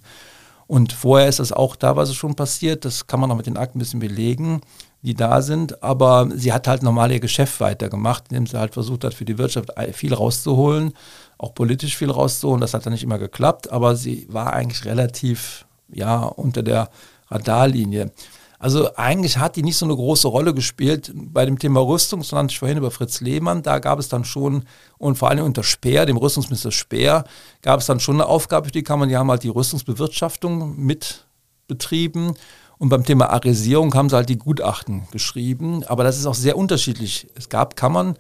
Und 0.66 0.94
vorher 0.94 1.28
ist 1.28 1.40
das 1.40 1.52
auch 1.52 1.76
teilweise 1.76 2.16
schon 2.16 2.34
passiert. 2.34 2.86
Das 2.86 3.06
kann 3.06 3.20
man 3.20 3.30
auch 3.30 3.36
mit 3.36 3.46
den 3.46 3.58
Akten 3.58 3.78
ein 3.78 3.80
bisschen 3.80 4.00
belegen, 4.00 4.62
die 5.04 5.14
da 5.14 5.44
sind. 5.44 5.84
Aber 5.84 6.28
sie 6.34 6.54
hat 6.54 6.68
halt 6.68 6.82
normal 6.82 7.12
ihr 7.12 7.20
Geschäft 7.20 7.60
weitergemacht, 7.60 8.24
indem 8.30 8.48
sie 8.48 8.58
halt 8.58 8.74
versucht 8.74 9.04
hat, 9.04 9.14
für 9.14 9.26
die 9.26 9.38
Wirtschaft 9.38 9.70
viel 9.92 10.16
rauszuholen, 10.16 10.94
auch 11.38 11.54
politisch 11.54 11.96
viel 11.96 12.10
rauszuholen. 12.10 12.62
Das 12.62 12.74
hat 12.74 12.84
dann 12.84 12.94
nicht 12.94 13.04
immer 13.04 13.20
geklappt, 13.20 13.72
aber 13.72 13.96
sie 13.96 14.26
war 14.32 14.54
eigentlich 14.54 14.86
relativ 14.86 15.68
ja, 15.94 16.24
unter 16.24 16.64
der 16.64 16.90
Radarlinie. 17.30 18.12
Also 18.60 18.96
eigentlich 18.96 19.38
hat 19.38 19.56
die 19.56 19.64
nicht 19.64 19.78
so 19.78 19.86
eine 19.86 19.96
große 19.96 20.28
Rolle 20.28 20.54
gespielt 20.54 21.12
bei 21.16 21.46
dem 21.46 21.58
Thema 21.58 21.80
Rüstung, 21.80 22.22
sondern 22.22 22.48
ich 22.48 22.60
vorhin 22.60 22.78
über 22.78 22.92
Fritz 22.92 23.20
Lehmann, 23.20 23.64
da 23.64 23.80
gab 23.80 23.98
es 23.98 24.08
dann 24.08 24.24
schon, 24.24 24.66
und 25.00 25.18
vor 25.18 25.30
allem 25.30 25.46
unter 25.46 25.64
Speer, 25.64 26.06
dem 26.06 26.18
Rüstungsminister 26.18 26.72
Speer, 26.72 27.24
gab 27.64 27.80
es 27.80 27.88
dann 27.88 28.00
schon 28.00 28.16
eine 28.16 28.28
Aufgabe 28.28 28.68
für 28.68 28.72
die 28.72 28.84
Kammer, 28.84 29.08
die 29.08 29.18
haben 29.18 29.32
halt 29.32 29.42
die 29.42 29.50
Rüstungsbewirtschaftung 29.50 30.78
mit 30.78 31.26
betrieben. 31.68 32.36
Und 32.78 32.90
beim 32.90 33.04
Thema 33.04 33.32
Arisierung 33.32 33.94
haben 33.96 34.10
sie 34.10 34.16
halt 34.16 34.30
die 34.30 34.38
Gutachten 34.38 35.08
geschrieben. 35.12 35.84
Aber 35.86 36.04
das 36.04 36.18
ist 36.18 36.26
auch 36.26 36.36
sehr 36.36 36.58
unterschiedlich. 36.58 37.28
Es 37.36 37.50
gab 37.50 37.76
Kammern, 37.76 38.16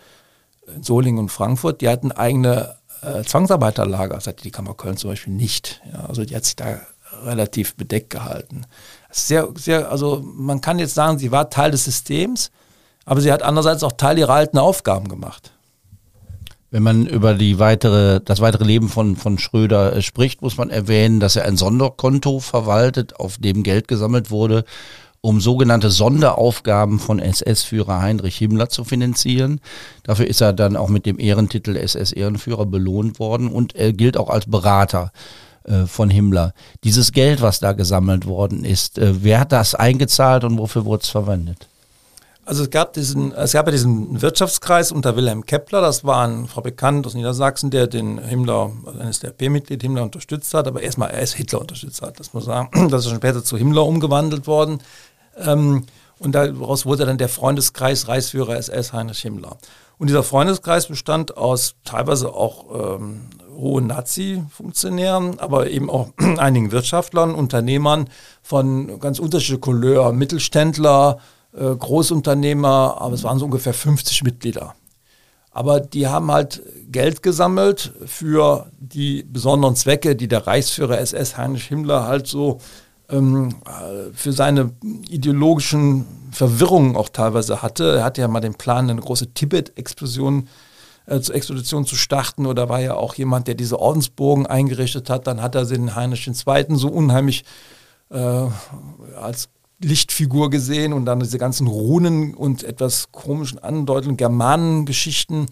in 0.75 0.84
Solingen 0.84 1.19
und 1.19 1.29
Frankfurt, 1.29 1.81
die 1.81 1.89
hatten 1.89 2.12
eigene 2.12 2.77
äh, 3.01 3.23
Zwangsarbeiterlager. 3.23 4.15
Das 4.15 4.27
hatte 4.27 4.43
die 4.43 4.51
Kammer 4.51 4.73
Köln 4.73 4.97
zum 4.97 5.10
Beispiel 5.10 5.34
nicht. 5.34 5.81
Ja, 5.91 6.05
also 6.05 6.23
die 6.23 6.36
hat 6.36 6.45
sich 6.45 6.55
da 6.55 6.79
relativ 7.25 7.75
bedeckt 7.75 8.10
gehalten. 8.10 8.65
Sehr, 9.10 9.49
sehr, 9.55 9.91
also 9.91 10.23
man 10.23 10.62
kann 10.62 10.79
jetzt 10.79 10.95
sagen, 10.95 11.19
sie 11.19 11.31
war 11.31 11.49
Teil 11.49 11.71
des 11.71 11.86
Systems, 11.86 12.51
aber 13.05 13.21
sie 13.21 13.31
hat 13.31 13.43
andererseits 13.43 13.84
auch 13.84 13.93
Teil 13.93 14.17
ihrer 14.17 14.34
alten 14.34 14.57
Aufgaben 14.57 15.07
gemacht. 15.07 15.51
Wenn 16.69 16.84
man 16.84 17.05
über 17.05 17.34
die 17.34 17.60
weitere, 17.60 18.21
das 18.21 18.39
weitere 18.39 18.63
Leben 18.63 18.88
von, 18.88 19.17
von 19.17 19.38
Schröder 19.38 19.93
äh, 19.93 20.01
spricht, 20.01 20.41
muss 20.41 20.57
man 20.57 20.69
erwähnen, 20.69 21.19
dass 21.19 21.36
er 21.36 21.43
ein 21.43 21.57
Sonderkonto 21.57 22.39
verwaltet, 22.39 23.19
auf 23.19 23.38
dem 23.38 23.63
Geld 23.63 23.89
gesammelt 23.89 24.31
wurde, 24.31 24.63
um 25.19 25.41
sogenannte 25.41 25.89
Sonderaufgaben 25.89 26.99
von 26.99 27.19
SS-Führer 27.19 28.01
Heinrich 28.01 28.38
Himmler 28.38 28.69
zu 28.69 28.86
finanzieren. 28.86 29.60
Dafür 30.03 30.27
ist 30.27 30.39
er 30.41 30.53
dann 30.53 30.77
auch 30.77 30.88
mit 30.88 31.05
dem 31.05 31.19
Ehrentitel 31.19 31.75
SS-Ehrenführer 31.75 32.65
belohnt 32.65 33.19
worden 33.19 33.49
und 33.49 33.75
er 33.75 33.91
gilt 33.91 34.15
auch 34.15 34.29
als 34.29 34.45
Berater 34.45 35.12
äh, 35.63 35.86
von 35.86 36.10
Himmler. 36.10 36.54
Dieses 36.84 37.12
Geld, 37.12 37.41
was 37.41 37.60
da 37.60 37.74
gesammelt 37.74 38.26
worden 38.26 38.65
ist, 38.65 38.97
äh, 38.97 39.24
wer 39.24 39.39
hat 39.39 39.52
das 39.52 39.76
eingezahlt 39.76 40.43
und 40.43 40.58
wofür 40.58 40.86
wurde 40.86 41.04
es 41.04 41.10
verwendet? 41.10 41.67
Also 42.43 42.63
es 42.63 42.71
gab 42.71 42.93
diesen, 42.93 43.34
es 43.34 43.54
gab 43.54 43.67
ja 43.67 43.71
diesen 43.71 44.21
Wirtschaftskreis 44.21 44.92
unter 44.92 45.15
Wilhelm 45.15 45.46
Kepler, 45.46 45.79
das 45.79 46.04
war 46.04 46.27
ein 46.27 46.48
Fabrikant 46.48 47.06
aus 47.06 47.13
Niedersachsen, 47.13 47.69
der 47.69 47.88
den 47.88 48.17
Himmler, 48.17 48.71
also 48.85 49.00
ein 49.00 49.10
NSDAP-Mitglied 49.10 49.81
Himmler 49.81 50.04
unterstützt 50.04 50.54
hat, 50.54 50.67
aber 50.67 50.81
erstmal 50.81 51.13
erst 51.13 51.35
Hitler 51.35 51.62
unterstützt 51.62 52.02
hat. 52.02 52.19
Das 52.19 52.33
muss 52.33 52.48
man 52.48 52.69
sagen, 52.71 52.90
das 52.90 53.04
ist 53.04 53.10
schon 53.10 53.19
später 53.19 53.44
zu 53.44 53.58
Himmler 53.58 53.85
umgewandelt 53.85 54.48
worden. 54.48 54.79
Ähm, 55.38 55.85
und 56.17 56.33
daraus 56.33 56.85
wurde 56.85 57.06
dann 57.06 57.17
der 57.17 57.29
Freundeskreis 57.29 58.08
Reichsführer 58.08 58.58
SS 58.58 58.92
Heinrich 58.92 59.19
Himmler. 59.19 59.58
Und 59.98 60.08
dieser 60.08 60.23
Freundeskreis 60.23 60.88
bestand 60.88 61.38
aus 61.38 61.75
teilweise 61.85 62.33
auch 62.33 62.98
ähm, 62.98 63.27
hohen 63.62 63.87
Nazi-Funktionären, 63.87 65.39
aber 65.39 65.69
eben 65.69 65.89
auch 65.89 66.09
einigen 66.37 66.71
Wirtschaftlern, 66.71 67.33
Unternehmern 67.33 68.09
von 68.41 68.99
ganz 68.99 69.19
unterschiedlicher 69.19 69.62
Couleur, 69.62 70.12
Mittelständler, 70.12 71.19
äh, 71.53 71.73
Großunternehmer, 71.75 72.97
aber 72.99 73.13
es 73.15 73.23
waren 73.23 73.39
so 73.39 73.45
ungefähr 73.45 73.73
50 73.73 74.23
Mitglieder. 74.23 74.75
Aber 75.51 75.81
die 75.81 76.07
haben 76.07 76.31
halt 76.31 76.62
Geld 76.89 77.23
gesammelt 77.23 77.93
für 78.05 78.67
die 78.79 79.23
besonderen 79.23 79.75
Zwecke, 79.75 80.15
die 80.15 80.27
der 80.27 80.47
Reichsführer 80.47 80.99
SS 80.99 81.37
Heinrich 81.37 81.65
Himmler 81.65 82.07
halt 82.07 82.27
so 82.27 82.59
ähm, 83.09 83.55
äh, 83.65 84.13
für 84.13 84.31
seine 84.31 84.71
ideologischen 85.09 86.05
Verwirrungen 86.31 86.95
auch 86.95 87.09
teilweise 87.09 87.62
hatte. 87.62 87.97
Er 87.97 88.03
hatte 88.05 88.21
ja 88.21 88.29
mal 88.29 88.39
den 88.39 88.53
Plan, 88.53 88.89
eine 88.89 89.01
große 89.01 89.33
Tibet-Explosion 89.33 90.47
äh, 91.12 91.19
zur 91.19 91.35
Expedition 91.35 91.85
zu 91.85 91.95
starten 91.95 92.45
oder 92.45 92.69
war 92.69 92.79
ja 92.79 92.95
auch 92.95 93.15
jemand, 93.15 93.47
der 93.47 93.55
diese 93.55 93.79
Ordensburgen 93.79 94.45
eingerichtet 94.47 95.09
hat. 95.09 95.27
Dann 95.27 95.41
hat 95.41 95.55
er 95.55 95.65
den 95.65 95.95
Heinrich 95.95 96.25
II. 96.27 96.65
so 96.69 96.87
unheimlich 96.87 97.43
äh, 98.09 98.17
als 98.17 99.49
Lichtfigur 99.83 100.49
gesehen 100.49 100.93
und 100.93 101.05
dann 101.05 101.19
diese 101.19 101.37
ganzen 101.37 101.67
Runen 101.67 102.33
und 102.33 102.63
etwas 102.63 103.12
komischen 103.12 103.59
Andeutungen, 103.59 104.15
Germanengeschichten, 104.15 105.47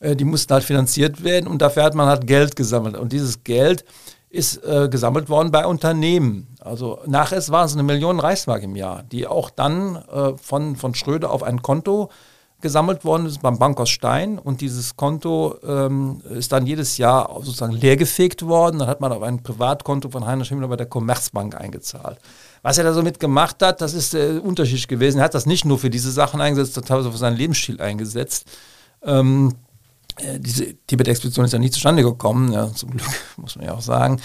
äh, 0.00 0.16
die 0.16 0.24
mussten 0.24 0.52
halt 0.52 0.64
finanziert 0.64 1.24
werden 1.24 1.46
und 1.46 1.62
dafür 1.62 1.84
hat 1.84 1.94
man 1.94 2.06
halt 2.06 2.26
Geld 2.26 2.54
gesammelt. 2.54 2.96
Und 2.96 3.12
dieses 3.12 3.42
Geld 3.42 3.84
ist 4.28 4.62
äh, 4.64 4.88
gesammelt 4.90 5.28
worden 5.28 5.50
bei 5.50 5.66
Unternehmen. 5.66 6.46
Also 6.60 7.00
nach 7.06 7.32
es 7.32 7.50
waren 7.50 7.66
es 7.66 7.72
eine 7.72 7.82
Million 7.84 8.20
Reichsmark 8.20 8.62
im 8.62 8.76
Jahr, 8.76 9.02
die 9.04 9.26
auch 9.26 9.48
dann 9.50 9.96
äh, 9.96 10.36
von, 10.36 10.76
von 10.76 10.94
Schröder 10.94 11.30
auf 11.30 11.42
ein 11.42 11.62
Konto 11.62 12.10
gesammelt 12.60 13.04
worden 13.04 13.26
ist 13.26 13.42
beim 13.42 13.58
Bankhaus 13.58 13.90
Stein 13.90 14.38
und 14.38 14.60
dieses 14.60 14.96
Konto 14.96 15.56
ähm, 15.66 16.20
ist 16.30 16.52
dann 16.52 16.66
jedes 16.66 16.98
Jahr 16.98 17.30
sozusagen 17.42 17.72
leergefegt 17.72 18.46
worden. 18.46 18.78
Dann 18.78 18.88
hat 18.88 19.00
man 19.00 19.12
auf 19.12 19.22
ein 19.22 19.42
Privatkonto 19.42 20.10
von 20.10 20.26
Heinrich 20.26 20.48
Himmler 20.48 20.68
bei 20.68 20.76
der 20.76 20.86
Commerzbank 20.86 21.54
eingezahlt. 21.54 22.18
Was 22.62 22.78
er 22.78 22.84
da 22.84 22.92
so 22.92 23.02
mitgemacht 23.02 23.62
hat, 23.62 23.80
das 23.80 23.94
ist 23.94 24.14
äh, 24.14 24.40
unterschiedlich 24.42 24.88
gewesen. 24.88 25.18
Er 25.18 25.24
hat 25.24 25.34
das 25.34 25.46
nicht 25.46 25.64
nur 25.64 25.78
für 25.78 25.90
diese 25.90 26.10
Sachen 26.10 26.40
eingesetzt, 26.40 26.74
sondern 26.74 26.88
teilweise 26.88 27.12
für 27.12 27.18
seinen 27.18 27.36
Lebensstil 27.36 27.80
eingesetzt. 27.80 28.46
Ähm, 29.02 29.54
äh, 30.16 30.38
diese 30.38 30.74
Tibet-Expedition 30.86 31.44
ist 31.44 31.52
ja 31.52 31.58
nicht 31.58 31.74
zustande 31.74 32.02
gekommen, 32.02 32.52
ja, 32.52 32.72
zum 32.72 32.90
Glück, 32.90 33.08
muss 33.36 33.56
man 33.56 33.66
ja 33.66 33.74
auch 33.74 33.80
sagen. 33.80 34.20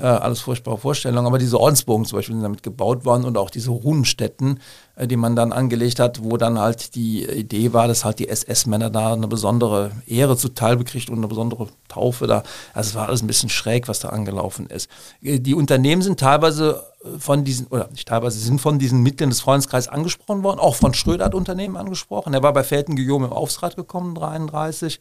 Äh, 0.00 0.06
alles 0.06 0.40
furchtbare 0.40 0.78
Vorstellungen, 0.78 1.26
aber 1.26 1.38
diese 1.38 1.58
Ordensbogen 1.58 2.06
zum 2.06 2.18
Beispiel 2.18 2.36
sind 2.36 2.44
damit 2.44 2.62
gebaut 2.62 3.04
worden 3.04 3.24
und 3.24 3.36
auch 3.36 3.50
diese 3.50 3.70
Runenstätten, 3.70 4.60
äh, 4.94 5.08
die 5.08 5.16
man 5.16 5.34
dann 5.34 5.52
angelegt 5.52 5.98
hat, 5.98 6.22
wo 6.22 6.36
dann 6.36 6.56
halt 6.60 6.94
die 6.94 7.28
Idee 7.28 7.72
war, 7.72 7.88
dass 7.88 8.04
halt 8.04 8.20
die 8.20 8.28
SS-Männer 8.28 8.90
da 8.90 9.14
eine 9.14 9.26
besondere 9.26 9.90
Ehre 10.06 10.36
zuteil 10.36 10.76
bekriegt 10.76 11.10
und 11.10 11.18
eine 11.18 11.26
besondere 11.26 11.66
Taufe 11.88 12.28
da. 12.28 12.44
Also 12.74 12.90
es 12.90 12.94
war 12.94 13.08
alles 13.08 13.22
ein 13.22 13.26
bisschen 13.26 13.48
schräg, 13.48 13.88
was 13.88 13.98
da 13.98 14.10
angelaufen 14.10 14.66
ist. 14.66 14.88
Äh, 15.20 15.40
die 15.40 15.54
Unternehmen 15.54 16.02
sind 16.02 16.20
teilweise 16.20 16.84
von 17.18 17.42
diesen, 17.42 17.66
oder 17.66 17.88
nicht 17.90 18.06
teilweise, 18.06 18.38
sind 18.38 18.60
von 18.60 18.78
diesen 18.78 19.02
Mitgliedern 19.02 19.30
des 19.30 19.40
Freundeskreises 19.40 19.88
angesprochen 19.88 20.44
worden, 20.44 20.60
auch 20.60 20.76
von 20.76 20.94
Schröder 20.94 21.24
hat 21.24 21.34
Unternehmen 21.34 21.76
angesprochen. 21.76 22.34
Er 22.34 22.42
war 22.44 22.52
bei 22.52 22.62
Felten 22.62 22.94
Guillaume 22.94 23.26
im 23.26 23.32
Aufsrat 23.32 23.74
gekommen, 23.74 24.14
33 24.14 25.00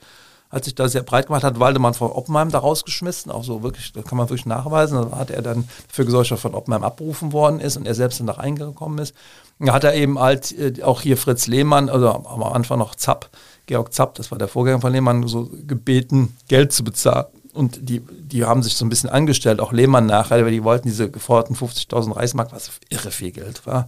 hat 0.49 0.63
sich 0.63 0.75
da 0.75 0.87
sehr 0.87 1.03
breit 1.03 1.27
gemacht, 1.27 1.43
hat 1.43 1.59
Waldemar 1.59 1.93
von 1.93 2.11
Oppenheim 2.11 2.51
da 2.51 2.59
rausgeschmissen, 2.59 3.31
auch 3.31 3.43
so 3.43 3.63
wirklich, 3.63 3.91
da 3.91 4.01
kann 4.01 4.17
man 4.17 4.29
wirklich 4.29 4.45
nachweisen, 4.45 5.09
da 5.11 5.17
hat 5.17 5.29
er 5.29 5.41
dann 5.41 5.67
gesorgt, 5.95 6.31
dass 6.31 6.39
von 6.39 6.55
Oppenheim 6.55 6.83
abberufen 6.83 7.33
worden 7.33 7.59
ist 7.59 7.75
und 7.75 7.85
er 7.85 7.95
selbst 7.95 8.19
dann 8.19 8.27
nach 8.27 8.37
eingekommen 8.37 8.99
ist. 8.99 9.13
Da 9.59 9.73
hat 9.73 9.83
er 9.83 9.93
eben 9.95 10.19
halt 10.19 10.55
auch 10.83 11.01
hier 11.01 11.17
Fritz 11.17 11.47
Lehmann, 11.47 11.89
also 11.89 12.09
am 12.09 12.43
Anfang 12.43 12.79
noch 12.79 12.95
Zapp, 12.95 13.29
Georg 13.65 13.93
Zapp, 13.93 14.15
das 14.15 14.31
war 14.31 14.37
der 14.37 14.47
Vorgänger 14.47 14.79
von 14.79 14.93
Lehmann, 14.93 15.27
so 15.27 15.49
gebeten, 15.65 16.37
Geld 16.47 16.71
zu 16.71 16.83
bezahlen. 16.83 17.25
Und 17.53 17.89
die, 17.89 17.99
die 17.99 18.45
haben 18.45 18.61
sich 18.61 18.77
so 18.77 18.85
ein 18.85 18.89
bisschen 18.89 19.09
angestellt, 19.09 19.59
auch 19.59 19.73
Lehmann 19.73 20.05
nachher, 20.05 20.45
weil 20.45 20.51
die 20.51 20.63
wollten 20.63 20.87
diese 20.87 21.09
geforderten 21.09 21.55
50.000 21.55 22.15
Reichsmark, 22.15 22.53
was 22.53 22.69
irre 22.89 23.09
viel 23.09 23.31
Geld 23.31 23.65
war, 23.65 23.87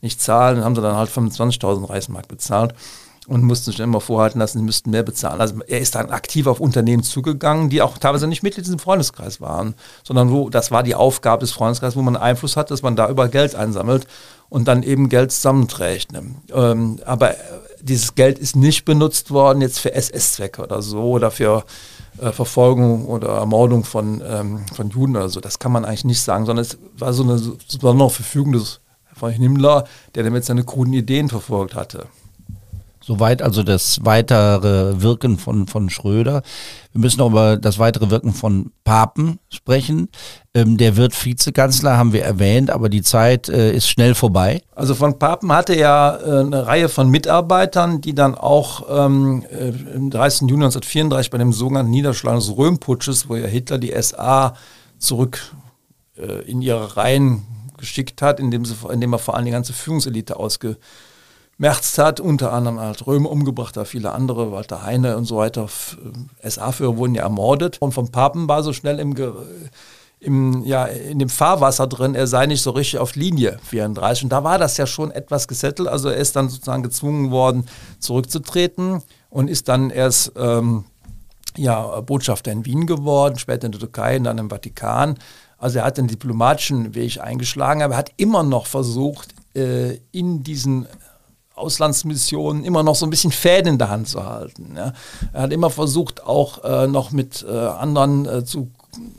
nicht 0.00 0.20
zahlen. 0.20 0.56
Dann 0.56 0.64
haben 0.64 0.74
sie 0.74 0.80
dann 0.80 0.96
halt 0.96 1.10
25.000 1.10 1.88
Reichsmark 1.88 2.26
bezahlt 2.26 2.74
und 3.30 3.44
mussten 3.44 3.70
sich 3.70 3.78
immer 3.78 4.00
vorhalten 4.00 4.40
lassen, 4.40 4.58
sie 4.58 4.64
müssten 4.64 4.90
mehr 4.90 5.04
bezahlen. 5.04 5.40
Also 5.40 5.54
er 5.68 5.78
ist 5.78 5.94
dann 5.94 6.10
aktiv 6.10 6.48
auf 6.48 6.58
Unternehmen 6.58 7.04
zugegangen, 7.04 7.70
die 7.70 7.80
auch 7.80 7.96
teilweise 7.96 8.26
nicht 8.26 8.42
Mitglied 8.42 8.66
in 8.66 8.72
diesem 8.72 8.78
Freundeskreis 8.80 9.40
waren, 9.40 9.74
sondern 10.02 10.32
wo 10.32 10.50
das 10.50 10.72
war 10.72 10.82
die 10.82 10.96
Aufgabe 10.96 11.42
des 11.42 11.52
Freundeskreises, 11.52 11.96
wo 11.96 12.02
man 12.02 12.16
Einfluss 12.16 12.56
hat, 12.56 12.72
dass 12.72 12.82
man 12.82 12.96
da 12.96 13.08
über 13.08 13.28
Geld 13.28 13.54
einsammelt 13.54 14.08
und 14.48 14.66
dann 14.66 14.82
eben 14.82 15.08
Geld 15.08 15.30
zusammenträgt. 15.30 16.10
Ne? 16.10 16.24
Ähm, 16.52 16.98
aber 17.06 17.36
dieses 17.80 18.16
Geld 18.16 18.40
ist 18.40 18.56
nicht 18.56 18.84
benutzt 18.84 19.30
worden 19.30 19.60
jetzt 19.60 19.78
für 19.78 19.94
SS-Zwecke 19.94 20.62
oder 20.62 20.82
so 20.82 21.02
oder 21.02 21.30
für 21.30 21.64
äh, 22.20 22.32
Verfolgung 22.32 23.06
oder 23.06 23.28
Ermordung 23.28 23.84
von, 23.84 24.20
ähm, 24.26 24.66
von 24.74 24.90
Juden 24.90 25.14
oder 25.14 25.28
so. 25.28 25.38
Das 25.38 25.60
kann 25.60 25.70
man 25.70 25.84
eigentlich 25.84 26.04
nicht 26.04 26.20
sagen, 26.20 26.46
sondern 26.46 26.64
es 26.64 26.78
war 26.98 27.12
so 27.12 27.22
eine 27.22 27.40
besondere 27.80 28.10
Verfügung 28.10 28.54
des 28.54 28.80
von 29.14 29.30
Himmler, 29.30 29.84
der 30.14 30.24
damit 30.24 30.44
seine 30.44 30.64
kruden 30.64 30.94
Ideen 30.94 31.28
verfolgt 31.28 31.74
hatte. 31.74 32.06
Soweit 33.02 33.40
also 33.40 33.62
das 33.62 34.04
weitere 34.04 35.00
Wirken 35.00 35.38
von, 35.38 35.66
von 35.66 35.88
Schröder. 35.88 36.42
Wir 36.92 37.00
müssen 37.00 37.20
auch 37.22 37.30
über 37.30 37.56
das 37.56 37.78
weitere 37.78 38.10
Wirken 38.10 38.34
von 38.34 38.72
Papen 38.84 39.38
sprechen. 39.48 40.08
Ähm, 40.52 40.76
der 40.76 40.96
wird 40.96 41.24
Vizekanzler, 41.24 41.96
haben 41.96 42.12
wir 42.12 42.24
erwähnt, 42.24 42.70
aber 42.70 42.90
die 42.90 43.00
Zeit 43.00 43.48
äh, 43.48 43.72
ist 43.72 43.88
schnell 43.88 44.14
vorbei. 44.14 44.62
Also 44.74 44.94
von 44.94 45.18
Papen 45.18 45.50
hatte 45.50 45.74
ja 45.74 46.16
äh, 46.16 46.40
eine 46.40 46.66
Reihe 46.66 46.90
von 46.90 47.08
Mitarbeitern, 47.08 48.02
die 48.02 48.14
dann 48.14 48.34
auch 48.34 48.84
ähm, 48.90 49.44
äh, 49.50 49.68
im 49.94 50.10
30. 50.10 50.42
Juni 50.42 50.64
1934 50.64 51.30
bei 51.30 51.38
dem 51.38 51.54
sogenannten 51.54 51.90
Niederschlag 51.90 52.34
des 52.34 52.54
Röhmputsches, 52.54 53.30
wo 53.30 53.36
ja 53.36 53.46
Hitler 53.46 53.78
die 53.78 53.94
SA 54.02 54.54
zurück 54.98 55.54
äh, 56.18 56.42
in 56.42 56.60
ihre 56.60 56.98
Reihen 56.98 57.44
geschickt 57.78 58.20
hat, 58.20 58.40
indem, 58.40 58.66
sie, 58.66 58.74
indem 58.92 59.14
er 59.14 59.18
vor 59.18 59.36
allem 59.36 59.46
die 59.46 59.52
ganze 59.52 59.72
Führungselite 59.72 60.36
ausge 60.36 60.76
Merz 61.60 61.98
hat, 61.98 62.20
unter 62.20 62.54
anderem 62.54 62.80
halt 62.80 63.06
Römer 63.06 63.30
umgebracht, 63.30 63.76
da 63.76 63.84
viele 63.84 64.12
andere, 64.12 64.50
Walter 64.50 64.82
Heine 64.82 65.18
und 65.18 65.26
so 65.26 65.36
weiter, 65.36 65.68
äh, 66.40 66.48
SA-Führer 66.48 66.96
wurden 66.96 67.14
ja 67.14 67.22
ermordet. 67.22 67.76
Und 67.80 67.92
vom 67.92 68.10
Papen 68.10 68.48
war 68.48 68.62
so 68.62 68.72
schnell 68.72 68.98
im, 68.98 69.14
im, 70.20 70.64
ja, 70.64 70.86
in 70.86 71.18
dem 71.18 71.28
Fahrwasser 71.28 71.86
drin, 71.86 72.14
er 72.14 72.26
sei 72.26 72.46
nicht 72.46 72.62
so 72.62 72.70
richtig 72.70 72.98
auf 72.98 73.14
Linie 73.14 73.58
34. 73.64 74.24
Und 74.24 74.30
da 74.30 74.42
war 74.42 74.56
das 74.56 74.78
ja 74.78 74.86
schon 74.86 75.10
etwas 75.10 75.48
gesettelt. 75.48 75.86
Also 75.86 76.08
er 76.08 76.16
ist 76.16 76.34
dann 76.34 76.48
sozusagen 76.48 76.82
gezwungen 76.82 77.30
worden, 77.30 77.66
zurückzutreten 77.98 79.02
und 79.28 79.48
ist 79.48 79.68
dann 79.68 79.90
erst 79.90 80.32
ähm, 80.36 80.84
ja, 81.58 82.00
Botschafter 82.00 82.52
in 82.52 82.64
Wien 82.64 82.86
geworden, 82.86 83.38
später 83.38 83.66
in 83.66 83.72
der 83.72 83.80
Türkei 83.80 84.16
und 84.16 84.24
dann 84.24 84.38
im 84.38 84.48
Vatikan. 84.48 85.18
Also 85.58 85.80
er 85.80 85.84
hat 85.84 85.98
den 85.98 86.08
diplomatischen 86.08 86.94
Weg 86.94 87.20
eingeschlagen, 87.20 87.82
aber 87.82 87.96
er 87.96 87.98
hat 87.98 88.12
immer 88.16 88.44
noch 88.44 88.64
versucht, 88.64 89.34
äh, 89.54 89.98
in 90.10 90.42
diesen 90.42 90.86
Auslandsmissionen 91.60 92.64
immer 92.64 92.82
noch 92.82 92.94
so 92.94 93.06
ein 93.06 93.10
bisschen 93.10 93.32
Fäden 93.32 93.74
in 93.74 93.78
der 93.78 93.90
Hand 93.90 94.08
zu 94.08 94.24
halten. 94.24 94.74
Ja. 94.76 94.92
Er 95.32 95.42
hat 95.42 95.52
immer 95.52 95.70
versucht, 95.70 96.24
auch 96.24 96.64
äh, 96.64 96.86
noch 96.86 97.12
mit 97.12 97.44
äh, 97.48 97.52
anderen 97.52 98.26
äh, 98.26 98.44
zu 98.44 98.70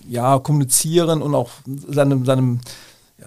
ja, 0.08 0.40
kommunizieren 0.40 1.22
und 1.22 1.34
auch 1.34 1.50
seinem, 1.88 2.26
seinem 2.26 2.60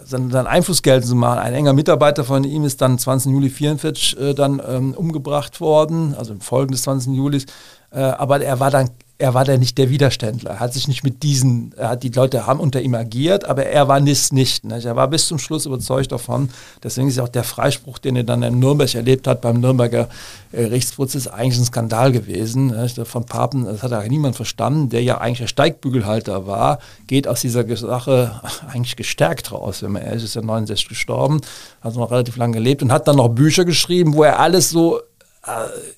seinen, 0.05 0.31
seinen 0.31 0.47
Einfluss 0.47 0.83
geltend 0.83 1.07
zu 1.07 1.15
machen. 1.15 1.39
Ein 1.39 1.55
enger 1.55 1.73
Mitarbeiter 1.73 2.25
von 2.25 2.45
ihm 2.45 2.65
ist 2.65 2.81
dann 2.81 2.99
20. 2.99 3.33
Juli 3.33 3.47
1944 3.47 4.21
äh, 4.21 4.35
dann 4.35 4.61
ähm, 4.67 4.95
umgebracht 4.95 5.61
worden, 5.61 6.15
also 6.19 6.33
im 6.33 6.41
Folgen 6.41 6.73
des 6.73 6.83
20. 6.83 7.15
Julis. 7.15 7.47
Äh, 7.91 8.01
aber 8.01 8.41
er 8.43 8.61
war 8.61 8.71
dann 8.71 8.91
er 9.17 9.33
war 9.33 9.45
da 9.45 9.57
nicht 9.57 9.79
der 9.79 9.91
Widerständler. 9.91 10.51
Er 10.51 10.61
hat 10.61 10.75
sich 10.75 10.89
nicht 10.89 11.05
mit 11.05 11.23
diesen, 11.23 11.73
hat, 11.79 12.03
die 12.03 12.09
Leute 12.09 12.47
haben 12.47 12.59
unter 12.59 12.83
ihm 12.83 12.95
agiert, 12.95 13.45
aber 13.45 13.65
er 13.65 13.87
war 13.87 14.01
nicht. 14.01 14.33
nicht. 14.33 14.65
Er 14.65 14.97
war 14.97 15.07
bis 15.07 15.29
zum 15.29 15.39
Schluss 15.39 15.67
überzeugt 15.67 16.11
davon. 16.11 16.51
Deswegen 16.83 17.09
ist 17.09 17.21
auch 17.21 17.29
der 17.29 17.45
Freispruch, 17.45 17.99
den 17.99 18.17
er 18.17 18.25
dann 18.25 18.43
in 18.43 18.59
Nürnberg 18.59 18.93
erlebt 18.93 19.29
hat, 19.29 19.41
beim 19.41 19.61
Nürnberger 19.61 20.09
äh, 20.51 20.65
eigentlich 20.65 21.59
ein 21.59 21.65
Skandal 21.65 22.11
gewesen. 22.11 22.67
Nicht? 22.67 22.99
Von 23.07 23.25
Papen, 23.25 23.67
das 23.67 23.85
hat 23.85 23.93
ja 23.93 24.03
niemand 24.03 24.35
verstanden, 24.35 24.89
der 24.89 25.03
ja 25.05 25.19
eigentlich 25.19 25.39
der 25.39 25.47
Steigbügelhalter 25.47 26.49
war, 26.49 26.81
geht 27.07 27.29
aus 27.29 27.41
dieser 27.41 27.65
Sache 27.77 28.41
eigentlich 28.73 28.97
gestärkt 28.97 29.53
raus. 29.53 29.83
Wenn 29.83 29.93
man 29.93 30.03
ehrlich 30.03 30.25
ist, 30.25 30.35
er 30.35 30.43
69 30.43 30.89
gestorben, 30.89 31.41
hat 31.83 31.95
noch 31.95 32.11
relativ 32.11 32.37
lange 32.37 32.55
gelebt 32.55 32.83
und 32.83 32.91
hat 32.91 33.07
dann 33.07 33.17
noch 33.17 33.29
Bücher 33.29 33.65
geschrieben, 33.65 34.15
wo 34.15 34.25
er 34.25 34.41
alles 34.41 34.71
so 34.71 35.01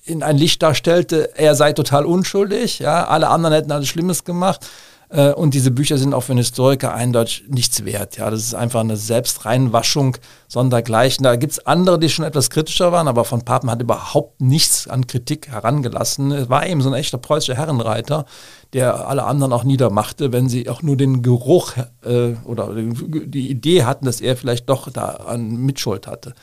in 0.03 0.23
ein 0.23 0.37
Licht 0.37 0.61
darstellte, 0.61 1.37
er 1.37 1.55
sei 1.55 1.73
total 1.73 2.05
unschuldig, 2.05 2.79
ja, 2.79 3.07
alle 3.07 3.29
anderen 3.29 3.55
hätten 3.55 3.71
alles 3.71 3.87
Schlimmes 3.87 4.23
gemacht. 4.23 4.67
Äh, 5.09 5.31
und 5.31 5.53
diese 5.53 5.71
Bücher 5.71 5.97
sind 5.97 6.13
auch 6.13 6.21
für 6.21 6.33
einen 6.33 6.39
Historiker 6.39 6.93
eindeutig 6.93 7.45
nichts 7.47 7.85
wert. 7.85 8.17
Ja, 8.17 8.29
das 8.29 8.41
ist 8.41 8.55
einfach 8.55 8.81
eine 8.81 8.97
Selbstreinwaschung 8.97 10.17
sondergleichen. 10.47 11.23
Da 11.23 11.35
gibt 11.35 11.53
es 11.53 11.65
andere, 11.65 11.97
die 11.97 12.09
schon 12.09 12.25
etwas 12.25 12.49
kritischer 12.49 12.91
waren, 12.91 13.07
aber 13.07 13.23
von 13.23 13.43
Papen 13.43 13.71
hat 13.71 13.81
überhaupt 13.81 14.41
nichts 14.41 14.87
an 14.87 15.07
Kritik 15.07 15.47
herangelassen. 15.47 16.31
Es 16.31 16.49
war 16.49 16.67
eben 16.67 16.81
so 16.81 16.89
ein 16.89 16.95
echter 16.95 17.17
preußischer 17.17 17.55
Herrenreiter, 17.55 18.25
der 18.73 19.07
alle 19.07 19.23
anderen 19.23 19.53
auch 19.53 19.63
niedermachte, 19.63 20.33
wenn 20.33 20.49
sie 20.49 20.69
auch 20.69 20.81
nur 20.81 20.97
den 20.97 21.21
Geruch 21.21 21.73
äh, 22.03 22.33
oder 22.43 22.73
die 22.73 23.49
Idee 23.49 23.85
hatten, 23.85 24.05
dass 24.05 24.19
er 24.19 24.35
vielleicht 24.35 24.69
doch 24.69 24.91
da 24.91 25.05
an 25.05 25.55
Mitschuld 25.55 26.05
hatte. 26.07 26.33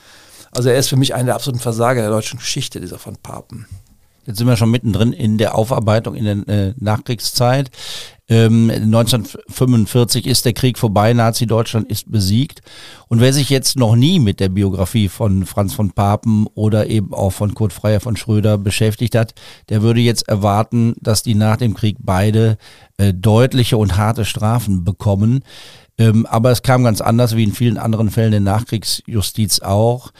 Also 0.54 0.68
er 0.68 0.76
ist 0.76 0.88
für 0.88 0.96
mich 0.96 1.14
einer 1.14 1.26
der 1.26 1.34
absoluten 1.34 1.60
Versager 1.60 2.00
der 2.00 2.10
deutschen 2.10 2.38
Geschichte, 2.38 2.80
dieser 2.80 2.98
von 2.98 3.16
Papen. 3.16 3.66
Jetzt 4.26 4.38
sind 4.38 4.46
wir 4.46 4.56
schon 4.56 4.70
mittendrin 4.70 5.12
in 5.12 5.36
der 5.36 5.54
Aufarbeitung 5.54 6.14
in 6.14 6.24
der 6.24 6.48
äh, 6.48 6.74
Nachkriegszeit. 6.78 7.70
Ähm, 8.26 8.70
1945 8.70 10.26
ist 10.26 10.46
der 10.46 10.54
Krieg 10.54 10.78
vorbei, 10.78 11.12
Nazi-Deutschland 11.12 11.90
ist 11.90 12.10
besiegt. 12.10 12.62
Und 13.08 13.20
wer 13.20 13.34
sich 13.34 13.50
jetzt 13.50 13.76
noch 13.76 13.96
nie 13.96 14.18
mit 14.18 14.40
der 14.40 14.48
Biografie 14.48 15.10
von 15.10 15.44
Franz 15.44 15.74
von 15.74 15.90
Papen 15.90 16.46
oder 16.54 16.86
eben 16.86 17.12
auch 17.12 17.30
von 17.30 17.52
Kurt 17.52 17.74
Freier 17.74 18.00
von 18.00 18.16
Schröder 18.16 18.56
beschäftigt 18.56 19.14
hat, 19.14 19.34
der 19.68 19.82
würde 19.82 20.00
jetzt 20.00 20.26
erwarten, 20.26 20.94
dass 21.00 21.22
die 21.22 21.34
nach 21.34 21.58
dem 21.58 21.74
Krieg 21.74 21.96
beide 22.00 22.56
äh, 22.96 23.12
deutliche 23.12 23.76
und 23.76 23.98
harte 23.98 24.24
Strafen 24.24 24.84
bekommen. 24.84 25.44
Ähm, 25.96 26.26
aber 26.26 26.50
es 26.50 26.62
kam 26.62 26.82
ganz 26.82 27.00
anders, 27.00 27.36
wie 27.36 27.44
in 27.44 27.52
vielen 27.52 27.78
anderen 27.78 28.10
Fällen 28.10 28.32
der 28.32 28.40
Nachkriegsjustiz 28.40 29.60
auch. 29.60 30.12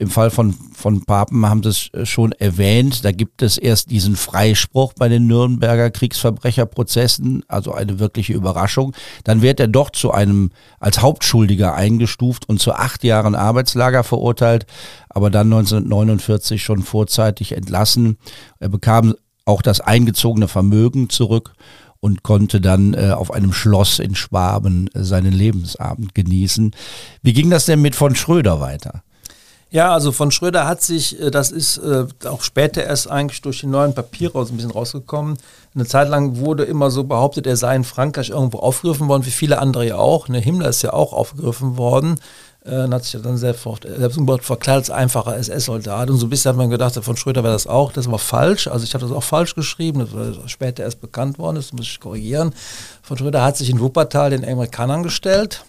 Im 0.00 0.10
Fall 0.10 0.30
von, 0.30 0.52
von 0.52 1.04
Papen 1.04 1.44
haben 1.44 1.64
Sie 1.64 1.70
es 1.70 1.90
äh, 1.92 2.06
schon 2.06 2.30
erwähnt, 2.30 3.04
da 3.04 3.10
gibt 3.10 3.42
es 3.42 3.58
erst 3.58 3.90
diesen 3.90 4.14
Freispruch 4.14 4.92
bei 4.92 5.08
den 5.08 5.26
Nürnberger 5.26 5.90
Kriegsverbrecherprozessen, 5.90 7.44
also 7.48 7.72
eine 7.72 7.98
wirkliche 7.98 8.32
Überraschung. 8.32 8.94
Dann 9.24 9.42
wird 9.42 9.58
er 9.58 9.66
doch 9.66 9.90
zu 9.90 10.12
einem 10.12 10.50
als 10.78 11.02
Hauptschuldiger 11.02 11.74
eingestuft 11.74 12.48
und 12.48 12.60
zu 12.60 12.74
acht 12.74 13.02
Jahren 13.02 13.34
Arbeitslager 13.34 14.04
verurteilt, 14.04 14.66
aber 15.08 15.30
dann 15.30 15.52
1949 15.52 16.62
schon 16.62 16.84
vorzeitig 16.84 17.56
entlassen. 17.56 18.18
Er 18.60 18.68
bekam 18.68 19.14
auch 19.44 19.62
das 19.62 19.80
eingezogene 19.80 20.46
Vermögen 20.46 21.10
zurück 21.10 21.54
und 21.98 22.22
konnte 22.22 22.60
dann 22.60 22.94
äh, 22.94 23.10
auf 23.10 23.32
einem 23.32 23.52
Schloss 23.52 23.98
in 23.98 24.14
Schwaben 24.14 24.88
äh, 24.94 25.02
seinen 25.02 25.32
Lebensabend 25.32 26.14
genießen. 26.14 26.70
Wie 27.22 27.32
ging 27.32 27.50
das 27.50 27.66
denn 27.66 27.82
mit 27.82 27.96
von 27.96 28.14
Schröder 28.14 28.60
weiter? 28.60 29.02
Ja, 29.70 29.92
also 29.92 30.12
von 30.12 30.30
Schröder 30.30 30.66
hat 30.66 30.80
sich, 30.80 31.20
äh, 31.20 31.30
das 31.30 31.50
ist 31.50 31.78
äh, 31.78 32.06
auch 32.24 32.42
später 32.42 32.84
erst 32.84 33.10
eigentlich 33.10 33.42
durch 33.42 33.60
die 33.60 33.66
neuen 33.66 33.94
Papiere 33.94 34.38
ein 34.40 34.56
bisschen 34.56 34.70
rausgekommen. 34.70 35.36
Eine 35.74 35.84
Zeit 35.84 36.08
lang 36.08 36.38
wurde 36.38 36.64
immer 36.64 36.90
so 36.90 37.04
behauptet, 37.04 37.46
er 37.46 37.56
sei 37.56 37.76
in 37.76 37.84
Frankreich 37.84 38.30
irgendwo 38.30 38.58
aufgegriffen 38.60 39.08
worden, 39.08 39.26
wie 39.26 39.30
viele 39.30 39.58
andere 39.58 39.86
ja 39.86 39.96
auch. 39.96 40.28
Ne, 40.28 40.38
Himmler 40.38 40.70
ist 40.70 40.82
ja 40.82 40.94
auch 40.94 41.12
aufgegriffen 41.12 41.76
worden. 41.76 42.18
Äh, 42.64 42.88
hat 42.88 43.04
sich 43.04 43.12
ja 43.12 43.20
dann 43.20 43.36
selbst, 43.36 43.62
selbst 43.62 44.18
verkleidet 44.40 44.88
als 44.88 44.90
einfacher 44.90 45.36
SS-Soldat. 45.36 46.08
Und 46.08 46.16
so 46.16 46.26
ein 46.26 46.30
bisschen 46.30 46.48
hat 46.50 46.56
man 46.56 46.70
gedacht, 46.70 46.94
von 47.04 47.16
Schröder 47.18 47.42
wäre 47.42 47.52
das 47.52 47.66
auch. 47.66 47.92
Das 47.92 48.10
war 48.10 48.18
falsch. 48.18 48.68
Also 48.68 48.84
ich 48.84 48.94
habe 48.94 49.06
das 49.06 49.14
auch 49.14 49.22
falsch 49.22 49.54
geschrieben. 49.54 50.00
Das 50.00 50.14
war 50.14 50.48
später 50.48 50.82
erst 50.82 51.02
bekannt 51.02 51.38
worden. 51.38 51.56
Das 51.56 51.74
muss 51.74 51.86
ich 51.86 52.00
korrigieren. 52.00 52.54
Von 53.02 53.18
Schröder 53.18 53.42
hat 53.42 53.58
sich 53.58 53.68
in 53.68 53.80
Wuppertal 53.80 54.30
den 54.30 54.44
Amerikanern 54.44 55.02
gestellt 55.02 55.64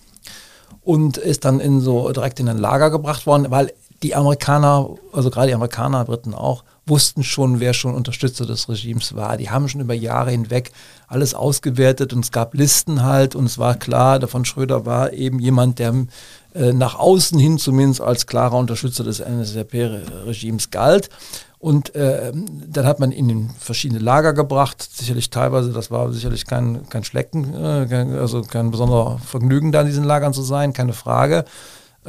und 0.82 1.18
ist 1.18 1.44
dann 1.44 1.60
in 1.60 1.82
so 1.82 2.10
direkt 2.12 2.40
in 2.40 2.48
ein 2.48 2.58
Lager 2.58 2.90
gebracht 2.90 3.28
worden, 3.28 3.48
weil 3.50 3.74
die 4.04 4.16
Amerikaner, 4.16 4.90
also 5.12 5.30
gerade 5.30 5.48
die 5.48 5.54
Amerikaner, 5.54 6.06
Briten 6.06 6.34
auch, 6.34 6.64
wussten 6.86 7.24
schon, 7.24 7.60
wer 7.60 7.74
schon 7.74 7.94
Unterstützer 7.94 8.46
des 8.46 8.68
Regimes 8.68 9.16
war. 9.16 9.38
Die 9.38 9.50
haben 9.50 9.70
schon 9.70 9.82
über 9.82 9.94
Jahre 9.94 10.32
hinweg 10.32 10.72
alles 11.08 11.34
ausgewertet 11.34 12.14
und 12.14 12.26
es 12.26 12.32
gab 12.32 12.54
Listen 12.54 13.04
halt 13.04 13.36
und 13.36 13.46
es 13.46 13.58
war 13.58 13.76
klar, 13.76 14.20
der 14.20 14.28
von 14.28 14.46
Schröder 14.46 14.86
war 14.86 15.14
eben 15.14 15.40
jemand, 15.40 15.80
der 15.80 15.94
äh, 16.56 16.74
nach 16.74 16.98
außen 16.98 17.38
hin 17.40 17.60
zumindest 17.60 18.02
als 18.02 18.26
klarer 18.26 18.58
Unterstützer 18.58 19.04
des 19.04 19.20
NSDAP-Regimes 19.20 20.72
galt. 20.72 21.10
Und 21.60 21.94
äh, 21.94 22.32
dann 22.34 22.86
hat 22.86 23.02
man 23.02 23.12
ihn 23.12 23.30
in 23.30 23.50
verschiedene 23.60 24.00
Lager 24.00 24.32
gebracht, 24.32 24.82
sicherlich 24.82 25.30
teilweise, 25.30 25.74
das 25.74 25.92
war 25.92 26.10
sicherlich 26.14 26.46
kein, 26.46 26.88
kein 26.90 27.04
Schlecken, 27.04 27.54
äh, 27.54 28.18
also 28.18 28.44
kein 28.44 28.72
besonderer 28.72 29.20
Vergnügen, 29.20 29.74
da 29.74 29.82
in 29.82 29.88
diesen 29.88 30.06
Lagern 30.06 30.34
zu 30.34 30.42
sein, 30.42 30.72
keine 30.72 30.94
Frage. 30.94 31.44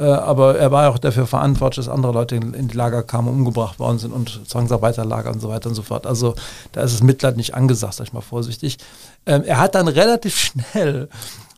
Äh, 0.01 0.05
aber 0.05 0.57
er 0.57 0.71
war 0.71 0.89
auch 0.89 0.97
dafür 0.97 1.27
verantwortlich, 1.27 1.85
dass 1.85 1.93
andere 1.93 2.11
Leute 2.11 2.35
in, 2.35 2.67
die 2.67 2.75
Lager 2.75 3.03
kamen, 3.03 3.27
umgebracht 3.27 3.77
worden 3.77 3.99
sind 3.99 4.11
und 4.11 4.49
Zwangsarbeiterlager 4.49 5.31
und 5.31 5.39
so 5.39 5.49
weiter 5.49 5.69
und 5.69 5.75
so 5.75 5.83
fort. 5.83 6.07
Also 6.07 6.33
da 6.71 6.81
ist 6.81 6.95
das 6.95 7.03
Mitleid 7.03 7.37
nicht 7.37 7.53
angesagt, 7.53 7.93
sag 7.93 8.07
ich 8.07 8.13
mal 8.13 8.21
vorsichtig. 8.21 8.79
Ähm, 9.27 9.43
er 9.45 9.59
hat 9.59 9.75
dann 9.75 9.87
relativ 9.87 10.35
schnell, 10.71 11.07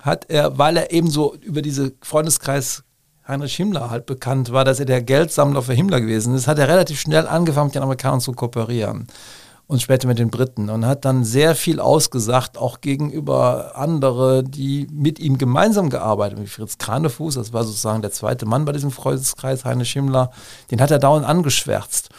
hat 0.01 0.25
er, 0.29 0.57
weil 0.57 0.75
er 0.75 0.91
eben 0.91 1.09
so 1.09 1.35
über 1.35 1.61
diese 1.61 1.93
Freundeskreis 2.01 2.83
Heinrich 3.25 3.55
Himmler 3.55 3.89
halt 3.89 4.05
bekannt 4.05 4.51
war, 4.51 4.65
dass 4.65 4.81
er 4.81 4.85
der 4.85 5.01
Geldsammler 5.01 5.61
für 5.61 5.71
Himmler 5.71 6.01
gewesen 6.01 6.35
ist, 6.35 6.45
hat 6.49 6.59
er 6.59 6.67
relativ 6.67 6.99
schnell 6.99 7.25
angefangen, 7.25 7.67
mit 7.67 7.75
den 7.75 7.83
Amerikanern 7.83 8.19
zu 8.19 8.33
kooperieren 8.33 9.07
und 9.74 9.82
später 9.82 10.07
mit 10.07 10.19
den 10.19 10.30
Briten 10.30 10.69
und 10.69 10.86
hat 10.86 11.03
dann 11.03 11.24
sehr 11.24 11.55
viel 11.55 11.80
ausgesagt, 11.80 12.59
auch 12.59 12.80
gegenüber 12.80 13.71
andere, 13.76 14.43
die 14.43 14.88
mit 14.91 15.17
ihm 15.17 15.39
gemeinsam 15.39 15.89
gearbeitet 15.89 16.38
haben, 16.38 16.45
wie 16.45 16.49
Fritz 16.49 16.78
Kranefuß, 16.78 17.34
das 17.34 17.53
war 17.53 17.63
sozusagen 17.63 18.03
der 18.03 18.11
zweite 18.11 18.45
Mann 18.45 18.65
bei 18.65 18.71
diesem 18.71 18.91
Freundeskreis, 18.91 19.65
Heinrich 19.65 19.91
Himmler, 19.91 20.30
den 20.69 20.80
hat 20.80 20.91
er 20.91 20.99
dauernd 20.99 21.26
angeschwärzt. 21.26 22.09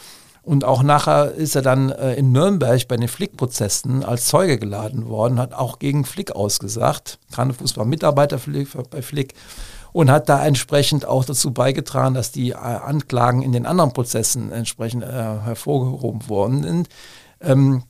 Und 0.43 0.65
auch 0.65 0.83
nachher 0.83 1.31
ist 1.31 1.55
er 1.55 1.61
dann 1.61 1.91
äh, 1.91 2.15
in 2.15 2.33
Nürnberg 2.33 2.87
bei 2.89 2.97
den 2.97 3.07
Flick-Prozessen 3.07 4.03
als 4.03 4.25
Zeuge 4.25 4.59
geladen 4.59 5.07
worden, 5.07 5.39
hat 5.39 5.53
auch 5.53 5.79
gegen 5.79 6.03
Flick 6.03 6.33
ausgesagt. 6.33 7.19
Kranefuß 7.31 7.77
war 7.77 7.85
Mitarbeiter 7.85 8.37
bei 8.91 9.01
Flick 9.01 9.33
und 9.93 10.11
hat 10.11 10.27
da 10.27 10.45
entsprechend 10.45 11.05
auch 11.05 11.23
dazu 11.23 11.51
beigetragen, 11.53 12.13
dass 12.13 12.33
die 12.33 12.49
äh, 12.49 12.55
Anklagen 12.55 13.41
in 13.41 13.53
den 13.53 13.65
anderen 13.65 13.93
Prozessen 13.93 14.51
entsprechend 14.51 15.03
äh, 15.03 15.07
hervorgehoben 15.07 16.27
worden 16.27 16.63
sind. 16.63 16.89
Ähm, 17.41 17.83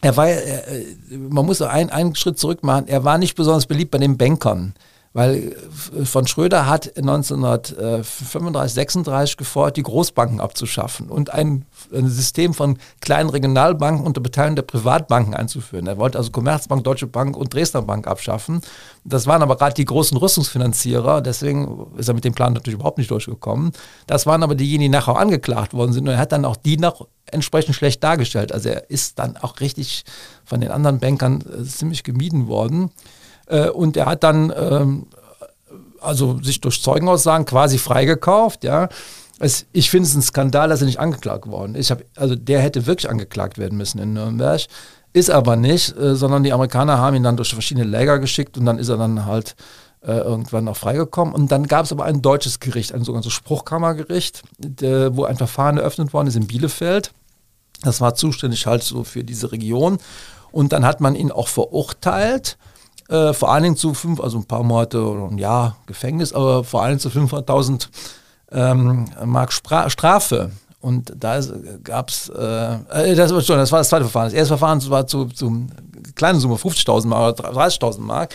er 0.00 0.16
war, 0.16 0.28
äh, 0.28 0.84
man 1.16 1.46
muss 1.46 1.62
einen, 1.62 1.90
einen 1.90 2.14
Schritt 2.14 2.38
zurück 2.38 2.62
machen, 2.62 2.88
er 2.88 3.04
war 3.04 3.18
nicht 3.18 3.34
besonders 3.34 3.66
beliebt 3.66 3.90
bei 3.90 3.98
den 3.98 4.18
Bankern. 4.18 4.74
Weil 5.14 5.54
äh, 5.96 6.04
von 6.04 6.26
Schröder 6.26 6.66
hat 6.66 6.96
1935, 6.96 8.74
36 8.74 9.36
gefordert, 9.36 9.76
die 9.78 9.82
Großbanken 9.82 10.40
abzuschaffen 10.40 11.08
und 11.08 11.32
ein, 11.32 11.64
ein, 11.94 12.08
System 12.08 12.52
von 12.52 12.78
kleinen 13.00 13.30
Regionalbanken 13.30 14.04
unter 14.04 14.20
Beteiligung 14.20 14.56
der 14.56 14.62
Privatbanken 14.62 15.32
einzuführen. 15.32 15.86
Er 15.86 15.98
wollte 15.98 16.18
also 16.18 16.32
Commerzbank, 16.32 16.84
Deutsche 16.84 17.06
Bank 17.06 17.36
und 17.36 17.54
Dresdner 17.54 17.82
Bank 17.82 18.08
abschaffen. 18.08 18.60
Das 19.04 19.26
waren 19.26 19.42
aber 19.42 19.56
gerade 19.56 19.74
die 19.74 19.84
großen 19.84 20.18
Rüstungsfinanzierer, 20.18 21.22
deswegen 21.22 21.86
ist 21.96 22.08
er 22.08 22.14
mit 22.14 22.24
dem 22.24 22.34
Plan 22.34 22.52
natürlich 22.52 22.78
überhaupt 22.78 22.98
nicht 22.98 23.10
durchgekommen. 23.10 23.72
Das 24.08 24.26
waren 24.26 24.42
aber 24.42 24.56
diejenigen, 24.56 24.92
die 24.92 24.98
nachher 24.98 25.16
angeklagt 25.16 25.74
worden 25.74 25.92
sind 25.92 26.08
und 26.08 26.14
er 26.14 26.18
hat 26.18 26.32
dann 26.32 26.44
auch 26.44 26.56
die 26.56 26.76
noch 26.76 27.06
entsprechend 27.26 27.76
schlecht 27.76 28.02
dargestellt. 28.02 28.50
Also 28.50 28.68
er 28.68 28.90
ist 28.90 29.18
dann 29.20 29.36
auch 29.36 29.60
richtig 29.60 30.04
von 30.44 30.60
den 30.60 30.72
anderen 30.72 30.98
Bankern 30.98 31.42
äh, 31.42 31.64
ziemlich 31.64 32.02
gemieden 32.02 32.48
worden. 32.48 32.90
Äh, 33.46 33.68
und 33.68 33.96
er 33.96 34.06
hat 34.06 34.22
dann 34.22 34.52
ähm, 34.56 35.06
also 36.04 36.38
sich 36.42 36.60
durch 36.60 36.82
Zeugenaussagen 36.82 37.46
quasi 37.46 37.78
freigekauft, 37.78 38.64
ja. 38.64 38.88
Es, 39.40 39.66
ich 39.72 39.90
finde 39.90 40.08
es 40.08 40.14
ein 40.14 40.22
Skandal, 40.22 40.68
dass 40.68 40.80
er 40.80 40.86
nicht 40.86 41.00
angeklagt 41.00 41.48
worden 41.48 41.74
ist. 41.74 41.94
Also 42.14 42.36
der 42.36 42.60
hätte 42.60 42.86
wirklich 42.86 43.10
angeklagt 43.10 43.58
werden 43.58 43.76
müssen 43.76 43.98
in 43.98 44.12
Nürnberg. 44.12 44.60
Ist 45.12 45.30
aber 45.30 45.56
nicht, 45.56 45.96
äh, 45.96 46.14
sondern 46.14 46.44
die 46.44 46.52
Amerikaner 46.52 46.98
haben 46.98 47.16
ihn 47.16 47.24
dann 47.24 47.36
durch 47.36 47.52
verschiedene 47.52 47.86
Läger 47.86 48.20
geschickt 48.20 48.56
und 48.56 48.64
dann 48.64 48.78
ist 48.78 48.88
er 48.88 48.96
dann 48.96 49.26
halt 49.26 49.56
äh, 50.02 50.12
irgendwann 50.12 50.68
auch 50.68 50.76
freigekommen. 50.76 51.34
Und 51.34 51.50
dann 51.50 51.66
gab 51.66 51.84
es 51.84 51.92
aber 51.92 52.04
ein 52.04 52.22
deutsches 52.22 52.60
Gericht, 52.60 52.92
ein 52.94 53.04
sogenanntes 53.04 53.32
Spruchkammergericht, 53.32 54.42
der, 54.58 55.16
wo 55.16 55.24
ein 55.24 55.36
Verfahren 55.36 55.78
eröffnet 55.78 56.12
worden 56.12 56.28
ist 56.28 56.36
in 56.36 56.46
Bielefeld. 56.46 57.12
Das 57.82 58.00
war 58.00 58.14
zuständig 58.14 58.66
halt 58.66 58.82
so 58.84 59.02
für 59.02 59.24
diese 59.24 59.50
Region. 59.50 59.98
Und 60.52 60.72
dann 60.72 60.84
hat 60.84 61.00
man 61.00 61.16
ihn 61.16 61.32
auch 61.32 61.48
verurteilt 61.48 62.56
äh, 63.08 63.32
vor 63.32 63.52
allen 63.52 63.62
Dingen 63.62 63.76
zu 63.76 63.94
fünf, 63.94 64.20
also 64.20 64.38
ein 64.38 64.44
paar 64.44 64.62
Monate 64.62 65.04
oder 65.04 65.30
ein 65.30 65.38
Jahr 65.38 65.76
Gefängnis, 65.86 66.32
aber 66.32 66.64
vor 66.64 66.82
allen 66.82 66.98
Dingen 66.98 67.00
zu 67.00 67.08
500.000 67.08 67.88
ähm, 68.52 69.06
Mark 69.24 69.52
Spra 69.52 69.90
Strafe. 69.90 70.50
Und 70.80 71.14
da 71.16 71.40
gab 71.82 72.10
es, 72.10 72.28
äh, 72.28 72.74
äh, 72.90 73.14
das, 73.14 73.30
das 73.30 73.72
war 73.72 73.78
das 73.78 73.88
zweite 73.88 74.04
Verfahren. 74.04 74.26
Das 74.26 74.34
erste 74.34 74.58
Verfahren 74.58 74.90
war 74.90 75.06
zu, 75.06 75.26
zu 75.26 75.66
kleinen 76.14 76.40
Summe, 76.40 76.56
50.000 76.56 77.06
Mark 77.06 77.38
oder 77.40 77.50
30.000 77.52 78.00
Mark. 78.00 78.34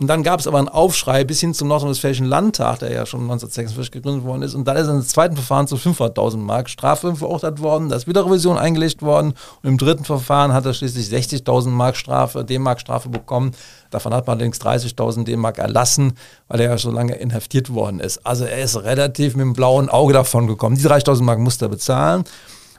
Und 0.00 0.06
dann 0.06 0.22
gab 0.22 0.40
es 0.40 0.46
aber 0.46 0.58
einen 0.58 0.68
Aufschrei 0.68 1.24
bis 1.24 1.40
hin 1.40 1.52
zum 1.52 1.68
Nordrhein-Westfälischen 1.68 2.24
Landtag, 2.24 2.78
der 2.78 2.90
ja 2.90 3.04
schon 3.04 3.20
1946 3.20 3.92
gegründet 3.92 4.24
worden 4.24 4.40
ist. 4.40 4.54
Und 4.54 4.66
dann 4.66 4.78
ist 4.78 4.88
in 4.88 4.96
im 4.96 5.02
zweiten 5.02 5.36
Verfahren 5.36 5.66
zu 5.66 5.76
500.000 5.76 6.38
Mark 6.38 6.70
Strafe 6.70 7.14
verurteilt 7.14 7.60
worden. 7.60 7.90
Da 7.90 7.96
ist 7.96 8.06
wieder 8.06 8.24
Revision 8.24 8.56
eingelegt 8.56 9.02
worden. 9.02 9.34
Und 9.62 9.68
im 9.68 9.76
dritten 9.76 10.06
Verfahren 10.06 10.54
hat 10.54 10.64
er 10.64 10.72
schließlich 10.72 11.08
60.000 11.08 11.68
Mark 11.68 11.98
Strafe, 11.98 12.46
D-Mark 12.46 12.80
Strafe 12.80 13.10
bekommen. 13.10 13.52
Davon 13.90 14.14
hat 14.14 14.26
man 14.26 14.38
allerdings 14.38 14.58
30.000 14.62 15.24
D-Mark 15.24 15.58
erlassen, 15.58 16.14
weil 16.48 16.60
er 16.60 16.70
ja 16.70 16.78
so 16.78 16.90
lange 16.90 17.16
inhaftiert 17.16 17.74
worden 17.74 18.00
ist. 18.00 18.24
Also 18.24 18.46
er 18.46 18.62
ist 18.62 18.82
relativ 18.82 19.36
mit 19.36 19.44
dem 19.44 19.52
blauen 19.52 19.90
Auge 19.90 20.14
davon 20.14 20.46
gekommen. 20.46 20.76
Die 20.76 20.86
30.000 20.86 21.22
Mark 21.22 21.40
musste 21.40 21.66
er 21.66 21.68
bezahlen. 21.68 22.24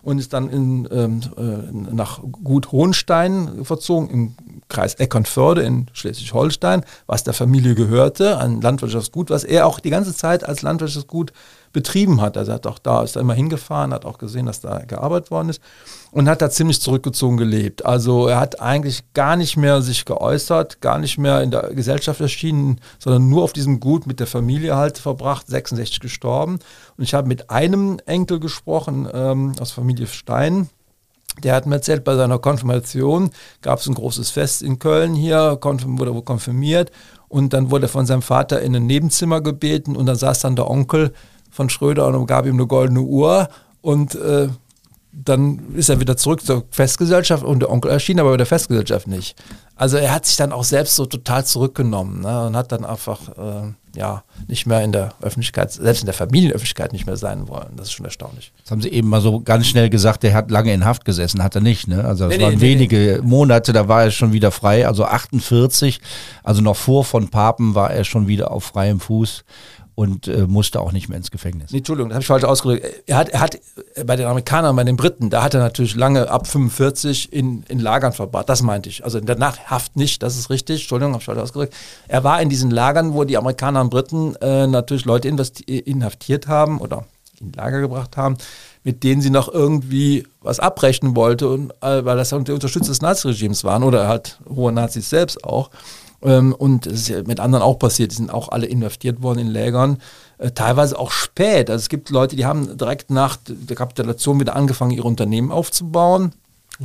Und 0.01 0.19
ist 0.19 0.33
dann 0.33 0.49
in, 0.49 0.87
ähm, 0.91 1.21
äh, 1.37 1.93
nach 1.93 2.21
Gut 2.43 2.71
Hohenstein 2.71 3.63
verzogen, 3.63 4.09
im 4.09 4.35
Kreis 4.67 4.95
Eckernförde 4.95 5.61
in 5.63 5.87
Schleswig-Holstein, 5.93 6.83
was 7.05 7.23
der 7.23 7.33
Familie 7.33 7.75
gehörte, 7.75 8.37
ein 8.37 8.61
Landwirtschaftsgut, 8.61 9.29
was 9.29 9.43
er 9.43 9.67
auch 9.67 9.79
die 9.79 9.89
ganze 9.89 10.15
Zeit 10.15 10.43
als 10.47 10.61
Landwirtschaftsgut 10.61 11.33
betrieben 11.71 12.21
hat. 12.21 12.37
Also 12.37 12.51
er 12.51 12.55
hat 12.55 12.67
auch 12.67 12.79
da, 12.79 13.03
ist 13.03 13.15
da 13.15 13.19
immer 13.19 13.33
hingefahren, 13.33 13.93
hat 13.93 14.05
auch 14.05 14.17
gesehen, 14.17 14.45
dass 14.45 14.61
da 14.61 14.79
gearbeitet 14.79 15.31
worden 15.31 15.49
ist 15.49 15.61
und 16.11 16.27
hat 16.27 16.41
da 16.41 16.49
ziemlich 16.49 16.81
zurückgezogen 16.81 17.37
gelebt. 17.37 17.85
Also 17.85 18.27
er 18.27 18.39
hat 18.39 18.61
eigentlich 18.61 19.13
gar 19.13 19.35
nicht 19.35 19.57
mehr 19.57 19.81
sich 19.81 20.05
geäußert, 20.05 20.81
gar 20.81 20.99
nicht 20.99 21.17
mehr 21.17 21.41
in 21.41 21.51
der 21.51 21.73
Gesellschaft 21.73 22.19
erschienen, 22.21 22.79
sondern 22.99 23.29
nur 23.29 23.43
auf 23.43 23.53
diesem 23.53 23.79
Gut 23.79 24.07
mit 24.07 24.19
der 24.19 24.27
Familie 24.27 24.75
halt 24.75 24.97
verbracht, 24.97 25.47
66 25.47 25.99
gestorben. 25.99 26.59
Und 26.97 27.03
ich 27.03 27.13
habe 27.13 27.27
mit 27.27 27.49
einem 27.49 27.99
Enkel 28.05 28.39
gesprochen 28.39 29.07
ähm, 29.13 29.53
aus 29.59 29.71
Familie 29.71 30.07
Stein. 30.07 30.69
Der 31.43 31.55
hat 31.55 31.65
mir 31.65 31.75
erzählt, 31.75 32.03
bei 32.03 32.15
seiner 32.15 32.39
Konfirmation 32.39 33.31
gab 33.61 33.79
es 33.79 33.87
ein 33.87 33.93
großes 33.93 34.31
Fest 34.31 34.61
in 34.61 34.79
Köln 34.79 35.15
hier, 35.15 35.57
wurde 35.61 36.21
konfirmiert 36.23 36.91
und 37.29 37.53
dann 37.53 37.71
wurde 37.71 37.85
er 37.85 37.89
von 37.89 38.05
seinem 38.05 38.21
Vater 38.21 38.61
in 38.61 38.75
ein 38.75 38.85
Nebenzimmer 38.85 39.39
gebeten 39.39 39.95
und 39.95 40.05
dann 40.07 40.17
saß 40.17 40.41
dann 40.41 40.57
der 40.57 40.69
Onkel 40.69 41.13
von 41.51 41.69
Schröder 41.69 42.07
und 42.07 42.25
gab 42.25 42.45
ihm 42.45 42.55
eine 42.55 42.65
goldene 42.65 43.01
Uhr 43.01 43.49
und 43.81 44.15
äh, 44.15 44.47
dann 45.13 45.73
ist 45.75 45.89
er 45.89 45.99
wieder 45.99 46.15
zurück 46.15 46.41
zur 46.41 46.63
Festgesellschaft 46.71 47.43
und 47.43 47.59
der 47.59 47.69
Onkel 47.69 47.91
erschien 47.91 48.19
aber 48.19 48.31
bei 48.31 48.37
der 48.37 48.45
Festgesellschaft 48.45 49.07
nicht. 49.07 49.35
Also 49.75 49.97
er 49.97 50.13
hat 50.13 50.25
sich 50.25 50.37
dann 50.37 50.53
auch 50.53 50.63
selbst 50.63 50.95
so 50.95 51.05
total 51.05 51.45
zurückgenommen 51.45 52.21
ne, 52.21 52.47
und 52.47 52.55
hat 52.55 52.71
dann 52.71 52.85
einfach 52.85 53.29
äh, 53.29 53.73
ja 53.97 54.23
nicht 54.47 54.67
mehr 54.67 54.83
in 54.83 54.93
der 54.93 55.13
Öffentlichkeit, 55.21 55.71
selbst 55.73 56.01
in 56.01 56.05
der 56.05 56.13
Familienöffentlichkeit 56.13 56.93
nicht 56.93 57.07
mehr 57.07 57.17
sein 57.17 57.49
wollen. 57.49 57.73
Das 57.75 57.87
ist 57.87 57.93
schon 57.93 58.05
erstaunlich. 58.05 58.53
Das 58.61 58.71
haben 58.71 58.81
Sie 58.81 58.89
eben 58.89 59.09
mal 59.09 59.21
so 59.21 59.41
ganz 59.41 59.67
schnell 59.67 59.89
gesagt, 59.89 60.23
der 60.23 60.33
hat 60.33 60.49
lange 60.49 60.73
in 60.73 60.85
Haft 60.85 61.03
gesessen, 61.03 61.43
hat 61.43 61.55
er 61.55 61.61
nicht. 61.61 61.87
Ne? 61.87 62.05
Also 62.05 62.29
das 62.29 62.37
nee, 62.37 62.43
waren 62.43 62.55
nee, 62.55 62.61
wenige 62.61 63.19
nee. 63.21 63.27
Monate, 63.27 63.73
da 63.73 63.87
war 63.89 64.03
er 64.03 64.11
schon 64.11 64.31
wieder 64.31 64.51
frei. 64.51 64.87
Also 64.87 65.03
48, 65.03 65.99
also 66.43 66.61
noch 66.61 66.77
vor 66.77 67.03
von 67.03 67.29
Papen 67.29 67.75
war 67.75 67.91
er 67.91 68.05
schon 68.05 68.27
wieder 68.27 68.51
auf 68.51 68.63
freiem 68.63 69.01
Fuß 69.01 69.43
und 70.01 70.27
äh, 70.27 70.47
musste 70.47 70.79
auch 70.79 70.91
nicht 70.91 71.09
mehr 71.09 71.17
ins 71.17 71.29
Gefängnis. 71.29 71.71
Nee, 71.71 71.77
Entschuldigung, 71.77 72.09
das 72.09 72.15
habe 72.15 72.21
ich 72.23 72.27
falsch 72.27 72.43
ausgedrückt. 72.43 72.85
Er 73.05 73.17
hat, 73.17 73.29
er 73.29 73.39
hat 73.39 73.59
bei 74.03 74.15
den 74.15 74.25
Amerikanern, 74.25 74.75
bei 74.75 74.83
den 74.83 74.97
Briten, 74.97 75.29
da 75.29 75.43
hat 75.43 75.53
er 75.53 75.59
natürlich 75.59 75.95
lange 75.95 76.27
ab 76.27 76.47
45 76.47 77.31
in, 77.31 77.63
in 77.67 77.79
Lagern 77.79 78.11
verbracht. 78.11 78.49
Das 78.49 78.63
meinte 78.63 78.89
ich. 78.89 79.03
Also 79.03 79.19
danach 79.19 79.59
Haft 79.65 79.95
nicht, 79.95 80.23
das 80.23 80.37
ist 80.37 80.49
richtig. 80.49 80.81
Entschuldigung, 80.81 81.13
habe 81.13 81.21
ich 81.21 81.25
falsch 81.25 81.39
ausgedrückt. 81.39 81.75
Er 82.07 82.23
war 82.23 82.41
in 82.41 82.49
diesen 82.49 82.71
Lagern, 82.71 83.13
wo 83.13 83.25
die 83.25 83.37
Amerikaner 83.37 83.81
und 83.81 83.91
Briten 83.91 84.35
äh, 84.41 84.65
natürlich 84.65 85.05
Leute 85.05 85.27
inhaftiert 85.27 86.47
haben 86.47 86.81
oder 86.81 87.05
in 87.39 87.53
Lager 87.53 87.79
gebracht 87.79 88.17
haben, 88.17 88.37
mit 88.83 89.03
denen 89.03 89.21
sie 89.21 89.29
noch 89.29 89.53
irgendwie 89.53 90.25
was 90.41 90.59
abrechnen 90.59 91.15
wollte, 91.15 91.47
und, 91.47 91.71
äh, 91.81 92.03
weil 92.03 92.17
das 92.17 92.29
die 92.29 92.51
Unterstützer 92.51 92.89
des 92.89 93.01
Naziregimes 93.01 93.63
waren 93.63 93.83
oder 93.83 94.07
halt 94.07 94.39
hohe 94.49 94.71
Nazis 94.71 95.09
selbst 95.09 95.43
auch. 95.43 95.69
Ähm, 96.23 96.53
und 96.53 96.85
es 96.87 97.01
ist 97.01 97.07
ja 97.09 97.23
mit 97.23 97.39
anderen 97.39 97.63
auch 97.63 97.79
passiert, 97.79 98.11
die 98.11 98.15
sind 98.15 98.31
auch 98.31 98.49
alle 98.49 98.67
inhaftiert 98.67 99.21
worden 99.21 99.39
in 99.39 99.47
Lägern, 99.47 99.97
äh, 100.37 100.51
teilweise 100.51 100.97
auch 100.97 101.11
spät. 101.11 101.69
Also 101.69 101.81
es 101.81 101.89
gibt 101.89 102.09
Leute, 102.09 102.35
die 102.35 102.45
haben 102.45 102.77
direkt 102.77 103.09
nach 103.09 103.37
der 103.47 103.75
Kapitulation 103.75 104.39
wieder 104.39 104.55
angefangen, 104.55 104.91
ihre 104.91 105.07
Unternehmen 105.07 105.51
aufzubauen. 105.51 106.33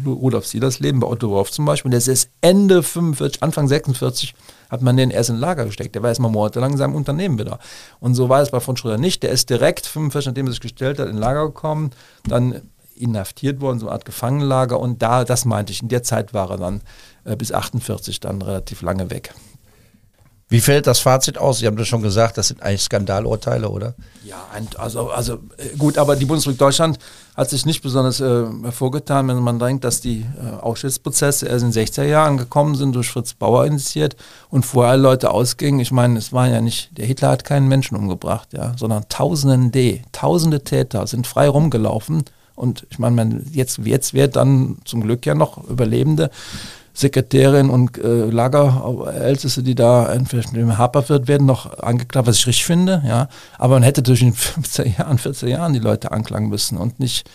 Rudolf 0.05 0.53
Leben 0.53 1.01
bei 1.01 1.07
Otto 1.07 1.31
Wolf 1.31 1.51
zum 1.51 1.65
Beispiel. 1.65 1.91
Der 1.91 1.99
ist 1.99 2.31
Ende 2.41 2.83
45, 2.83 3.43
Anfang 3.43 3.67
46 3.67 4.35
hat 4.69 4.83
man 4.83 4.97
den 4.97 5.11
erst 5.11 5.31
in 5.31 5.37
Lager 5.37 5.65
gesteckt. 5.65 5.95
Der 5.95 6.03
war 6.03 6.11
erst 6.11 6.21
mal 6.21 6.29
monatelang 6.29 6.73
in 6.73 6.77
seinem 6.77 6.95
Unternehmen 6.95 7.39
wieder. 7.39 7.59
Und 8.01 8.15
so 8.15 8.29
war 8.29 8.43
es 8.43 8.51
bei 8.51 8.61
von 8.61 8.77
Schröder 8.77 8.99
nicht. 8.99 9.23
Der 9.23 9.31
ist 9.31 9.49
direkt 9.49 9.87
45, 9.87 10.27
nachdem 10.27 10.47
er 10.47 10.53
sich 10.53 10.61
gestellt 10.61 10.99
hat, 10.99 11.09
in 11.09 11.17
Lager 11.17 11.47
gekommen, 11.47 11.93
dann 12.27 12.63
inhaftiert 12.97 13.61
worden, 13.61 13.79
so 13.79 13.87
eine 13.87 13.95
Art 13.95 14.05
Gefangenenlager. 14.05 14.81
Und 14.81 15.03
da, 15.03 15.25
das 15.25 15.45
meinte 15.45 15.73
ich, 15.73 15.83
in 15.83 15.89
der 15.89 16.03
Zeit 16.03 16.35
war 16.35 16.51
er 16.51 16.59
dann 16.59 16.83
äh, 17.25 17.37
bis 17.37 17.53
48 17.53 18.21
dann 18.21 18.43
relativ 18.43 18.83
lange 18.83 19.11
weg. 19.11 19.33
Wie 20.49 20.61
fällt 20.61 20.87
das 20.87 21.01
Fazit 21.01 21.39
aus? 21.39 21.59
Sie 21.59 21.67
haben 21.67 21.77
das 21.77 21.89
schon 21.89 22.03
gesagt, 22.03 22.39
das 22.39 22.49
sind 22.49 22.63
eigentlich 22.63 22.83
Skandalurteile, 22.83 23.69
oder? 23.69 23.95
Ja, 24.25 24.37
also, 24.77 25.11
also 25.11 25.41
äh, 25.57 25.77
gut, 25.77 25.99
aber 25.99 26.15
die 26.15 26.25
Bundesrepublik 26.25 26.61
Deutschland 26.61 26.99
hat 27.37 27.51
sich 27.51 27.67
nicht 27.67 27.83
besonders 27.83 28.21
äh, 28.21 28.45
hervorgetan, 28.63 29.27
wenn 29.27 29.43
man 29.43 29.59
denkt, 29.59 29.83
dass 29.83 30.01
die 30.01 30.21
äh, 30.21 30.63
Auschwitz-Prozesse 30.63 31.49
erst 31.49 31.65
in 31.65 31.73
den 31.73 31.87
60er 31.87 32.05
Jahren 32.05 32.37
gekommen 32.37 32.77
sind, 32.77 32.95
durch 32.95 33.11
Fritz 33.11 33.35
Bauer 33.35 33.67
initiiert 33.67 34.15
und 34.49 34.65
vorher 34.65 34.97
Leute 34.97 35.33
ausgingen. 35.33 35.81
Ich 35.81 35.91
meine, 35.91 36.17
es 36.17 36.33
war 36.33 36.47
ja 36.47 36.61
nicht, 36.61 36.97
der 36.97 37.07
Hitler 37.07 37.31
hat 37.31 37.43
keinen 37.43 37.67
Menschen 37.67 37.97
umgebracht, 37.97 38.53
ja, 38.53 38.73
sondern 38.79 39.09
Tausende, 39.09 40.01
Tausende 40.13 40.63
Täter 40.63 41.09
sind 41.09 41.27
frei 41.27 41.49
rumgelaufen. 41.49 42.23
Und 42.57 42.87
ich 42.91 42.99
meine, 42.99 43.43
jetzt, 43.53 43.79
jetzt 43.85 44.15
wird 44.15 44.35
dann 44.35 44.79
zum 44.85 45.03
Glück 45.03 45.25
ja 45.27 45.35
noch 45.35 45.69
Überlebende 45.69 46.31
Sekretärin 46.97 47.69
und 47.69 47.99
äh, 47.99 48.25
Lagerälteste, 48.25 49.63
die 49.63 49.75
da 49.75 50.11
im 50.11 50.79
Haper 50.79 51.07
wird, 51.11 51.29
werden 51.29 51.47
noch 51.47 51.79
angeklagt, 51.79 52.27
was 52.27 52.39
ich 52.39 52.47
richtig 52.47 52.65
finde, 52.65 53.03
ja. 53.07 53.29
Aber 53.59 53.75
man 53.75 53.83
hätte 53.83 54.03
durch 54.03 54.23
in 54.23 54.33
15 54.35 54.95
Jahren, 54.99 55.19
14 55.19 55.49
Jahren 55.51 55.73
die 55.75 55.79
Leute 55.79 56.11
anklagen 56.11 56.49
müssen 56.49 56.79
und 56.79 56.99
nicht 56.99 57.29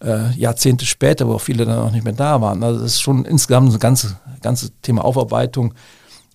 äh, 0.00 0.30
Jahrzehnte 0.36 0.86
später, 0.86 1.26
wo 1.26 1.38
viele 1.38 1.64
dann 1.64 1.78
auch 1.78 1.90
nicht 1.90 2.04
mehr 2.04 2.12
da 2.12 2.40
waren. 2.40 2.62
Also 2.62 2.80
das 2.80 2.92
ist 2.92 3.00
schon 3.00 3.24
insgesamt 3.24 3.72
ein 3.72 3.78
ganze, 3.80 4.16
ganze 4.42 4.70
Thema 4.82 5.04
Aufarbeitung 5.04 5.74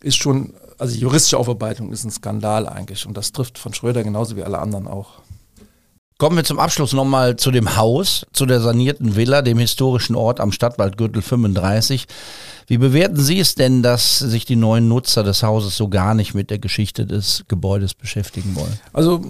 ist 0.01 0.17
schon, 0.17 0.53
also 0.77 0.95
juristische 0.95 1.37
Aufarbeitung 1.37 1.91
ist 1.91 2.03
ein 2.03 2.11
Skandal 2.11 2.67
eigentlich 2.67 3.07
und 3.07 3.15
das 3.15 3.31
trifft 3.31 3.57
von 3.57 3.73
Schröder 3.73 4.03
genauso 4.03 4.35
wie 4.35 4.43
alle 4.43 4.59
anderen 4.59 4.87
auch. 4.87 5.21
Kommen 6.17 6.37
wir 6.37 6.45
zum 6.45 6.59
Abschluss 6.59 6.93
nochmal 6.93 7.35
zu 7.35 7.51
dem 7.51 7.75
Haus, 7.75 8.25
zu 8.31 8.45
der 8.45 8.61
sanierten 8.61 9.17
Villa, 9.17 9.41
dem 9.41 9.59
historischen 9.59 10.15
Ort 10.15 10.39
am 10.39 10.53
Stadtwaldgürtel 10.53 11.21
35. 11.21 12.07
Wie 12.67 12.77
bewerten 12.77 13.17
Sie 13.17 13.37
es 13.37 13.55
denn, 13.55 13.83
dass 13.83 14.19
sich 14.19 14.45
die 14.45 14.55
neuen 14.55 14.87
Nutzer 14.87 15.23
des 15.23 15.43
Hauses 15.43 15.75
so 15.75 15.89
gar 15.89 16.13
nicht 16.13 16.33
mit 16.33 16.49
der 16.49 16.57
Geschichte 16.57 17.05
des 17.05 17.43
Gebäudes 17.49 17.93
beschäftigen 17.93 18.55
wollen? 18.55 18.79
Also 18.93 19.23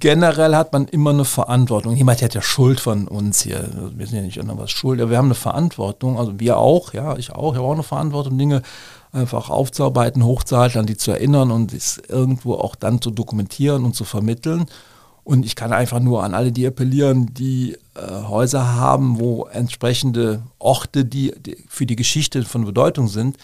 generell 0.00 0.56
hat 0.56 0.72
man 0.72 0.88
immer 0.88 1.10
eine 1.10 1.24
Verantwortung. 1.24 1.94
Jemand 1.94 2.20
hat 2.20 2.34
ja 2.34 2.42
Schuld 2.42 2.80
von 2.80 3.06
uns 3.06 3.42
hier. 3.42 3.92
Wir 3.94 4.08
sind 4.08 4.16
ja 4.16 4.22
nicht 4.22 4.38
irgendwas 4.38 4.72
schuld, 4.72 5.00
aber 5.00 5.12
wir 5.12 5.18
haben 5.18 5.26
eine 5.26 5.36
Verantwortung. 5.36 6.18
Also 6.18 6.40
wir 6.40 6.58
auch, 6.58 6.94
ja, 6.94 7.16
ich 7.16 7.30
auch. 7.30 7.52
Ich 7.52 7.58
habe 7.58 7.68
auch 7.68 7.74
eine 7.74 7.84
Verantwortung, 7.84 8.36
Dinge 8.38 8.62
einfach 9.12 9.50
aufzuarbeiten, 9.50 10.24
hochzuhalten, 10.24 10.80
an 10.80 10.86
die 10.86 10.96
zu 10.96 11.12
erinnern 11.12 11.52
und 11.52 11.72
es 11.72 12.02
irgendwo 12.08 12.54
auch 12.54 12.74
dann 12.74 13.00
zu 13.00 13.12
dokumentieren 13.12 13.84
und 13.84 13.94
zu 13.94 14.02
vermitteln. 14.02 14.66
Und 15.24 15.46
ich 15.46 15.56
kann 15.56 15.72
einfach 15.72 16.00
nur 16.00 16.22
an 16.22 16.34
alle 16.34 16.52
die 16.52 16.66
appellieren, 16.66 17.32
die 17.32 17.76
äh, 17.94 18.00
Häuser 18.28 18.74
haben, 18.74 19.18
wo 19.18 19.46
entsprechende 19.46 20.42
Orte, 20.58 21.04
die, 21.06 21.32
die, 21.38 21.56
für 21.66 21.86
die 21.86 21.96
Geschichte 21.96 22.42
von 22.44 22.66
Bedeutung 22.66 23.08
sind, 23.08 23.38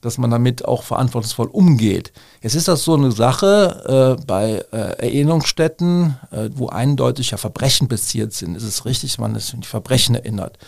dass 0.00 0.18
man 0.18 0.30
damit 0.30 0.64
auch 0.64 0.82
verantwortungsvoll 0.82 1.48
umgeht. 1.48 2.12
Jetzt 2.40 2.54
ist 2.54 2.68
das 2.68 2.84
so 2.84 2.94
eine 2.94 3.12
Sache 3.12 4.16
äh, 4.18 4.24
bei 4.24 4.64
äh, 4.72 4.76
Erinnerungsstätten, 4.98 6.16
äh, 6.30 6.48
wo 6.54 6.68
eindeutig 6.68 7.32
ja 7.32 7.36
Verbrechen 7.38 7.88
passiert 7.88 8.32
sind. 8.32 8.56
Ist 8.56 8.62
es 8.62 8.84
richtig, 8.84 9.18
man 9.18 9.34
ist 9.34 9.52
an 9.52 9.60
die 9.60 9.68
Verbrechen 9.68 10.14
erinnert. 10.14 10.58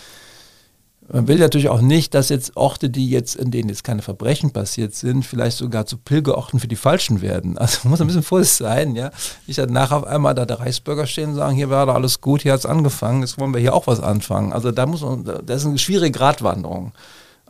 Man 1.11 1.27
will 1.27 1.39
natürlich 1.39 1.71
auch 1.71 1.81
nicht, 1.81 2.13
dass 2.13 2.29
jetzt 2.29 2.57
Orte, 2.57 2.91
die 2.91 3.09
jetzt, 3.09 3.35
in 3.35 3.51
denen 3.51 3.71
jetzt 3.71 3.83
keine 3.83 4.03
Verbrechen 4.03 4.51
passiert 4.51 4.95
sind, 4.95 5.25
vielleicht 5.25 5.57
sogar 5.57 5.87
zu 5.87 5.97
Pilgerorten 5.97 6.61
für 6.61 6.69
die 6.69 6.77
Falschen 6.77 7.23
werden. 7.23 7.57
Also 7.57 7.81
man 7.85 7.93
muss 7.93 8.01
ein 8.01 8.07
bisschen 8.07 8.23
vorsichtig 8.23 8.59
sein, 8.59 8.95
ja. 8.95 9.11
Nicht 9.47 9.59
nachher 9.71 9.97
auf 9.97 10.05
einmal 10.05 10.35
da 10.35 10.45
der 10.45 10.61
Reichsbürger 10.61 11.07
stehen 11.07 11.31
und 11.31 11.37
sagen, 11.37 11.57
hier 11.57 11.71
war 11.71 11.87
da 11.87 11.95
alles 11.95 12.21
gut, 12.21 12.43
hier 12.43 12.53
hat 12.53 12.61
es 12.61 12.67
angefangen, 12.67 13.23
jetzt 13.23 13.39
wollen 13.39 13.55
wir 13.55 13.61
hier 13.61 13.75
auch 13.75 13.87
was 13.87 14.01
anfangen. 14.01 14.53
Also 14.53 14.71
da 14.71 14.85
muss 14.85 15.01
man, 15.01 15.25
das 15.25 15.63
ist 15.63 15.67
eine 15.67 15.79
schwierige 15.79 16.19
Gratwanderung. 16.19 16.93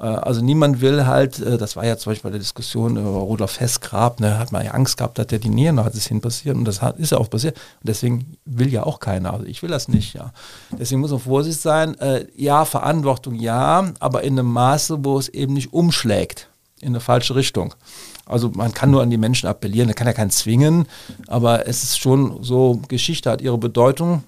Äh, 0.00 0.06
also 0.06 0.42
niemand 0.42 0.80
will 0.80 1.06
halt, 1.06 1.40
äh, 1.40 1.58
das 1.58 1.76
war 1.76 1.84
ja 1.84 1.96
zum 1.96 2.10
Beispiel 2.10 2.30
bei 2.30 2.32
der 2.32 2.40
Diskussion 2.40 2.96
über 2.96 3.08
Rudolf 3.08 3.60
Hess-Grab, 3.60 4.20
ne, 4.20 4.38
hat 4.38 4.52
man 4.52 4.64
ja 4.64 4.72
Angst 4.72 4.98
gehabt, 4.98 5.18
dass 5.18 5.26
der 5.26 5.38
die 5.38 5.48
Nieren, 5.48 5.76
da 5.76 5.84
hat 5.84 5.94
es 5.94 6.06
hin 6.06 6.20
passiert 6.20 6.56
und 6.56 6.64
das 6.64 6.82
hat, 6.82 6.98
ist 6.98 7.12
ja 7.12 7.18
auch 7.18 7.30
passiert. 7.30 7.56
Und 7.56 7.88
deswegen 7.88 8.36
will 8.44 8.72
ja 8.72 8.84
auch 8.84 9.00
keiner, 9.00 9.32
also 9.32 9.46
ich 9.46 9.62
will 9.62 9.70
das 9.70 9.88
nicht, 9.88 10.14
ja. 10.14 10.32
Deswegen 10.78 11.00
muss 11.00 11.10
man 11.10 11.20
vorsichtig 11.20 11.60
sein, 11.60 11.98
äh, 11.98 12.26
ja, 12.36 12.64
Verantwortung 12.64 13.34
ja, 13.34 13.92
aber 14.00 14.22
in 14.22 14.38
einem 14.38 14.52
Maße, 14.52 15.04
wo 15.04 15.18
es 15.18 15.28
eben 15.28 15.54
nicht 15.54 15.72
umschlägt 15.72 16.48
in 16.80 16.88
eine 16.88 17.00
falsche 17.00 17.34
Richtung. 17.34 17.74
Also 18.24 18.50
man 18.54 18.72
kann 18.74 18.90
nur 18.90 19.02
an 19.02 19.10
die 19.10 19.16
Menschen 19.16 19.48
appellieren, 19.48 19.88
da 19.88 19.94
kann 19.94 20.06
ja 20.06 20.12
keinen 20.12 20.30
zwingen, 20.30 20.86
aber 21.26 21.66
es 21.66 21.82
ist 21.82 21.98
schon 21.98 22.42
so, 22.44 22.80
Geschichte 22.88 23.30
hat 23.30 23.40
ihre 23.40 23.58
Bedeutung, 23.58 24.22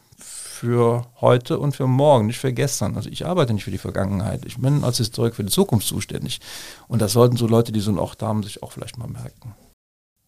für 0.61 1.07
heute 1.23 1.59
und 1.59 1.75
für 1.75 1.87
morgen, 1.87 2.27
nicht 2.27 2.39
für 2.39 2.53
gestern. 2.53 2.95
Also 2.95 3.09
ich 3.09 3.25
arbeite 3.25 3.55
nicht 3.55 3.65
für 3.65 3.71
die 3.71 3.79
Vergangenheit. 3.79 4.45
Ich 4.45 4.59
bin 4.59 4.85
als 4.85 4.99
Historiker 4.99 5.37
für 5.37 5.45
die 5.45 5.51
Zukunft 5.51 5.87
zuständig. 5.87 6.39
Und 6.87 7.01
das 7.01 7.15
sollten 7.15 7.39
so 7.39 7.47
Leute, 7.47 7.73
die 7.73 7.81
so 7.81 7.91
ein 7.91 7.99
Ort 7.99 8.23
haben, 8.23 8.43
sich 8.43 8.63
auch 8.63 8.71
vielleicht 8.71 8.99
mal 8.99 9.09
merken. 9.09 9.55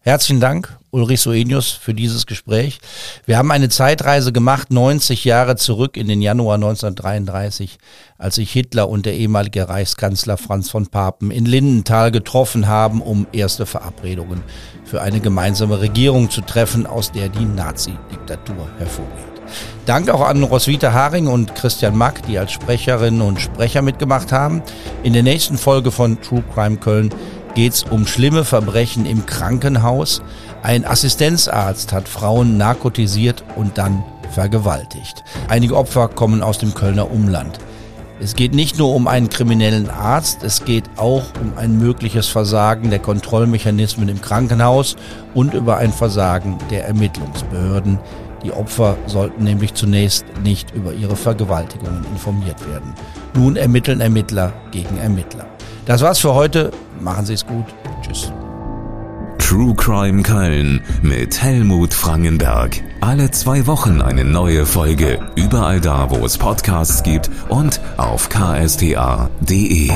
Herzlichen 0.01 0.41
Dank, 0.41 0.78
Ulrich 0.91 1.20
Soenius, 1.20 1.72
für 1.72 1.93
dieses 1.93 2.24
Gespräch. 2.24 2.80
Wir 3.26 3.37
haben 3.37 3.51
eine 3.51 3.68
Zeitreise 3.68 4.33
gemacht, 4.33 4.72
90 4.72 5.24
Jahre 5.24 5.57
zurück 5.57 5.99
in 5.99 6.09
den 6.09 6.22
Januar 6.22 6.55
1933, 6.55 7.78
als 8.16 8.37
sich 8.37 8.51
Hitler 8.51 8.89
und 8.89 9.05
der 9.05 9.14
ehemalige 9.14 9.68
Reichskanzler 9.68 10.39
Franz 10.39 10.70
von 10.70 10.87
Papen 10.87 11.30
in 11.30 11.45
Lindenthal 11.45 12.11
getroffen 12.11 12.68
haben, 12.68 13.03
um 13.03 13.26
erste 13.33 13.66
Verabredungen 13.66 14.43
für 14.85 15.03
eine 15.03 15.20
gemeinsame 15.20 15.80
Regierung 15.83 16.30
zu 16.30 16.41
treffen, 16.41 16.87
aus 16.87 17.12
der 17.12 17.28
die 17.28 17.45
Nazi-Diktatur 17.45 18.66
hervorgeht. 18.78 19.32
Dank 19.87 20.11
auch 20.11 20.21
an 20.21 20.43
Roswitha 20.43 20.93
Haring 20.93 21.27
und 21.27 21.55
Christian 21.55 21.97
Mack, 21.97 22.23
die 22.27 22.39
als 22.39 22.53
Sprecherinnen 22.53 23.23
und 23.23 23.41
Sprecher 23.41 23.83
mitgemacht 23.83 24.33
haben. 24.33 24.63
In 25.03 25.13
der 25.13 25.23
nächsten 25.23 25.59
Folge 25.59 25.91
von 25.91 26.21
True 26.21 26.45
Crime 26.55 26.77
Köln 26.77 27.11
geht 27.55 27.73
es 27.73 27.83
um 27.85 28.07
schlimme 28.07 28.45
Verbrechen 28.45 29.07
im 29.07 29.27
Krankenhaus. 29.27 30.23
Ein 30.63 30.85
Assistenzarzt 30.85 31.93
hat 31.93 32.09
Frauen 32.09 32.57
narkotisiert 32.57 33.45
und 33.57 33.79
dann 33.79 34.05
vergewaltigt. 34.33 35.25
Einige 35.49 35.77
Opfer 35.77 36.09
kommen 36.09 36.43
aus 36.43 36.59
dem 36.59 36.75
Kölner 36.75 37.11
Umland. 37.11 37.59
Es 38.21 38.37
geht 38.37 38.55
nicht 38.55 38.79
nur 38.79 38.95
um 38.95 39.09
einen 39.09 39.31
kriminellen 39.31 39.91
Arzt, 39.91 40.45
es 40.45 40.65
geht 40.65 40.85
auch 40.97 41.25
um 41.41 41.55
ein 41.57 41.79
mögliches 41.81 42.29
Versagen 42.29 42.91
der 42.91 43.01
Kontrollmechanismen 43.01 44.09
im 44.09 44.21
Krankenhaus 44.21 44.95
und 45.35 45.55
über 45.55 45.79
ein 45.79 45.93
Versagen 45.93 46.57
der 46.71 46.87
Ermittlungsbehörden. 46.87 47.99
Die 48.45 48.53
Opfer 48.53 48.97
sollten 49.07 49.45
nämlich 49.45 49.74
zunächst 49.74 50.24
nicht 50.43 50.72
über 50.72 50.93
ihre 50.93 51.16
Vergewaltigungen 51.16 52.05
informiert 52.12 52.66
werden. 52.68 52.95
Nun 53.34 53.57
ermitteln 53.57 54.01
Ermittler 54.01 54.53
gegen 54.70 54.99
Ermittler. 54.99 55.47
Das 55.86 56.03
war's 56.03 56.18
für 56.18 56.34
heute. 56.34 56.70
Machen 57.01 57.26
Sie 57.26 57.34
es 57.34 57.47
gut. 57.47 57.66
Tschüss. 58.03 58.32
True 59.38 59.74
Crime 59.74 60.22
Köln 60.22 60.80
mit 61.03 61.43
Helmut 61.43 61.93
Frangenberg. 61.93 62.80
Alle 63.01 63.30
zwei 63.32 63.66
Wochen 63.66 64.01
eine 64.01 64.24
neue 64.24 64.64
Folge. 64.64 65.18
Überall 65.34 65.80
da, 65.80 66.09
wo 66.11 66.24
es 66.24 66.38
Podcasts 66.38 67.03
gibt 67.03 67.30
und 67.49 67.80
auf 67.99 68.28
ksta.de. 68.28 69.90